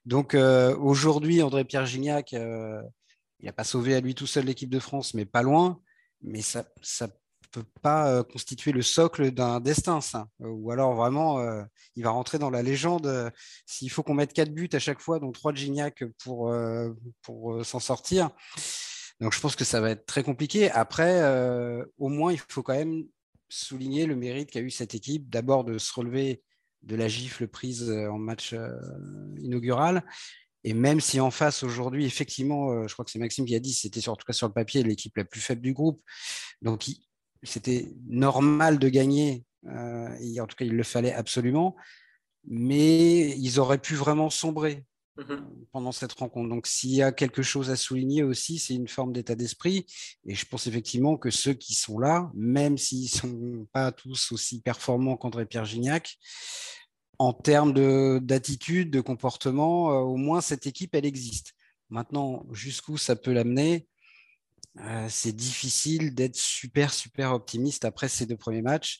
Donc 0.05 0.35
euh, 0.35 0.75
aujourd'hui, 0.77 1.41
André-Pierre 1.41 1.85
Gignac, 1.85 2.33
euh, 2.33 2.81
il 3.39 3.47
n'a 3.47 3.53
pas 3.53 3.63
sauvé 3.63 3.95
à 3.95 3.99
lui 3.99 4.15
tout 4.15 4.27
seul 4.27 4.45
l'équipe 4.45 4.69
de 4.69 4.79
France, 4.79 5.13
mais 5.13 5.25
pas 5.25 5.41
loin. 5.41 5.79
Mais 6.21 6.41
ça 6.41 6.65
ne 7.01 7.07
peut 7.61 7.79
pas 7.81 8.23
constituer 8.23 8.71
le 8.71 8.81
socle 8.81 9.31
d'un 9.31 9.59
destin, 9.59 10.01
ça. 10.01 10.27
Ou 10.39 10.71
alors 10.71 10.93
vraiment, 10.93 11.39
il 11.95 12.03
va 12.03 12.11
rentrer 12.11 12.39
dans 12.39 12.49
la 12.49 12.61
légende. 12.61 13.31
S'il 13.65 13.89
faut 13.91 14.03
qu'on 14.03 14.13
mette 14.13 14.33
4 14.33 14.53
buts 14.53 14.69
à 14.73 14.79
chaque 14.79 15.01
fois, 15.01 15.19
dont 15.19 15.31
3 15.31 15.51
de 15.51 15.57
Gignac 15.57 16.03
pour, 16.17 16.53
pour 17.21 17.65
s'en 17.65 17.79
sortir 17.79 18.31
donc 19.19 19.33
je 19.33 19.39
pense 19.39 19.55
que 19.55 19.63
ça 19.63 19.79
va 19.79 19.91
être 19.91 20.05
très 20.05 20.23
compliqué. 20.23 20.69
Après, 20.71 21.21
euh, 21.21 21.85
au 21.97 22.09
moins, 22.09 22.33
il 22.33 22.39
faut 22.49 22.63
quand 22.63 22.75
même 22.75 23.05
souligner 23.49 24.05
le 24.05 24.15
mérite 24.15 24.51
qu'a 24.51 24.59
eu 24.59 24.71
cette 24.71 24.95
équipe, 24.95 25.29
d'abord 25.29 25.63
de 25.63 25.77
se 25.77 25.93
relever 25.93 26.43
de 26.83 26.95
la 26.95 27.07
gifle 27.07 27.47
prise 27.47 27.89
euh, 27.89 28.09
en 28.09 28.17
match 28.17 28.53
euh, 28.53 28.69
inaugural. 29.37 30.03
Et 30.63 30.73
même 30.73 30.99
si 30.99 31.19
en 31.19 31.31
face 31.31 31.63
aujourd'hui, 31.63 32.05
effectivement, 32.05 32.87
je 32.87 32.93
crois 32.93 33.05
que 33.05 33.11
c'est 33.11 33.19
Maxime 33.19 33.45
qui 33.45 33.53
a 33.53 33.59
dit, 33.59 33.71
c'était 33.71 34.09
en 34.09 34.15
tout 34.15 34.25
cas 34.25 34.33
sur 34.33 34.47
le 34.47 34.53
papier 34.53 34.81
l'équipe 34.81 35.15
la 35.15 35.23
plus 35.23 35.39
faible 35.39 35.61
du 35.61 35.73
groupe. 35.73 36.01
Donc 36.63 36.87
c'était 37.45 37.93
normal 38.07 38.79
de 38.79 38.89
gagner, 38.89 39.45
et 40.21 40.39
en 40.39 40.47
tout 40.47 40.55
cas 40.55 40.65
il 40.65 40.75
le 40.75 40.83
fallait 40.83 41.13
absolument, 41.13 41.75
mais 42.47 43.37
ils 43.37 43.59
auraient 43.59 43.79
pu 43.79 43.95
vraiment 43.95 44.29
sombrer 44.29 44.85
Mmh 45.17 45.45
pendant 45.71 45.91
cette 45.91 46.13
rencontre. 46.13 46.49
Donc, 46.49 46.67
s'il 46.67 46.91
y 46.91 47.01
a 47.01 47.11
quelque 47.11 47.41
chose 47.41 47.69
à 47.69 47.75
souligner 47.75 48.23
aussi, 48.23 48.59
c'est 48.59 48.75
une 48.75 48.87
forme 48.87 49.11
d'état 49.11 49.35
d'esprit. 49.35 49.85
Et 50.25 50.33
je 50.33 50.45
pense 50.45 50.67
effectivement 50.67 51.17
que 51.17 51.29
ceux 51.29 51.53
qui 51.53 51.73
sont 51.73 51.99
là, 51.99 52.31
même 52.33 52.77
s'ils 52.77 53.03
ne 53.03 53.09
sont 53.09 53.67
pas 53.73 53.91
tous 53.91 54.31
aussi 54.31 54.61
performants 54.61 55.17
qu'André-Pierre 55.17 55.65
Gignac, 55.65 56.17
en 57.19 57.33
termes 57.33 57.73
d'attitude, 58.21 58.89
de, 58.89 59.01
comportement, 59.01 59.91
euh, 59.91 59.99
au 59.99 60.15
moins 60.15 60.39
cette 60.39 60.65
équipe, 60.65 60.95
elle 60.95 61.05
existe. 61.05 61.53
Maintenant, 61.89 62.45
jusqu'où 62.51 62.97
ça 62.97 63.17
peut 63.17 63.33
l'amener, 63.33 63.87
euh, 64.79 65.07
c'est 65.09 65.35
difficile 65.35 66.13
d'être 66.13 66.35
super, 66.35 66.93
super 66.93 67.33
optimiste 67.33 67.85
après 67.85 68.07
ces 68.07 68.25
deux 68.25 68.37
premiers 68.37 68.61
matchs. 68.61 68.99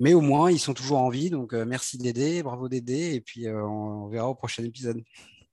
Mais 0.00 0.14
au 0.14 0.20
moins, 0.20 0.50
ils 0.50 0.58
sont 0.58 0.74
toujours 0.74 0.98
en 0.98 1.08
vie. 1.08 1.30
Donc, 1.30 1.52
euh, 1.52 1.64
merci 1.64 1.98
Dédé, 1.98 2.42
bravo 2.42 2.68
Dédé. 2.68 3.14
Et 3.14 3.20
puis, 3.20 3.46
euh, 3.46 3.64
on, 3.64 4.08
verra 4.08 4.28
au 4.28 4.34
prochain 4.34 4.64
épisode. 4.64 5.00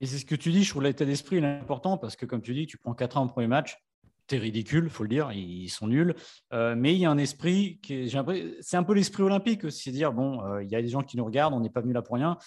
Et 0.00 0.06
c'est 0.06 0.18
ce 0.18 0.26
que 0.26 0.34
tu 0.34 0.50
dis, 0.50 0.64
je 0.64 0.70
trouve 0.70 0.82
l'état 0.82 1.04
d'esprit 1.04 1.36
est 1.36 1.44
important 1.44 1.96
parce 1.96 2.16
que, 2.16 2.26
comme 2.26 2.42
tu 2.42 2.54
dis, 2.54 2.66
tu 2.66 2.76
prends 2.76 2.94
4 2.94 3.18
ans 3.18 3.22
en 3.22 3.28
premier 3.28 3.46
match, 3.46 3.78
c'est 4.28 4.38
ridicule, 4.38 4.88
faut 4.88 5.02
le 5.02 5.10
dire, 5.10 5.30
ils 5.32 5.68
sont 5.68 5.86
nuls. 5.86 6.14
Mais 6.52 6.94
il 6.94 7.00
y 7.00 7.04
a 7.04 7.10
un 7.10 7.18
esprit 7.18 7.78
qui 7.82 8.10
c'est 8.60 8.76
un 8.76 8.82
peu 8.82 8.94
l'esprit 8.94 9.22
olympique 9.22 9.64
aussi, 9.64 9.92
dire 9.92 10.12
bon, 10.12 10.58
il 10.60 10.70
y 10.70 10.74
a 10.74 10.80
des 10.80 10.88
gens 10.88 11.02
qui 11.02 11.18
nous 11.18 11.24
regardent, 11.24 11.52
on 11.52 11.60
n'est 11.60 11.68
pas 11.68 11.82
venu 11.82 11.92
là 11.92 12.00
pour 12.00 12.16
rien. 12.16 12.38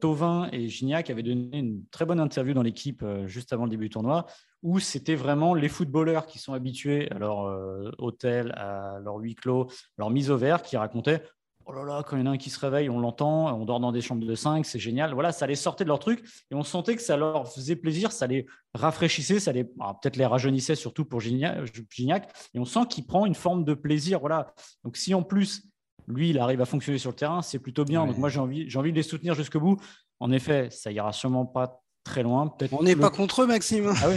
Tovin 0.00 0.48
et 0.50 0.66
Gignac 0.68 1.10
avaient 1.10 1.22
donné 1.22 1.58
une 1.58 1.84
très 1.90 2.06
bonne 2.06 2.20
interview 2.20 2.54
dans 2.54 2.62
l'équipe 2.62 3.04
juste 3.26 3.52
avant 3.52 3.64
le 3.64 3.70
début 3.70 3.84
du 3.84 3.90
tournoi 3.90 4.24
où 4.64 4.80
c'était 4.80 5.14
vraiment 5.14 5.54
les 5.54 5.68
footballeurs 5.68 6.26
qui 6.26 6.40
sont 6.40 6.54
habitués 6.54 7.08
à 7.12 7.18
leur 7.18 7.46
euh, 7.46 7.92
hôtel, 7.98 8.52
à 8.56 8.98
leur 8.98 9.16
huis 9.16 9.36
clos, 9.36 9.68
leur 9.98 10.10
mise 10.10 10.30
au 10.30 10.36
vert, 10.36 10.62
qui 10.62 10.76
racontaient 10.76 11.22
Oh 11.66 11.72
là 11.72 11.82
là, 11.82 12.02
quand 12.02 12.16
il 12.16 12.20
y 12.20 12.22
en 12.22 12.26
a 12.26 12.30
un 12.30 12.36
qui 12.36 12.50
se 12.50 12.60
réveille, 12.60 12.90
on 12.90 12.98
l'entend, 12.98 13.58
on 13.58 13.64
dort 13.64 13.80
dans 13.80 13.90
des 13.90 14.02
chambres 14.02 14.26
de 14.26 14.34
5, 14.34 14.66
c'est 14.66 14.78
génial. 14.78 15.14
Voilà, 15.14 15.32
ça 15.32 15.46
les 15.46 15.54
sortait 15.54 15.84
de 15.84 15.88
leur 15.88 15.98
truc 15.98 16.22
et 16.50 16.54
on 16.54 16.62
sentait 16.62 16.94
que 16.94 17.00
ça 17.00 17.16
leur 17.16 17.50
faisait 17.50 17.76
plaisir, 17.76 18.12
ça 18.12 18.26
les 18.26 18.44
rafraîchissait, 18.74 19.40
ça 19.40 19.50
les 19.50 19.66
ah, 19.80 19.94
peut-être 20.00 20.16
les 20.16 20.26
rajeunissait 20.26 20.74
surtout 20.74 21.06
pour 21.06 21.20
Gignac. 21.20 22.28
Et 22.52 22.58
on 22.58 22.66
sent 22.66 22.80
qu'il 22.90 23.06
prend 23.06 23.24
une 23.24 23.34
forme 23.34 23.64
de 23.64 23.72
plaisir. 23.72 24.20
Voilà. 24.20 24.52
Donc 24.82 24.98
si 24.98 25.14
en 25.14 25.22
plus 25.22 25.62
lui, 26.06 26.30
il 26.30 26.38
arrive 26.38 26.60
à 26.60 26.66
fonctionner 26.66 26.98
sur 26.98 27.10
le 27.10 27.16
terrain, 27.16 27.40
c'est 27.40 27.58
plutôt 27.58 27.86
bien. 27.86 28.06
Donc 28.06 28.18
moi, 28.18 28.28
j'ai 28.28 28.40
envie, 28.40 28.68
j'ai 28.68 28.78
envie 28.78 28.90
de 28.90 28.96
les 28.96 29.02
soutenir 29.02 29.34
jusqu'au 29.34 29.60
bout. 29.60 29.80
En 30.20 30.32
effet, 30.32 30.68
ça 30.70 30.92
ira 30.92 31.12
sûrement 31.12 31.46
pas 31.46 31.82
très 32.04 32.22
loin. 32.22 32.54
On 32.72 32.82
n'est 32.82 32.96
pas 32.96 33.10
contre 33.10 33.42
eux, 33.42 33.46
Maxime. 33.46 33.92
Ah 33.96 34.08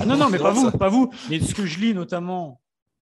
ah 0.00 0.06
non, 0.06 0.16
non, 0.16 0.30
mais 0.30 0.38
pas 0.38 0.50
vous, 0.50 0.70
pas 0.78 0.88
vous. 0.88 1.10
Mais 1.30 1.40
ce 1.40 1.54
que 1.54 1.66
je 1.66 1.78
lis 1.78 1.94
notamment 1.94 2.60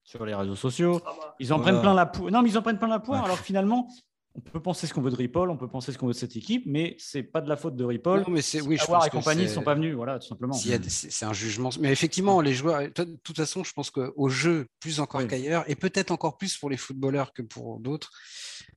sur 0.05 0.25
les 0.25 0.35
réseaux 0.35 0.57
sociaux, 0.57 1.01
ils 1.38 1.53
en 1.53 1.61
prennent 1.61 1.81
plein 1.81 1.95
la 1.95 2.07
poire. 2.07 2.31
Non, 2.31 2.43
mais 2.43 2.51
ils 2.51 2.59
en 2.59 2.62
prennent 2.62 2.79
plein 2.79 2.88
la 2.88 3.01
poire. 3.01 3.25
Alors 3.25 3.38
finalement, 3.38 3.88
on 4.35 4.40
peut 4.40 4.61
penser 4.61 4.87
ce 4.87 4.95
qu'on 4.95 5.03
veut 5.03 5.11
de 5.11 5.16
Ripoll, 5.16 5.51
on 5.51 5.57
peut 5.57 5.69
penser 5.69 5.93
ce 5.93 5.99
qu'on 5.99 6.07
veut 6.07 6.12
de 6.12 6.19
cette 6.19 6.37
équipe, 6.37 6.62
mais 6.64 6.97
c'est 6.99 7.25
pas 7.25 7.40
de 7.40 7.49
la 7.49 7.57
faute 7.57 7.75
de 7.75 7.85
Ripoll. 7.85 8.21
Non, 8.21 8.31
mais 8.31 8.43
c'est 8.43 8.61
oui, 8.61 8.77
je 8.81 8.85
pense 8.85 9.07
et 9.07 9.11
compagnie 9.11 9.43
ne 9.43 9.49
sont 9.49 9.62
pas 9.62 9.75
venus, 9.75 9.95
voilà, 9.95 10.19
tout 10.19 10.29
simplement. 10.29 10.55
C'est 10.55 11.25
un 11.25 11.33
jugement. 11.33 11.71
Mais 11.81 11.90
effectivement, 11.90 12.40
les 12.40 12.55
joueurs, 12.55 12.83
de 12.83 13.19
toute 13.25 13.37
façon, 13.37 13.64
je 13.64 13.73
pense 13.73 13.90
qu'au 13.90 14.29
jeu, 14.29 14.66
plus 14.79 15.01
encore 15.01 15.27
qu'ailleurs, 15.27 15.64
et 15.69 15.75
peut-être 15.75 16.12
encore 16.12 16.38
plus 16.38 16.57
pour 16.57 16.71
les 16.71 16.77
footballeurs 16.77 17.33
que 17.33 17.43
pour 17.43 17.81
d'autres, 17.81 18.12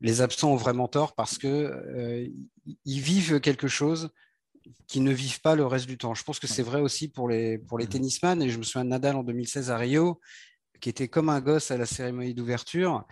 les 0.02 0.22
absents 0.22 0.52
ont 0.52 0.58
vraiment 0.58 0.88
tort 0.88 1.14
parce 1.14 1.38
que 1.38 1.48
euh, 1.48 2.28
ils 2.86 3.00
vivent 3.00 3.40
quelque 3.40 3.68
chose 3.68 4.10
qui 4.88 5.00
ne 5.00 5.12
vivent 5.12 5.42
pas 5.42 5.56
le 5.56 5.66
reste 5.66 5.88
du 5.88 5.98
temps. 5.98 6.14
Je 6.14 6.24
pense 6.24 6.40
que 6.40 6.48
c'est 6.48 6.64
vrai 6.64 6.82
aussi 6.82 7.08
pour 7.08 7.28
les, 7.28 7.58
pour 7.58 7.78
les 7.78 7.88
tennisman. 7.88 8.42
Et 8.42 8.50
je 8.50 8.58
me 8.58 8.64
souviens 8.64 8.86
de 8.86 8.90
Nadal 8.90 9.16
en 9.16 9.24
2016 9.24 9.72
à 9.72 9.78
Rio, 9.78 10.20
qui 10.80 10.90
était 10.90 11.08
comme 11.08 11.30
un 11.30 11.42
gosse 11.42 11.72
à 11.72 11.78
la 11.78 11.86
cérémonie 11.86 12.34
d'ouverture, 12.34 13.06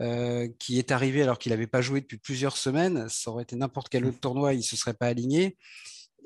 euh, 0.00 0.48
qui 0.58 0.78
est 0.78 0.92
arrivé 0.92 1.22
alors 1.22 1.38
qu'il 1.38 1.50
n'avait 1.50 1.66
pas 1.66 1.80
joué 1.80 2.00
depuis 2.00 2.18
plusieurs 2.18 2.56
semaines. 2.56 3.08
Ça 3.08 3.30
aurait 3.30 3.44
été 3.44 3.56
n'importe 3.56 3.88
quel 3.88 4.04
autre 4.06 4.20
tournoi, 4.20 4.54
il 4.54 4.58
ne 4.58 4.62
se 4.62 4.76
serait 4.76 4.94
pas 4.94 5.06
aligné. 5.06 5.56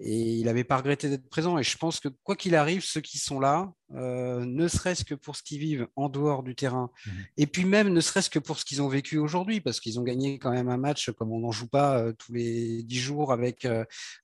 Et 0.01 0.37
il 0.37 0.45
n'avait 0.45 0.65
pas 0.65 0.77
regretté 0.77 1.09
d'être 1.09 1.29
présent. 1.29 1.59
Et 1.59 1.63
je 1.63 1.77
pense 1.77 1.99
que 1.99 2.09
quoi 2.23 2.37
qu'il 2.37 2.55
arrive, 2.55 2.85
ceux 2.85 3.01
qui 3.01 3.19
sont 3.19 3.41
là, 3.41 3.73
euh, 3.95 4.45
ne 4.45 4.69
serait-ce 4.69 5.05
que 5.05 5.15
pour 5.15 5.35
ce 5.35 5.43
qu'ils 5.43 5.59
vivent 5.59 5.89
en 5.97 6.09
dehors 6.09 6.43
du 6.43 6.55
terrain, 6.55 6.91
mmh 7.07 7.11
et 7.37 7.47
puis 7.47 7.65
même 7.65 7.89
ne 7.89 8.01
serait-ce 8.01 8.31
que 8.31 8.39
pour 8.39 8.59
ce 8.59 8.65
qu'ils 8.65 8.83
ont 8.83 8.89
vécu 8.89 9.19
aujourd'hui, 9.19 9.61
parce 9.61 9.81
qu'ils 9.81 9.99
ont 9.99 10.03
gagné 10.03 10.39
quand 10.39 10.51
même 10.51 10.69
un 10.69 10.77
match 10.77 11.11
comme 11.11 11.33
on 11.33 11.41
n'en 11.41 11.53
joue 11.53 11.69
pas 11.69 11.99
euh, 11.99 12.13
tous 12.13 12.33
les 12.33 12.83
dix 12.83 12.99
jours 12.99 13.33
avec 13.33 13.67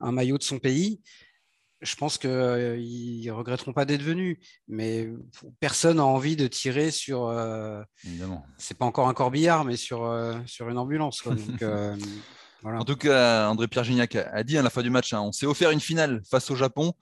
un 0.01 0.13
maillot 0.13 0.39
de 0.39 0.43
son 0.43 0.59
pays 0.59 1.01
je 1.85 1.97
pense 1.97 2.19
qu'ils 2.19 2.31
ne 2.31 3.31
regretteront 3.31 3.73
pas 3.73 3.85
d'être 3.85 4.03
venus. 4.03 4.39
Mais 4.69 5.11
personne 5.61 5.99
n'a 5.99 6.05
envie 6.05 6.37
de 6.37 6.47
tirer 6.47 6.91
sur. 6.91 7.29
Euh, 7.29 7.83
Évidemment. 8.05 8.45
C'est 8.59 8.77
pas 8.77 8.87
encore 8.87 9.09
un 9.09 9.15
corbillard, 9.15 9.65
mais 9.65 9.77
sur, 9.77 10.05
euh, 10.05 10.35
sur 10.47 10.69
une 10.69 10.79
ambulance. 10.79 11.23
Euh, 12.65 12.79
en 12.79 12.85
tout 12.85 12.97
cas, 12.97 13.49
André-Pierre 13.49 13.85
Gignac 13.85 14.17
a 14.17 14.43
dit 14.43 14.57
à 14.59 14.63
la 14.63 14.71
fin 14.71 14.83
du 14.83 14.91
match, 14.91 15.13
hein, 15.13 15.21
on 15.21 15.33
s'est 15.33 15.47
offert 15.47 15.71
une 15.71 15.81
finale 15.81 16.23
face 16.31 16.51
au 16.51 16.57
Japon. 16.57 16.93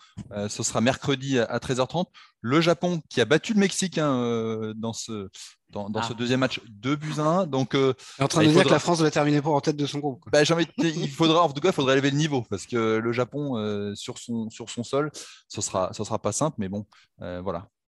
ce 0.48 0.62
sera 0.62 0.80
mercredi 0.80 1.38
à 1.38 1.58
13h30. 1.58 2.06
Le 2.40 2.60
Japon 2.60 3.00
qui 3.08 3.20
a 3.20 3.24
battu 3.24 3.54
le 3.54 3.60
Mexique 3.60 3.98
hein, 3.98 4.72
dans 4.76 4.92
ce, 4.92 5.28
dans, 5.72 6.02
ce 6.02 6.12
ah. 6.12 6.14
deuxième 6.14 6.40
match 6.40 6.60
2 6.68 6.96
buts 6.96 7.14
1. 7.18 7.46
Donc, 7.46 7.74
euh, 7.74 7.94
en 8.20 8.28
train 8.28 8.44
de 8.44 8.48
dire 8.48 8.64
que 8.64 8.68
la 8.68 8.78
France 8.78 9.00
va 9.00 9.10
terminer 9.10 9.40
pour 9.40 9.54
en 9.54 9.60
tête 9.60 9.76
de 9.76 9.86
son 9.86 9.98
groupe. 9.98 10.22
Bah, 10.30 10.42
il 10.78 11.10
faudra, 11.10 11.42
en 11.42 11.48
tout 11.48 11.60
cas, 11.60 11.70
il 11.70 11.74
faudrait 11.74 11.94
élever 11.94 12.10
le 12.10 12.16
niveau 12.16 12.42
parce 12.48 12.66
que 12.66 12.98
le 12.98 13.12
Japon 13.12 13.56
euh, 13.56 13.94
sur, 13.94 14.18
son, 14.18 14.50
sur 14.50 14.70
son 14.70 14.84
sol, 14.84 15.10
ce 15.48 15.60
sera, 15.60 15.92
ce 15.92 16.04
sera 16.04 16.20
pas 16.20 16.32
simple, 16.32 16.56
mais 16.58 16.68
bon, 16.68 16.86
euh, 17.22 17.40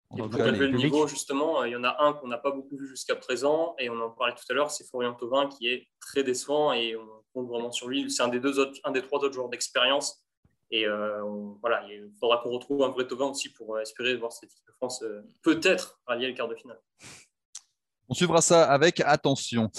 voilà. 0.09 0.29
pour 0.29 0.47
élever 0.47 0.67
le 0.67 0.77
niveau, 0.77 1.07
justement, 1.07 1.63
il 1.63 1.71
y 1.71 1.75
en 1.75 1.83
a 1.83 1.97
un 1.99 2.13
qu'on 2.13 2.27
n'a 2.27 2.37
pas 2.37 2.51
beaucoup 2.51 2.77
vu 2.77 2.87
jusqu'à 2.87 3.15
présent, 3.15 3.75
et 3.77 3.89
on 3.89 3.99
en 3.99 4.09
parlait 4.09 4.33
tout 4.33 4.43
à 4.49 4.53
l'heure, 4.53 4.71
c'est 4.71 4.87
Florian 4.87 5.13
Thauvin 5.13 5.47
qui 5.47 5.67
est 5.67 5.87
très 5.99 6.23
décevant 6.23 6.73
et 6.73 6.95
on 6.95 7.07
compte 7.33 7.47
vraiment 7.47 7.71
sur 7.71 7.87
lui. 7.87 8.09
C'est 8.09 8.23
un 8.23 8.27
des 8.27 8.39
deux 8.39 8.59
autres, 8.59 8.79
un 8.83 8.91
des 8.91 9.01
trois 9.01 9.19
autres 9.19 9.33
joueurs 9.33 9.49
d'expérience. 9.49 10.23
Et 10.71 10.85
voilà, 11.61 11.83
il 11.89 12.11
faudra 12.19 12.37
qu'on 12.37 12.51
retrouve 12.51 12.83
un 12.83 12.89
vrai 12.89 13.07
Thauvin 13.07 13.27
aussi 13.27 13.49
pour 13.49 13.79
espérer 13.79 14.15
voir 14.15 14.31
cette 14.31 14.51
équipe 14.51 14.65
de 14.67 14.73
France 14.73 15.03
peut-être 15.41 15.99
rallier 16.07 16.27
le 16.27 16.33
quart 16.33 16.47
de 16.47 16.55
finale. 16.55 16.79
On 18.07 18.13
suivra 18.15 18.41
ça 18.41 18.69
avec 18.69 19.01
attention. 19.01 19.69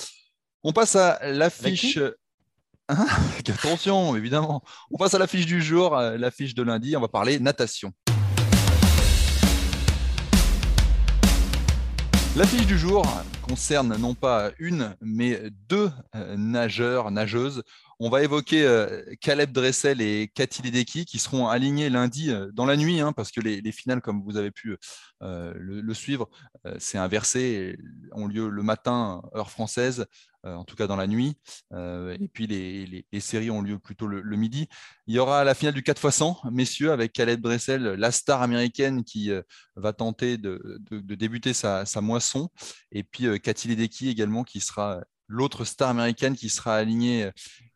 On 0.63 0.73
passe 0.73 0.95
à 0.95 1.19
l'affiche. 1.33 1.99
Hein 2.89 3.07
attention, 3.49 4.17
évidemment. 4.17 4.63
On 4.91 4.97
passe 4.97 5.15
à 5.15 5.19
l'affiche 5.19 5.47
du 5.47 5.63
jour, 5.63 5.97
euh, 5.97 6.17
l'affiche 6.17 6.55
de 6.55 6.63
lundi. 6.63 6.97
On 6.97 7.01
va 7.01 7.09
parler 7.09 7.39
natation. 7.39 7.93
L'affiche 12.41 12.67
du 12.67 12.79
jour 12.79 13.07
concerne 13.47 13.99
non 13.99 14.15
pas 14.15 14.51
une, 14.59 14.97
mais 15.03 15.51
deux 15.69 15.91
euh, 16.17 16.37
nageurs, 16.39 17.11
nageuses. 17.11 17.63
On 17.99 18.09
va 18.09 18.23
évoquer 18.23 18.65
euh, 18.65 19.03
Caleb 19.21 19.53
Dressel 19.53 20.01
et 20.01 20.27
Cathy 20.35 20.63
Ledecky 20.63 21.05
qui 21.05 21.19
seront 21.19 21.49
alignés 21.49 21.91
lundi 21.91 22.31
euh, 22.31 22.49
dans 22.55 22.65
la 22.65 22.79
nuit, 22.79 23.03
hein, 23.03 23.13
parce 23.13 23.31
que 23.31 23.43
les, 23.43 23.73
finales, 23.73 24.01
comme 24.01 24.23
vous 24.23 24.39
avez 24.39 24.51
pu 24.51 24.79
le, 25.21 25.93
suivre, 25.93 26.31
c'est 26.79 26.97
inversé, 26.97 27.77
ont 28.13 28.27
lieu 28.27 28.49
le 28.49 28.63
matin, 28.63 29.21
heure 29.37 29.51
française, 29.51 30.07
en 30.45 30.65
tout 30.65 30.77
cas 30.77 30.87
dans 30.87 30.97
la 30.97 31.07
nuit, 31.07 31.37
et 31.73 32.29
puis 32.33 32.47
les, 32.47 33.21
séries 33.21 33.51
ont 33.51 33.63
lieu 33.63 33.79
plutôt 33.79 34.07
le, 34.07 34.37
midi. 34.37 34.69
Il 35.07 35.15
y 35.15 35.19
aura 35.19 35.45
la 35.45 35.55
finale 35.55 35.75
du 35.75 35.83
4x100, 35.83 36.51
messieurs, 36.51 36.93
avec 36.93 37.13
Caleb 37.13 37.41
Dressel, 37.41 37.83
la 37.83 38.11
star 38.11 38.43
américaine 38.43 39.05
qui 39.05 39.31
va 39.77 39.93
tenter 39.93 40.39
de, 40.39 40.81
débuter 40.91 41.53
sa, 41.53 41.85
moisson, 42.01 42.49
et 42.93 43.03
puis 43.03 43.41
Cathy 43.41 43.69
Ledecky 43.69 44.09
également 44.09 44.45
qui 44.45 44.61
sera 44.61 45.01
l'autre 45.31 45.65
star 45.65 45.89
américaine 45.89 46.35
qui 46.35 46.49
sera 46.49 46.77
alignée, 46.77 47.31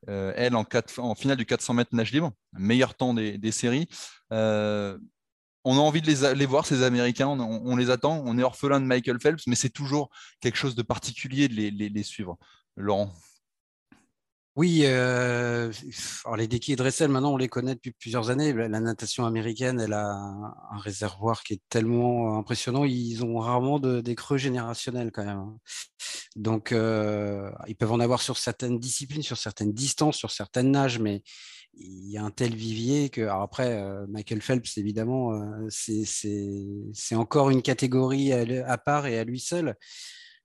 euh, 0.08 0.32
elle, 0.36 0.54
en, 0.56 1.14
finale 1.14 1.36
du 1.36 1.46
400 1.46 1.74
mètres 1.74 1.94
nage 1.94 2.12
libre, 2.12 2.32
meilleur 2.52 2.94
temps 2.94 3.14
des, 3.14 3.52
séries. 3.52 3.88
Euh, 4.32 4.98
on 5.64 5.76
a 5.76 5.80
envie 5.80 6.02
de 6.02 6.34
les, 6.34 6.46
voir, 6.46 6.66
ces 6.66 6.82
Américains, 6.82 7.28
on, 7.28 7.76
les 7.76 7.90
attend. 7.90 8.22
On 8.26 8.38
est 8.38 8.42
orphelin 8.42 8.80
de 8.80 8.86
Michael 8.86 9.20
Phelps, 9.20 9.46
mais 9.46 9.56
c'est 9.56 9.70
toujours 9.70 10.10
quelque 10.40 10.56
chose 10.56 10.74
de 10.74 10.82
particulier 10.82 11.48
de 11.48 11.54
les 11.54 12.02
suivre. 12.02 12.38
Laurent 12.76 13.12
oui, 14.56 14.82
euh, 14.84 15.72
alors 16.24 16.36
les 16.36 16.46
déquis 16.46 16.74
et 16.74 16.76
Dressel, 16.76 17.10
maintenant 17.10 17.32
on 17.32 17.36
les 17.36 17.48
connaît 17.48 17.74
depuis 17.74 17.90
plusieurs 17.90 18.30
années. 18.30 18.52
La, 18.52 18.78
natation 18.78 19.26
américaine, 19.26 19.80
elle 19.80 19.94
a 19.94 20.06
un, 20.06 20.78
réservoir 20.78 21.42
qui 21.42 21.54
est 21.54 21.62
tellement 21.68 22.38
impressionnant. 22.38 22.84
Ils 22.84 23.24
ont 23.24 23.38
rarement 23.40 23.80
des 23.80 24.14
creux 24.14 24.36
générationnels 24.36 25.10
quand 25.10 25.24
même. 25.24 25.38
Hein. 25.38 25.58
Donc, 26.36 26.70
euh, 26.70 27.50
ils 27.66 27.74
peuvent 27.74 27.90
en 27.90 27.98
avoir 27.98 28.22
sur 28.22 28.38
certaines 28.38 28.78
disciplines, 28.78 29.22
sur 29.24 29.38
certaines 29.38 29.72
distances, 29.72 30.16
sur 30.16 30.30
certaines 30.30 30.70
nages, 30.70 31.00
mais 31.00 31.24
il 31.76 32.10
y 32.10 32.18
a 32.18 32.24
un 32.24 32.30
tel 32.30 32.54
vivier 32.54 33.08
que, 33.08 33.22
alors 33.22 33.42
après, 33.42 33.72
euh, 33.72 34.06
Michael 34.08 34.40
Phelps, 34.40 34.78
évidemment, 34.78 35.32
euh, 35.32 35.68
c'est 35.70 37.14
encore 37.14 37.50
une 37.50 37.62
catégorie 37.62 38.32
à, 38.32 38.78
part 38.78 39.06
et 39.06 39.18
à 39.18 39.24
lui 39.24 39.40
seul. 39.40 39.76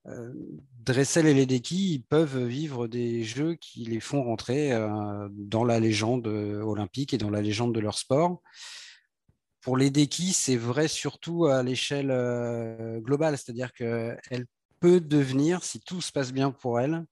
Euh, 0.07 0.33
Dressel 0.79 1.27
et 1.27 1.33
Ledecky, 1.33 1.95
ils 1.95 2.03
peuvent 2.03 2.43
vivre 2.45 2.87
des 2.87 3.23
jeux 3.23 3.55
qui 3.55 3.83
les 3.85 3.99
font 3.99 4.23
rentrer 4.23 4.71
dans 5.31 5.63
la 5.63 5.79
légende 5.79 6.27
olympique 6.27 7.13
et 7.13 7.17
dans 7.17 7.29
la 7.29 7.41
légende 7.41 7.75
de 7.75 7.79
leur 7.79 7.97
sport. 7.97 8.41
Pour 9.61 9.77
Ledecky, 9.77 10.33
c'est 10.33 10.55
vrai 10.55 10.87
surtout 10.87 11.45
à 11.45 11.61
l'échelle 11.61 12.07
globale, 13.01 13.37
c'est-à-dire 13.37 13.73
qu'elle 13.73 14.47
peut 14.79 15.01
devenir, 15.01 15.63
si 15.63 15.81
tout 15.81 16.01
se 16.01 16.11
passe 16.11 16.31
bien 16.31 16.49
pour 16.49 16.79
elle, 16.79 17.05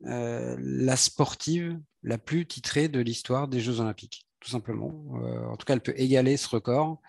la 0.00 0.96
sportive 0.96 1.78
la 2.06 2.16
plus 2.16 2.46
titrée 2.46 2.88
de 2.88 3.00
l'histoire 3.00 3.48
des 3.48 3.60
Jeux 3.60 3.80
olympiques, 3.80 4.26
tout 4.40 4.50
simplement. 4.50 4.88
en 5.50 5.56
tout 5.56 5.66
cas, 5.66 5.74
elle 5.74 5.82
peut 5.82 5.94
égaler 5.96 6.38
ce 6.38 6.48
record 6.48 7.02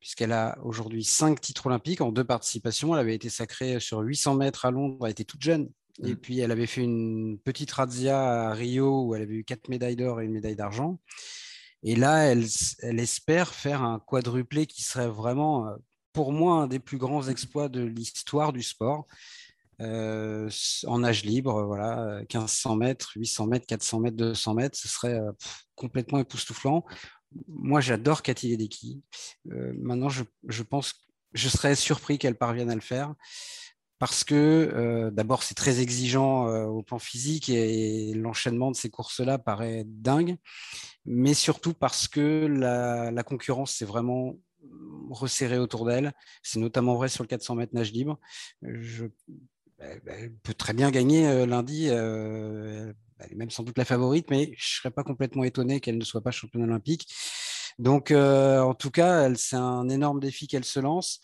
puisqu'elle 0.00 0.32
a 0.32 0.58
aujourd'hui 0.62 1.04
cinq 1.04 1.40
titres 1.40 1.66
olympiques 1.66 2.00
en 2.00 2.10
deux 2.10 2.24
participations. 2.24 2.94
Elle 2.94 3.00
avait 3.00 3.14
été 3.14 3.28
sacrée 3.28 3.78
sur 3.80 4.00
800 4.00 4.34
mètres 4.34 4.64
à 4.64 4.70
Londres, 4.70 5.06
elle 5.06 5.12
était 5.12 5.24
toute 5.24 5.42
jeune. 5.42 5.70
Et 6.02 6.14
mm. 6.14 6.16
puis, 6.16 6.40
elle 6.40 6.50
avait 6.50 6.66
fait 6.66 6.82
une 6.82 7.38
petite 7.38 7.70
razzia 7.70 8.48
à 8.48 8.54
Rio 8.54 9.04
où 9.04 9.14
elle 9.14 9.22
avait 9.22 9.34
eu 9.34 9.44
quatre 9.44 9.68
médailles 9.68 9.96
d'or 9.96 10.20
et 10.20 10.24
une 10.24 10.32
médaille 10.32 10.56
d'argent. 10.56 10.98
Et 11.82 11.96
là, 11.96 12.24
elle, 12.24 12.46
espère 12.98 13.54
faire 13.54 13.82
un 13.82 14.00
quadruplé 14.00 14.66
qui 14.66 14.82
serait 14.82 15.08
vraiment, 15.08 15.68
euh, 15.68 15.76
pour 16.12 16.32
moi, 16.32 16.62
un 16.62 16.66
des 16.66 16.78
plus 16.78 16.98
grands 16.98 17.28
exploits 17.28 17.68
de 17.68 17.82
l'histoire 17.82 18.52
du 18.52 18.62
sport. 18.62 19.06
En 19.80 20.98
nage 20.98 21.24
libre, 21.24 21.62
voilà, 21.64 22.20
1500 22.20 22.76
mètres, 22.76 23.12
800 23.16 23.46
mètres, 23.46 23.66
400 23.66 24.00
mètres, 24.00 24.16
200 24.16 24.54
mètres, 24.54 24.78
ce 24.78 24.88
serait 24.88 25.18
complètement 25.74 26.18
époustouflant 26.18 26.84
moi, 27.48 27.80
j'adore 27.80 28.22
Cathy 28.22 28.48
Ledecky. 28.48 29.02
Maintenant, 29.44 30.08
je, 30.08 30.62
pense, 30.62 30.94
je 31.32 31.48
serais 31.48 31.74
surpris 31.74 32.18
qu'elle 32.18 32.36
parvienne 32.36 32.70
à 32.70 32.74
le 32.74 32.80
faire 32.80 33.14
parce 33.98 34.24
que 34.24 35.10
d'abord, 35.12 35.42
c'est 35.42 35.54
très 35.54 35.80
exigeant 35.80 36.46
au 36.66 36.82
plan 36.82 36.98
physique 36.98 37.48
et, 37.48 38.14
l'enchaînement 38.14 38.70
de 38.70 38.76
ces 38.76 38.90
courses-là 38.90 39.38
paraît 39.38 39.84
dingue, 39.86 40.36
mais 41.04 41.34
surtout 41.34 41.74
parce 41.74 42.08
que 42.08 42.46
la, 42.46 43.22
concurrence 43.22 43.74
s'est 43.74 43.84
vraiment 43.84 44.36
resserrée 45.10 45.58
autour 45.58 45.86
d'elle. 45.86 46.12
C'est 46.42 46.60
notamment 46.60 46.96
vrai 46.96 47.08
sur 47.08 47.22
le 47.24 47.28
400 47.28 47.56
mètres 47.56 47.74
nage 47.74 47.92
libre. 47.92 48.18
Je, 48.62 49.06
elle 49.80 50.32
peut 50.42 50.54
très 50.54 50.72
bien 50.72 50.90
gagner 50.90 51.46
lundi 51.46 51.90
elle 53.20 53.32
est 53.32 53.36
même 53.36 53.50
sans 53.50 53.62
doute 53.62 53.78
la 53.78 53.84
favorite, 53.84 54.30
mais 54.30 54.46
je 54.46 54.50
ne 54.50 54.78
serais 54.80 54.90
pas 54.90 55.04
complètement 55.04 55.44
étonné 55.44 55.80
qu'elle 55.80 55.98
ne 55.98 56.04
soit 56.04 56.22
pas 56.22 56.30
championne 56.30 56.64
olympique. 56.64 57.12
Donc, 57.78 58.10
euh, 58.10 58.60
en 58.60 58.74
tout 58.74 58.90
cas, 58.90 59.32
c'est 59.34 59.56
un 59.56 59.88
énorme 59.88 60.20
défi 60.20 60.46
qu'elle 60.46 60.64
se 60.64 60.80
lance. 60.80 61.20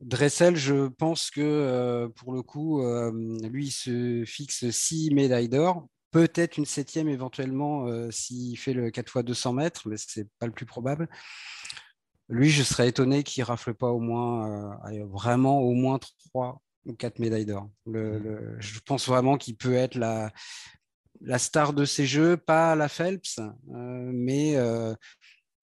Dressel, 0.00 0.56
je 0.56 0.88
pense 0.88 1.30
que 1.30 1.40
euh, 1.40 2.08
pour 2.08 2.32
le 2.32 2.42
coup, 2.42 2.82
euh, 2.82 3.12
lui, 3.48 3.66
il 3.66 3.70
se 3.70 4.24
fixe 4.26 4.70
six 4.70 5.10
médailles 5.12 5.48
d'or, 5.48 5.88
peut-être 6.10 6.56
une 6.56 6.66
septième 6.66 7.08
éventuellement 7.08 7.86
s'il 8.10 8.58
fait 8.58 8.72
le 8.72 8.90
4 8.90 9.18
x 9.18 9.24
200 9.24 9.52
mètres, 9.52 9.88
mais 9.88 9.96
ce 9.96 10.20
n'est 10.20 10.26
pas 10.38 10.46
le 10.46 10.52
plus 10.52 10.66
probable. 10.66 11.08
Lui, 12.28 12.48
je 12.50 12.62
serais 12.62 12.88
étonné 12.88 13.22
qu'il 13.22 13.42
rafle 13.42 13.74
pas 13.74 13.90
au 13.90 14.00
moins, 14.00 14.78
vraiment 15.10 15.60
au 15.60 15.72
moins 15.72 15.98
trois 15.98 16.62
ou 16.86 16.94
quatre 16.94 17.18
médailles 17.18 17.46
d'or. 17.46 17.70
Mmh. 17.86 18.58
je 18.58 18.80
pense 18.80 19.08
vraiment 19.08 19.36
qu'il 19.36 19.56
peut 19.56 19.74
être 19.74 19.96
la, 19.96 20.32
la 21.20 21.38
star 21.38 21.72
de 21.72 21.84
ces 21.84 22.06
jeux, 22.06 22.36
pas 22.36 22.74
la 22.74 22.88
Phelps, 22.88 23.38
euh, 23.38 24.10
mais 24.12 24.56
euh, 24.56 24.94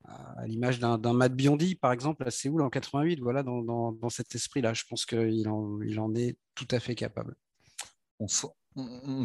à 0.05 0.45
l'image 0.45 0.79
d'un 0.79 1.13
Matt 1.13 1.33
Biondi, 1.33 1.75
par 1.75 1.91
exemple, 1.91 2.25
à 2.25 2.31
Séoul 2.31 2.61
en 2.61 2.69
88, 2.69 3.19
voilà, 3.19 3.43
dans, 3.43 4.09
cet 4.09 4.35
esprit-là. 4.35 4.73
Je 4.73 4.83
pense 4.89 5.05
qu'il 5.05 5.47
en, 5.49 5.81
il 5.81 5.99
en 5.99 6.13
est 6.15 6.37
tout 6.55 6.67
à 6.71 6.79
fait 6.79 6.95
capable. 6.95 7.35
On, 8.19 8.27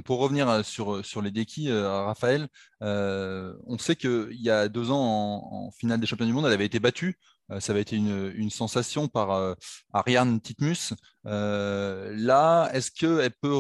pour 0.03 0.19
revenir 0.19 0.65
sur, 0.65 1.05
sur 1.05 1.23
les 1.23 1.31
déquis, 1.31 1.71
Raphaël, 1.71 2.49
on 2.81 3.79
sait 3.79 3.97
qu'il 3.97 4.41
y 4.41 4.51
a 4.51 4.69
deux 4.69 4.91
ans, 4.91 5.49
en, 5.53 5.71
finale 5.71 6.01
des 6.01 6.07
championnats 6.07 6.31
du 6.31 6.35
monde, 6.35 6.47
elle 6.47 6.53
avait 6.53 6.67
été 6.67 6.81
battue. 6.81 7.19
Ça 7.59 7.73
avait 7.73 7.83
été 7.83 7.97
une, 7.97 8.51
sensation 8.51 9.09
par 9.09 9.57
Ariane 9.93 10.41
Titmus. 10.41 10.95
là, 11.25 12.71
est-ce 12.73 12.91
qu'elle 12.91 13.33
peut 13.41 13.59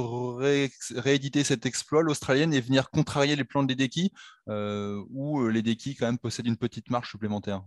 rééditer 0.96 1.44
cet 1.44 1.66
exploit, 1.66 2.02
l'Australienne, 2.02 2.54
et 2.54 2.60
venir 2.60 2.90
contrarier 2.90 3.36
les 3.36 3.44
plans 3.44 3.62
déquis, 3.62 4.12
ou 4.48 5.48
les 5.48 5.62
déquis, 5.62 5.94
quand 5.94 6.06
même, 6.06 6.18
possèdent 6.18 6.46
une 6.46 6.56
petite 6.56 6.90
marche 6.90 7.10
supplémentaire? 7.10 7.62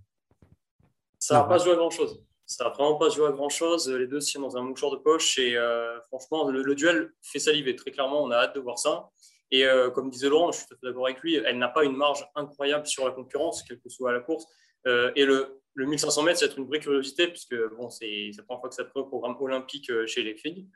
Ça 1.19 1.36
n'a 1.36 1.43
pas 1.43 1.58
joué 1.58 1.73
à 1.73 1.75
grand-chose. 1.75 2.21
Ça 2.45 2.65
n'a 2.65 2.69
vraiment 2.69 2.95
pas 2.95 3.10
joué 3.10 3.28
à 3.28 3.32
grand 3.32 3.49
chose. 3.49 3.89
Les 3.89 4.08
deux 4.08 4.19
tiennent 4.19 4.43
dans 4.43 4.58
un 4.58 4.62
mouchoir 4.62 4.91
de 4.91 4.97
poche. 4.97 5.39
Et 5.39 5.58
euh, 5.58 5.99
franchement, 6.01 6.49
le, 6.49 6.75
duel 6.75 7.12
fait 7.21 7.39
saliver. 7.39 7.75
Très 7.75 7.91
clairement, 7.91 8.21
on 8.23 8.32
a 8.32 8.38
hâte 8.38 8.56
de 8.56 8.60
voir 8.60 8.78
ça. 8.78 9.10
Et 9.51 9.65
euh, 9.65 9.89
comme 9.89 10.10
disait 10.10 10.30
Laurent, 10.30 10.51
je 10.51 10.60
suis 10.60 10.67
tout 10.67 10.75
à 10.75 10.78
fait 10.78 10.88
d'accord 10.88 11.06
avec 11.06 11.21
lui, 11.21 11.36
elle 11.36 11.60
n'a 11.60 11.67
pas 11.67 11.84
une 11.84 11.95
marge 11.95 12.28
incroyable 12.36 12.88
sur 12.88 13.06
la 13.06 13.12
concurrence, 13.12 13.63
quelle 13.63 13.80
que 13.80 13.89
soit 13.89 14.12
la 14.12 14.19
course. 14.19 14.45
Euh, 14.88 15.12
et 15.15 15.23
le, 15.25 15.62
le 15.75 15.85
1500 15.85 16.23
mètres, 16.23 16.39
c'est 16.39 16.57
une 16.57 16.65
vraie 16.65 16.79
curiosité, 16.79 17.27
puisque 17.27 17.55
bon, 17.77 17.89
c'est 17.89 18.31
la 18.35 18.43
première 18.43 18.61
fois 18.61 18.69
que 18.69 18.75
ça 18.75 18.85
prend 18.85 19.01
au 19.01 19.05
programme 19.05 19.35
olympique 19.39 19.91
chez 20.07 20.23
les 20.23 20.35
filles. 20.35 20.67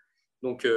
Donc, 0.44 0.68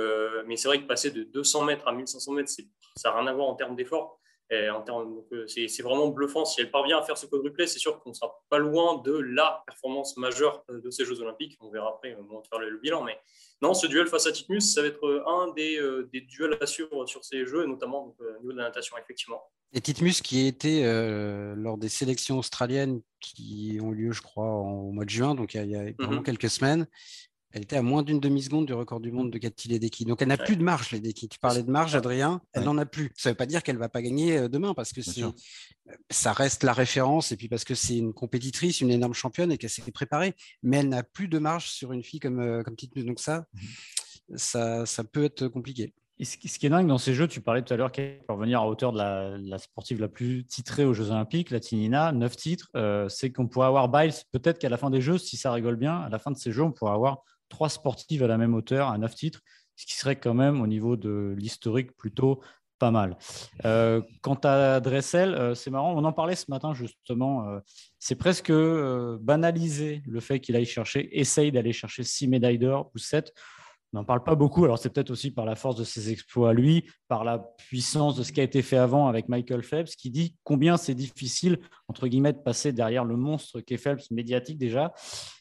mais 0.46 0.56
c'est 0.56 0.68
vrai 0.68 0.80
que 0.80 0.87
passer 0.87 1.11
de 1.11 1.24
200 1.24 1.64
mètres 1.64 1.87
à 1.87 1.92
1500 1.92 2.32
mètres, 2.32 2.50
ça 2.96 3.11
n'a 3.11 3.18
rien 3.18 3.26
à 3.26 3.32
voir 3.32 3.48
en 3.48 3.54
termes 3.54 3.76
d'effort. 3.76 4.20
Euh, 4.52 5.46
c'est 5.46 5.83
vraiment 5.83 6.09
bluffant. 6.09 6.44
Si 6.44 6.61
elle 6.61 6.70
parvient 6.70 6.98
à 6.98 7.02
faire 7.02 7.16
ce 7.16 7.26
quadruplé, 7.26 7.66
c'est 7.66 7.78
sûr 7.78 8.00
qu'on 8.00 8.11
ne 8.11 8.14
sera 8.14 8.42
pas 8.50 8.59
loin 8.59 9.00
de 9.02 9.12
la 9.12 9.62
performance 9.66 10.16
majeure 10.16 10.64
euh, 10.70 10.81
de 10.81 10.90
ces 10.90 11.05
Jeux 11.05 11.20
Olympiques. 11.20 11.57
On 11.61 11.70
verra 11.70 11.90
après, 11.90 12.16
on 12.16 12.35
va 12.35 12.42
faire 12.48 12.59
le, 12.59 12.78
bilan. 12.78 13.02
Mais 13.02 13.18
non, 13.62 13.72
ce 13.72 13.87
duel 13.87 14.09
face 14.09 14.26
à 14.26 14.33
Titmus, 14.33 14.61
ça 14.61 14.83
va 14.83 14.88
être 14.88 15.24
un 15.26 15.52
des, 15.55 15.78
euh, 15.78 16.09
duels 16.12 16.59
à 16.61 16.66
suivre 16.66 17.07
sur 17.07 17.24
ces 17.24 17.46
Jeux, 17.46 17.64
notamment 17.64 18.14
au 18.18 18.40
niveau 18.40 18.52
de 18.52 18.59
la 18.59 18.64
natation, 18.64 18.96
effectivement. 18.98 19.42
Et 19.72 19.81
Titmus 19.81 20.20
qui 20.22 20.44
a 20.44 20.48
été 20.48 20.83
lors 21.57 21.78
des 21.78 21.88
sélections 21.88 22.38
australiennes 22.38 23.00
qui 23.20 23.78
ont 23.81 23.90
lieu, 23.90 24.12
je 24.12 24.20
crois, 24.20 24.44
au 24.44 24.90
mois 24.90 25.07
de 25.07 25.11
juin, 25.11 25.35
donc 25.35 25.55
il 25.55 25.64
y 25.64 25.76
a, 25.76 25.92
vraiment 25.98 26.18
mhm. 26.18 26.24
quelques 26.24 26.50
semaines, 26.50 26.87
elle 27.52 27.62
était 27.62 27.76
à 27.76 27.82
moins 27.82 28.02
d'une 28.02 28.20
demi-seconde 28.20 28.66
du 28.66 28.72
record 28.72 29.00
du 29.00 29.12
monde 29.12 29.30
de 29.30 29.38
Cathy 29.38 29.68
Ledecky. 29.68 30.04
Donc 30.04 30.22
elle 30.22 30.28
n'a 30.28 30.36
plus 30.36 30.56
de 30.56 30.62
marge, 30.62 30.90
Ledecky. 30.90 31.28
Tu 31.28 31.38
parlais 31.38 31.62
de 31.62 31.70
marge, 31.70 31.94
Adrien, 31.94 32.40
elle 32.52 32.64
n'en 32.64 32.78
a 32.78 32.86
plus. 32.86 33.12
Ça 33.16 33.28
ne 33.28 33.32
veut 33.32 33.36
pas 33.36 33.46
dire 33.46 33.62
qu'elle 33.62 33.76
ne 33.76 33.80
va 33.80 33.88
pas 33.88 34.02
gagner 34.02 34.38
euh, 34.38 34.48
demain 34.48 34.74
parce 34.74 34.92
que 34.92 35.00
ça 36.10 36.32
reste 36.32 36.62
la 36.62 36.72
référence 36.72 37.32
et 37.32 37.36
puis 37.36 37.48
parce 37.48 37.64
que 37.64 37.74
c'est 37.74 37.96
une 37.98 38.14
compétitrice, 38.14 38.80
une 38.80 38.90
énorme 38.90 39.14
championne 39.14 39.52
et 39.52 39.58
qu'elle 39.58 39.70
s'est 39.70 39.90
préparée. 39.92 40.34
Mais 40.62 40.78
elle 40.78 40.88
n'a 40.88 41.02
plus 41.02 41.28
de 41.28 41.38
marge 41.38 41.68
sur 41.68 41.92
une 41.92 42.02
fille 42.02 42.20
comme, 42.20 42.40
euh, 42.40 42.62
comme 42.62 42.76
Donc 43.04 43.20
ça, 43.20 43.46
mhm. 43.54 44.38
ça, 44.38 44.86
ça 44.86 45.04
peut 45.04 45.24
être 45.24 45.48
compliqué. 45.48 45.92
Et 46.18 46.24
ce 46.24 46.36
qui 46.36 46.66
est 46.66 46.68
dingue 46.68 46.86
dans 46.86 46.98
ces 46.98 47.14
jeux, 47.14 47.26
tu 47.26 47.40
parlais 47.40 47.62
tout 47.62 47.74
à 47.74 47.76
l'heure 47.76 47.90
qu'elle 47.90 48.20
peut 48.20 48.34
revenir 48.34 48.60
à 48.60 48.68
hauteur 48.68 48.92
de 48.92 48.98
la, 48.98 49.58
sportive 49.58 50.00
la 50.00 50.06
plus 50.06 50.44
titrée 50.44 50.84
aux 50.84 50.94
Jeux 50.94 51.10
Olympiques, 51.10 51.50
la 51.50 51.58
Tinina, 51.58 52.12
neuf 52.12 52.36
titres, 52.36 52.70
euh, 52.76 53.08
c'est 53.08 53.32
qu'on 53.32 53.48
pourrait 53.48 53.66
avoir 53.66 53.88
Biles, 53.88 54.12
peut-être 54.30 54.60
qu'à 54.60 54.68
la 54.68 54.76
fin 54.76 54.88
des 54.88 55.00
Jeux, 55.00 55.18
si 55.18 55.36
ça 55.36 55.52
rigole 55.52 55.74
bien, 55.74 55.96
à 55.96 56.08
la 56.10 56.20
fin 56.20 56.30
de 56.30 56.36
ces 56.36 56.52
Jeux, 56.52 56.62
on 56.62 56.70
pourrait 56.70 56.92
avoir 56.92 57.24
trois 57.52 57.68
sportives 57.68 58.24
à 58.24 58.26
la 58.26 58.38
même 58.38 58.54
hauteur, 58.54 58.88
à 58.88 58.96
neuf 58.98 59.14
titres, 59.14 59.40
ce 59.76 59.84
qui 59.86 59.94
serait 59.94 60.16
quand 60.16 60.34
même 60.34 60.60
au 60.62 60.66
niveau 60.66 60.96
de 60.96 61.34
l'historique 61.38 61.96
plutôt 61.96 62.40
pas 62.78 62.90
mal. 62.90 63.16
Euh, 63.64 64.00
quant 64.22 64.40
à 64.42 64.80
Dressel, 64.80 65.34
euh, 65.34 65.54
c'est 65.54 65.70
marrant, 65.70 65.94
on 65.94 66.04
en 66.04 66.12
parlait 66.12 66.34
ce 66.34 66.46
matin 66.48 66.74
justement, 66.74 67.46
euh, 67.46 67.60
c'est 68.00 68.16
presque 68.16 68.52
banaliser 69.20 70.02
le 70.06 70.18
fait 70.18 70.40
qu'il 70.40 70.56
aille 70.56 70.66
chercher, 70.66 71.08
essaye 71.16 71.52
d'aller 71.52 71.72
chercher 71.72 72.02
six 72.02 72.26
médailles 72.26 72.58
d'or 72.58 72.90
ou 72.94 72.98
sept 72.98 73.32
n'en 73.92 74.05
parle 74.05 74.22
pas 74.22 74.35
beaucoup. 74.35 74.64
Alors, 74.64 74.78
c'est 74.78 74.90
peut-être 74.90 75.11
aussi 75.11 75.31
par 75.31 75.44
la 75.44 75.55
force 75.55 75.76
de 75.76 75.85
ses 75.85 76.11
exploits 76.11 76.50
à 76.50 76.52
lui, 76.52 76.88
par 77.09 77.24
la 77.24 77.38
puissance 77.38 78.16
de 78.16 78.22
ce 78.22 78.33
qui 78.33 78.40
a 78.40 78.42
été 78.42 78.62
fait 78.62 78.76
avant 78.76 79.09
avec 79.09 79.28
Michael 79.28 79.62
Phelps, 79.62 79.94
qui 79.96 80.11
dit 80.11 80.37
combien 80.44 80.76
c'est 80.76 80.94
difficile, 80.94 81.59
entre 81.88 82.09
guillemets, 82.09 82.33
de 82.33 82.38
passer 82.38 82.72
derrière 82.72 83.05
le 83.05 83.16
monstre 83.16 83.61
qu'est 83.61 83.76
Phelps, 83.76 84.11
médiatique 84.11 84.59
déjà. 84.59 84.92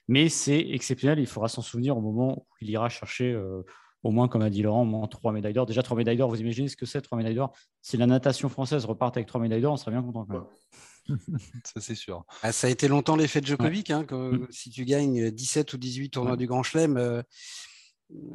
Mais 0.08 0.30
c'est 0.30 0.60
exceptionnel. 0.60 1.20
Il 1.20 1.28
faudra 1.28 1.48
s'en 1.48 1.62
souvenir 1.62 1.98
au 1.98 2.02
moment 2.02 2.40
où 2.40 2.46
il 2.62 2.70
ira 2.70 2.90
chercher, 2.90 3.32
euh, 3.32 3.64
au 4.04 4.12
moins, 4.12 4.28
comme 4.28 4.42
a 4.42 4.50
dit 4.50 4.64
Laurent, 4.64 4.82
au 4.82 4.86
moins 4.86 5.08
trois 5.08 5.32
médailles 5.32 5.54
d'or. 5.54 5.66
Déjà, 5.66 5.84
trois 5.84 5.98
médailles 5.98 6.18
d'or, 6.18 6.30
vous 6.30 6.42
imaginez 6.42 6.68
ce 6.68 6.76
que 6.76 6.86
c'est, 6.86 7.02
trois 7.02 7.18
médailles 7.18 7.36
d'or? 7.36 7.54
Si 7.82 7.98
la 7.98 8.08
natation 8.08 8.50
française 8.50 8.86
repart 8.86 9.16
avec 9.16 9.28
trois 9.28 9.40
médailles 9.40 9.62
d'or, 9.62 9.74
on 9.74 9.78
serait 9.78 9.92
bien 9.92 10.04
content 10.04 10.26
quand 10.26 10.34
même. 10.34 11.18
ça, 11.64 11.80
c'est 11.80 11.96
sûr. 11.96 12.26
Ah, 12.42 12.52
ça 12.52 12.68
a 12.68 12.70
été 12.70 12.88
longtemps 12.88 13.16
l'effet 13.16 13.42
de 13.42 13.46
Djokovic. 13.46 13.90
Hein, 13.90 14.04
que, 14.04 14.16
mm. 14.16 14.48
Si 14.50 14.70
tu 14.70 14.86
gagnes 14.86 15.32
17 15.32 15.74
ou 15.74 15.78
18 15.78 16.10
tournois 16.10 16.38
du 16.38 16.48
Grand 16.48 16.64
Chelem, 16.64 16.98
euh, 16.98 17.22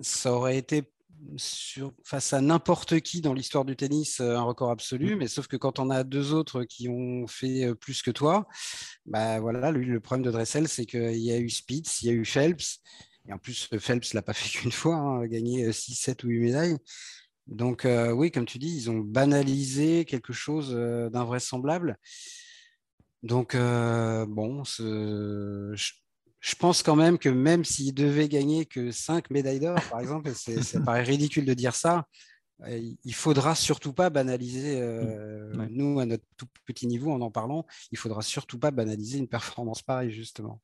ça 0.00 0.32
aurait 0.32 0.58
été 0.58 0.84
face 2.04 2.32
à 2.32 2.40
n'importe 2.40 3.00
qui 3.00 3.20
dans 3.20 3.32
l'histoire 3.32 3.64
du 3.64 3.76
tennis 3.76 4.20
euh, 4.20 4.36
un 4.36 4.42
record 4.42 4.70
absolu, 4.70 5.14
mm. 5.14 5.18
mais 5.18 5.28
sauf 5.28 5.46
que 5.46 5.56
quand 5.56 5.78
on 5.78 5.90
a 5.90 6.04
deux 6.04 6.32
autres 6.32 6.64
qui 6.64 6.88
ont 6.88 7.26
fait 7.26 7.64
euh, 7.64 7.74
plus 7.74 8.02
que 8.02 8.10
toi, 8.10 8.46
bah 9.06 9.40
voilà, 9.40 9.70
lui, 9.70 9.86
le 9.86 10.00
problème 10.00 10.24
de 10.24 10.30
Dressel, 10.30 10.68
c'est 10.68 10.86
qu'il 10.86 11.16
y 11.16 11.32
a 11.32 11.38
eu 11.38 11.50
Spitz, 11.50 12.02
il 12.02 12.06
y 12.06 12.10
a 12.10 12.12
eu 12.12 12.24
Phelps, 12.24 12.80
et 13.28 13.32
en 13.32 13.38
plus, 13.38 13.68
Phelps 13.78 14.14
l'a 14.14 14.22
pas 14.22 14.32
fait 14.34 14.58
qu'une 14.58 14.72
fois, 14.72 14.96
hein, 14.96 15.26
gagné 15.26 15.72
6, 15.72 15.94
7 15.94 16.24
ou 16.24 16.28
8 16.28 16.40
médailles. 16.40 16.76
Donc 17.46 17.84
euh, 17.84 18.10
oui, 18.10 18.30
comme 18.30 18.46
tu 18.46 18.58
dis, 18.58 18.74
ils 18.76 18.90
ont 18.90 18.98
banalisé 18.98 20.04
quelque 20.04 20.32
chose 20.32 20.72
d'invraisemblable. 21.12 21.96
Donc 23.22 23.56
bon, 23.56 24.64
ce, 24.64 25.74
je 26.40 26.54
pense 26.54 26.82
quand 26.82 26.96
même 26.96 27.18
que 27.18 27.28
même 27.28 27.64
s'il 27.64 27.94
devait 27.94 28.28
gagner 28.28 28.66
que 28.66 28.90
5 28.90 29.30
médailles 29.30 29.60
d'or, 29.60 29.78
par 29.90 30.00
exemple, 30.00 30.32
ça 30.34 30.80
paraît 30.80 31.02
ridicule 31.02 31.44
de 31.44 31.54
dire 31.54 31.74
ça, 31.74 32.06
euh, 32.62 32.94
il 33.04 33.14
faudra 33.14 33.54
surtout 33.54 33.92
pas 33.92 34.10
banaliser, 34.10 34.80
euh, 34.80 35.52
nous, 35.70 36.00
à 36.00 36.06
notre 36.06 36.24
tout 36.36 36.46
petit 36.64 36.86
niveau, 36.86 37.12
en 37.12 37.20
en 37.20 37.30
parlant, 37.30 37.66
il 37.92 37.98
faudra 37.98 38.22
surtout 38.22 38.58
pas 38.58 38.70
banaliser 38.70 39.18
une 39.18 39.28
performance 39.28 39.82
pareille, 39.82 40.10
justement. 40.10 40.60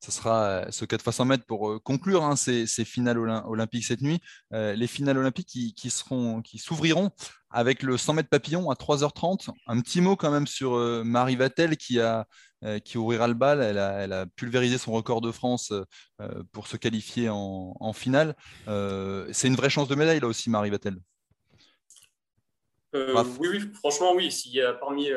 Ce 0.00 0.12
sera 0.12 0.44
euh, 0.44 0.66
ce 0.70 0.84
4 0.84 1.00
x 1.00 1.16
100 1.16 1.24
mètres 1.24 1.46
pour 1.46 1.82
conclure 1.82 2.24
hein, 2.24 2.36
ces, 2.36 2.66
finales 2.84 3.18
olympiques 3.18 3.86
cette 3.86 4.02
nuit. 4.02 4.20
les 4.50 4.86
finales 4.86 5.18
olympiques 5.18 5.48
qui, 5.48 5.74
qui 5.74 5.90
seront, 5.90 6.42
qui 6.42 6.58
s'ouvriront 6.58 7.10
avec 7.50 7.82
le 7.82 7.96
100 7.96 8.14
mètres 8.14 8.28
papillon 8.28 8.70
à 8.70 8.74
3h30. 8.74 9.50
Un 9.66 9.80
petit 9.80 10.00
mot 10.00 10.14
quand 10.14 10.30
même 10.30 10.46
sur 10.46 10.76
Marie 11.04 11.36
Vatel 11.36 11.76
qui 11.76 12.00
a 12.00 12.20
euh, 12.20 12.24
qui 12.84 12.98
ouvrira 12.98 13.28
le 13.28 13.34
bal. 13.34 13.60
Elle 13.62 13.78
a, 14.12 14.26
pulvérisé 14.26 14.78
son 14.78 14.92
record 14.92 15.20
de 15.20 15.30
France 15.30 15.72
euh, 16.20 16.42
pour 16.52 16.66
se 16.66 16.76
qualifier 16.76 17.28
en, 17.30 17.92
finale. 17.92 18.36
Euh, 18.68 19.28
c'est 19.32 19.48
une 19.48 19.56
vraie 19.56 19.70
chance 19.70 19.88
de 19.88 19.94
médaille 19.94 20.20
là 20.20 20.26
aussi, 20.26 20.50
Marie 20.50 20.70
Vatel. 20.70 20.96
oui, 22.94 23.48
oui, 23.48 23.60
franchement, 23.74 24.12
oui. 24.14 24.32
S'il 24.32 24.52
y 24.52 24.62
a 24.62 24.72
parmi 24.72 25.10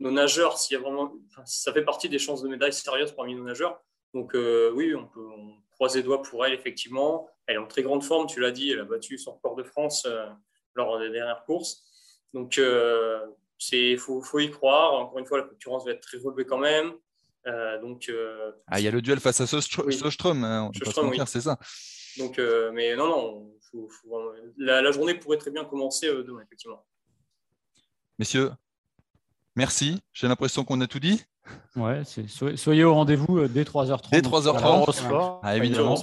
nos 0.00 0.10
nageurs, 0.10 0.58
s'il 0.58 0.76
y 0.76 0.80
a 0.80 0.82
vraiment, 0.82 1.14
ça 1.44 1.72
fait 1.72 1.84
partie 1.84 2.08
des 2.08 2.18
chances 2.18 2.42
de 2.42 2.48
médaille 2.48 2.72
sérieuses 2.72 3.12
parmi 3.12 3.34
nos 3.34 3.44
nageurs. 3.44 3.80
Donc 4.12 4.32
oui, 4.34 4.94
on 4.94 5.06
peut 5.06 5.26
croiser 5.70 6.00
les 6.00 6.04
doigts 6.04 6.22
pour 6.22 6.44
elle, 6.44 6.52
effectivement. 6.52 7.28
Elle 7.46 7.56
est 7.56 7.58
en 7.58 7.66
très 7.66 7.82
grande 7.82 8.02
forme, 8.02 8.26
tu 8.26 8.40
l'as 8.40 8.50
dit, 8.50 8.70
elle 8.70 8.80
a 8.80 8.84
battu 8.84 9.18
son 9.18 9.34
record 9.34 9.56
de 9.56 9.62
France 9.62 10.06
lors 10.74 10.98
des 10.98 11.10
dernières 11.10 11.44
courses. 11.44 11.84
Donc 12.34 12.60
il 13.72 13.98
faut, 13.98 14.22
faut, 14.22 14.38
y 14.38 14.50
croire. 14.50 14.94
Encore 14.94 15.18
une 15.18 15.26
fois, 15.26 15.38
la 15.38 15.44
concurrence 15.44 15.84
va 15.84 15.92
être 15.92 16.00
très 16.00 16.18
relevée 16.18 16.44
quand 16.44 16.58
même. 16.58 16.92
Euh, 17.46 17.80
donc, 17.80 18.08
euh, 18.08 18.50
ah, 18.66 18.80
il 18.80 18.84
y 18.84 18.88
a 18.88 18.90
le 18.90 19.00
duel 19.00 19.20
face 19.20 19.40
à 19.40 19.46
Sostrom, 19.46 20.44
hein, 20.44 20.70
c'est 21.26 21.40
ça. 21.40 21.58
Donc, 22.18 22.38
euh, 22.38 22.72
mais 22.72 22.96
non, 22.96 23.06
non, 23.06 23.88
la, 24.58 24.90
journée 24.90 25.14
pourrait 25.14 25.38
très 25.38 25.50
bien 25.50 25.64
commencer 25.64 26.08
demain, 26.08 26.40
effectivement. 26.44 26.84
Messieurs, 28.18 28.50
merci. 29.54 30.02
J'ai 30.12 30.26
l'impression 30.26 30.64
qu'on 30.64 30.80
a 30.80 30.86
tout 30.86 30.98
dit. 30.98 31.22
Ouais, 31.76 32.02
soyez 32.56 32.82
au 32.82 32.94
rendez-vous 32.94 33.46
dès 33.46 33.62
3h30. 33.62 34.10
Dès 34.10 34.22
3h30. 34.22 35.40
Ah, 35.42 35.56
évidemment. 35.56 35.94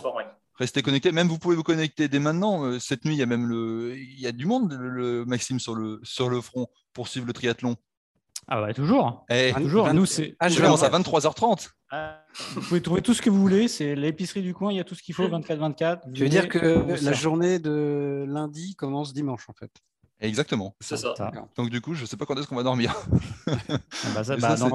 Restez 0.56 0.82
connectés. 0.82 1.12
Même 1.12 1.28
vous 1.28 1.40
pouvez 1.40 1.56
vous 1.56 1.64
connecter 1.64 2.08
dès 2.08 2.20
maintenant. 2.20 2.64
Euh, 2.64 2.80
cette 2.80 3.06
nuit, 3.06 3.16
il 3.16 3.20
y 3.20 3.24
a 3.24 3.26
même 3.26 3.48
le, 3.48 3.98
il 3.98 4.20
y 4.20 4.28
a 4.28 4.32
du 4.32 4.46
monde, 4.46 4.78
le, 4.80 5.26
Maxime, 5.26 5.60
sur 5.60 5.76
le, 5.76 6.00
sur 6.04 6.30
le 6.30 6.42
front 6.42 6.68
pour 6.94 7.08
suivre 7.08 7.26
le 7.26 7.34
triathlon. 7.34 7.76
Ah 8.48 8.60
bah 8.60 8.74
toujours. 8.74 9.26
Eh, 9.30 9.54
toujours. 9.56 9.92
Nous, 9.94 10.06
c'est. 10.06 10.36
Ah, 10.40 10.50
je 10.50 10.60
commence 10.60 10.84
à 10.84 10.90
23h30. 10.90 11.70
Ah, 11.92 12.24
vous 12.56 12.62
pouvez 12.62 12.82
trouver 12.82 13.02
tout 13.02 13.14
ce 13.14 13.22
que 13.22 13.30
vous 13.30 13.40
voulez. 13.40 13.68
C'est 13.68 13.96
l'épicerie 13.96 14.42
du 14.42 14.54
coin. 14.54 14.72
Il 14.72 14.76
y 14.76 14.80
a 14.80 14.84
tout 14.84 14.96
ce 14.96 15.02
qu'il 15.02 15.16
faut. 15.16 15.28
24-24. 15.28 16.14
Tu 16.14 16.24
veux 16.24 16.30
dire 16.30 16.50
que 16.50 17.04
la 17.04 17.14
journée 17.14 17.60
de 17.60 18.26
lundi 18.28 18.76
commence 18.76 19.14
dimanche 19.14 19.50
en 19.50 19.54
fait? 19.54 19.72
Exactement. 20.20 20.76
C'est 20.80 20.98
ça. 20.98 21.14
Donc 21.56 21.70
du 21.70 21.82
coup, 21.82 21.94
je 21.94 22.02
ne 22.02 22.06
sais 22.06 22.18
pas 22.18 22.26
quand 22.26 22.38
est-ce 22.38 22.48
qu'on 22.48 22.56
va 22.56 22.64
dormir. 22.64 22.96
Ah 23.48 24.08
bah 24.16 24.24
ça, 24.24 24.38
bah, 24.38 24.58
ça 24.58 24.70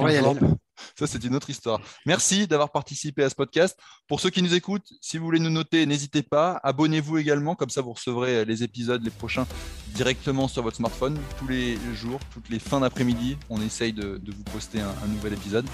c'est 0.94 1.24
une 1.24 1.34
autre 1.34 1.50
histoire. 1.50 1.80
Merci 2.06 2.46
d'avoir 2.46 2.70
participé 2.70 3.22
à 3.22 3.30
ce 3.30 3.34
podcast. 3.34 3.78
Pour 4.06 4.20
ceux 4.20 4.30
qui 4.30 4.42
nous 4.42 4.54
écoutent, 4.54 4.92
si 5.00 5.18
vous 5.18 5.24
voulez 5.24 5.40
nous 5.40 5.50
noter, 5.50 5.86
n'hésitez 5.86 6.22
pas. 6.22 6.60
Abonnez-vous 6.62 7.18
également, 7.18 7.54
comme 7.54 7.70
ça 7.70 7.80
vous 7.80 7.92
recevrez 7.92 8.44
les 8.44 8.62
épisodes, 8.62 9.02
les 9.02 9.10
prochains, 9.10 9.46
directement 9.94 10.48
sur 10.48 10.62
votre 10.62 10.76
smartphone. 10.76 11.18
Tous 11.38 11.48
les 11.48 11.78
jours, 11.94 12.20
toutes 12.32 12.48
les 12.48 12.58
fins 12.58 12.80
d'après-midi, 12.80 13.36
on 13.50 13.60
essaye 13.60 13.92
de, 13.92 14.20
vous 14.26 14.44
poster 14.44 14.80
un, 14.80 15.08
nouvel 15.08 15.32
épisode. 15.34 15.66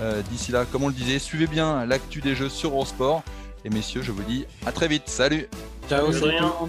Euh, 0.00 0.22
d'ici 0.30 0.52
là, 0.52 0.64
comme 0.64 0.84
on 0.84 0.88
le 0.88 0.94
disait, 0.94 1.18
suivez 1.18 1.46
bien 1.46 1.84
l'actu 1.86 2.20
des 2.20 2.34
jeux 2.34 2.48
sur 2.48 2.70
Eurosport. 2.70 3.22
Et 3.64 3.70
messieurs, 3.70 4.02
je 4.02 4.12
vous 4.12 4.22
dis 4.22 4.44
à 4.66 4.72
très 4.72 4.88
vite. 4.88 5.04
Salut 5.06 5.48
Ciao, 5.88 6.12
Ciao. 6.12 6.68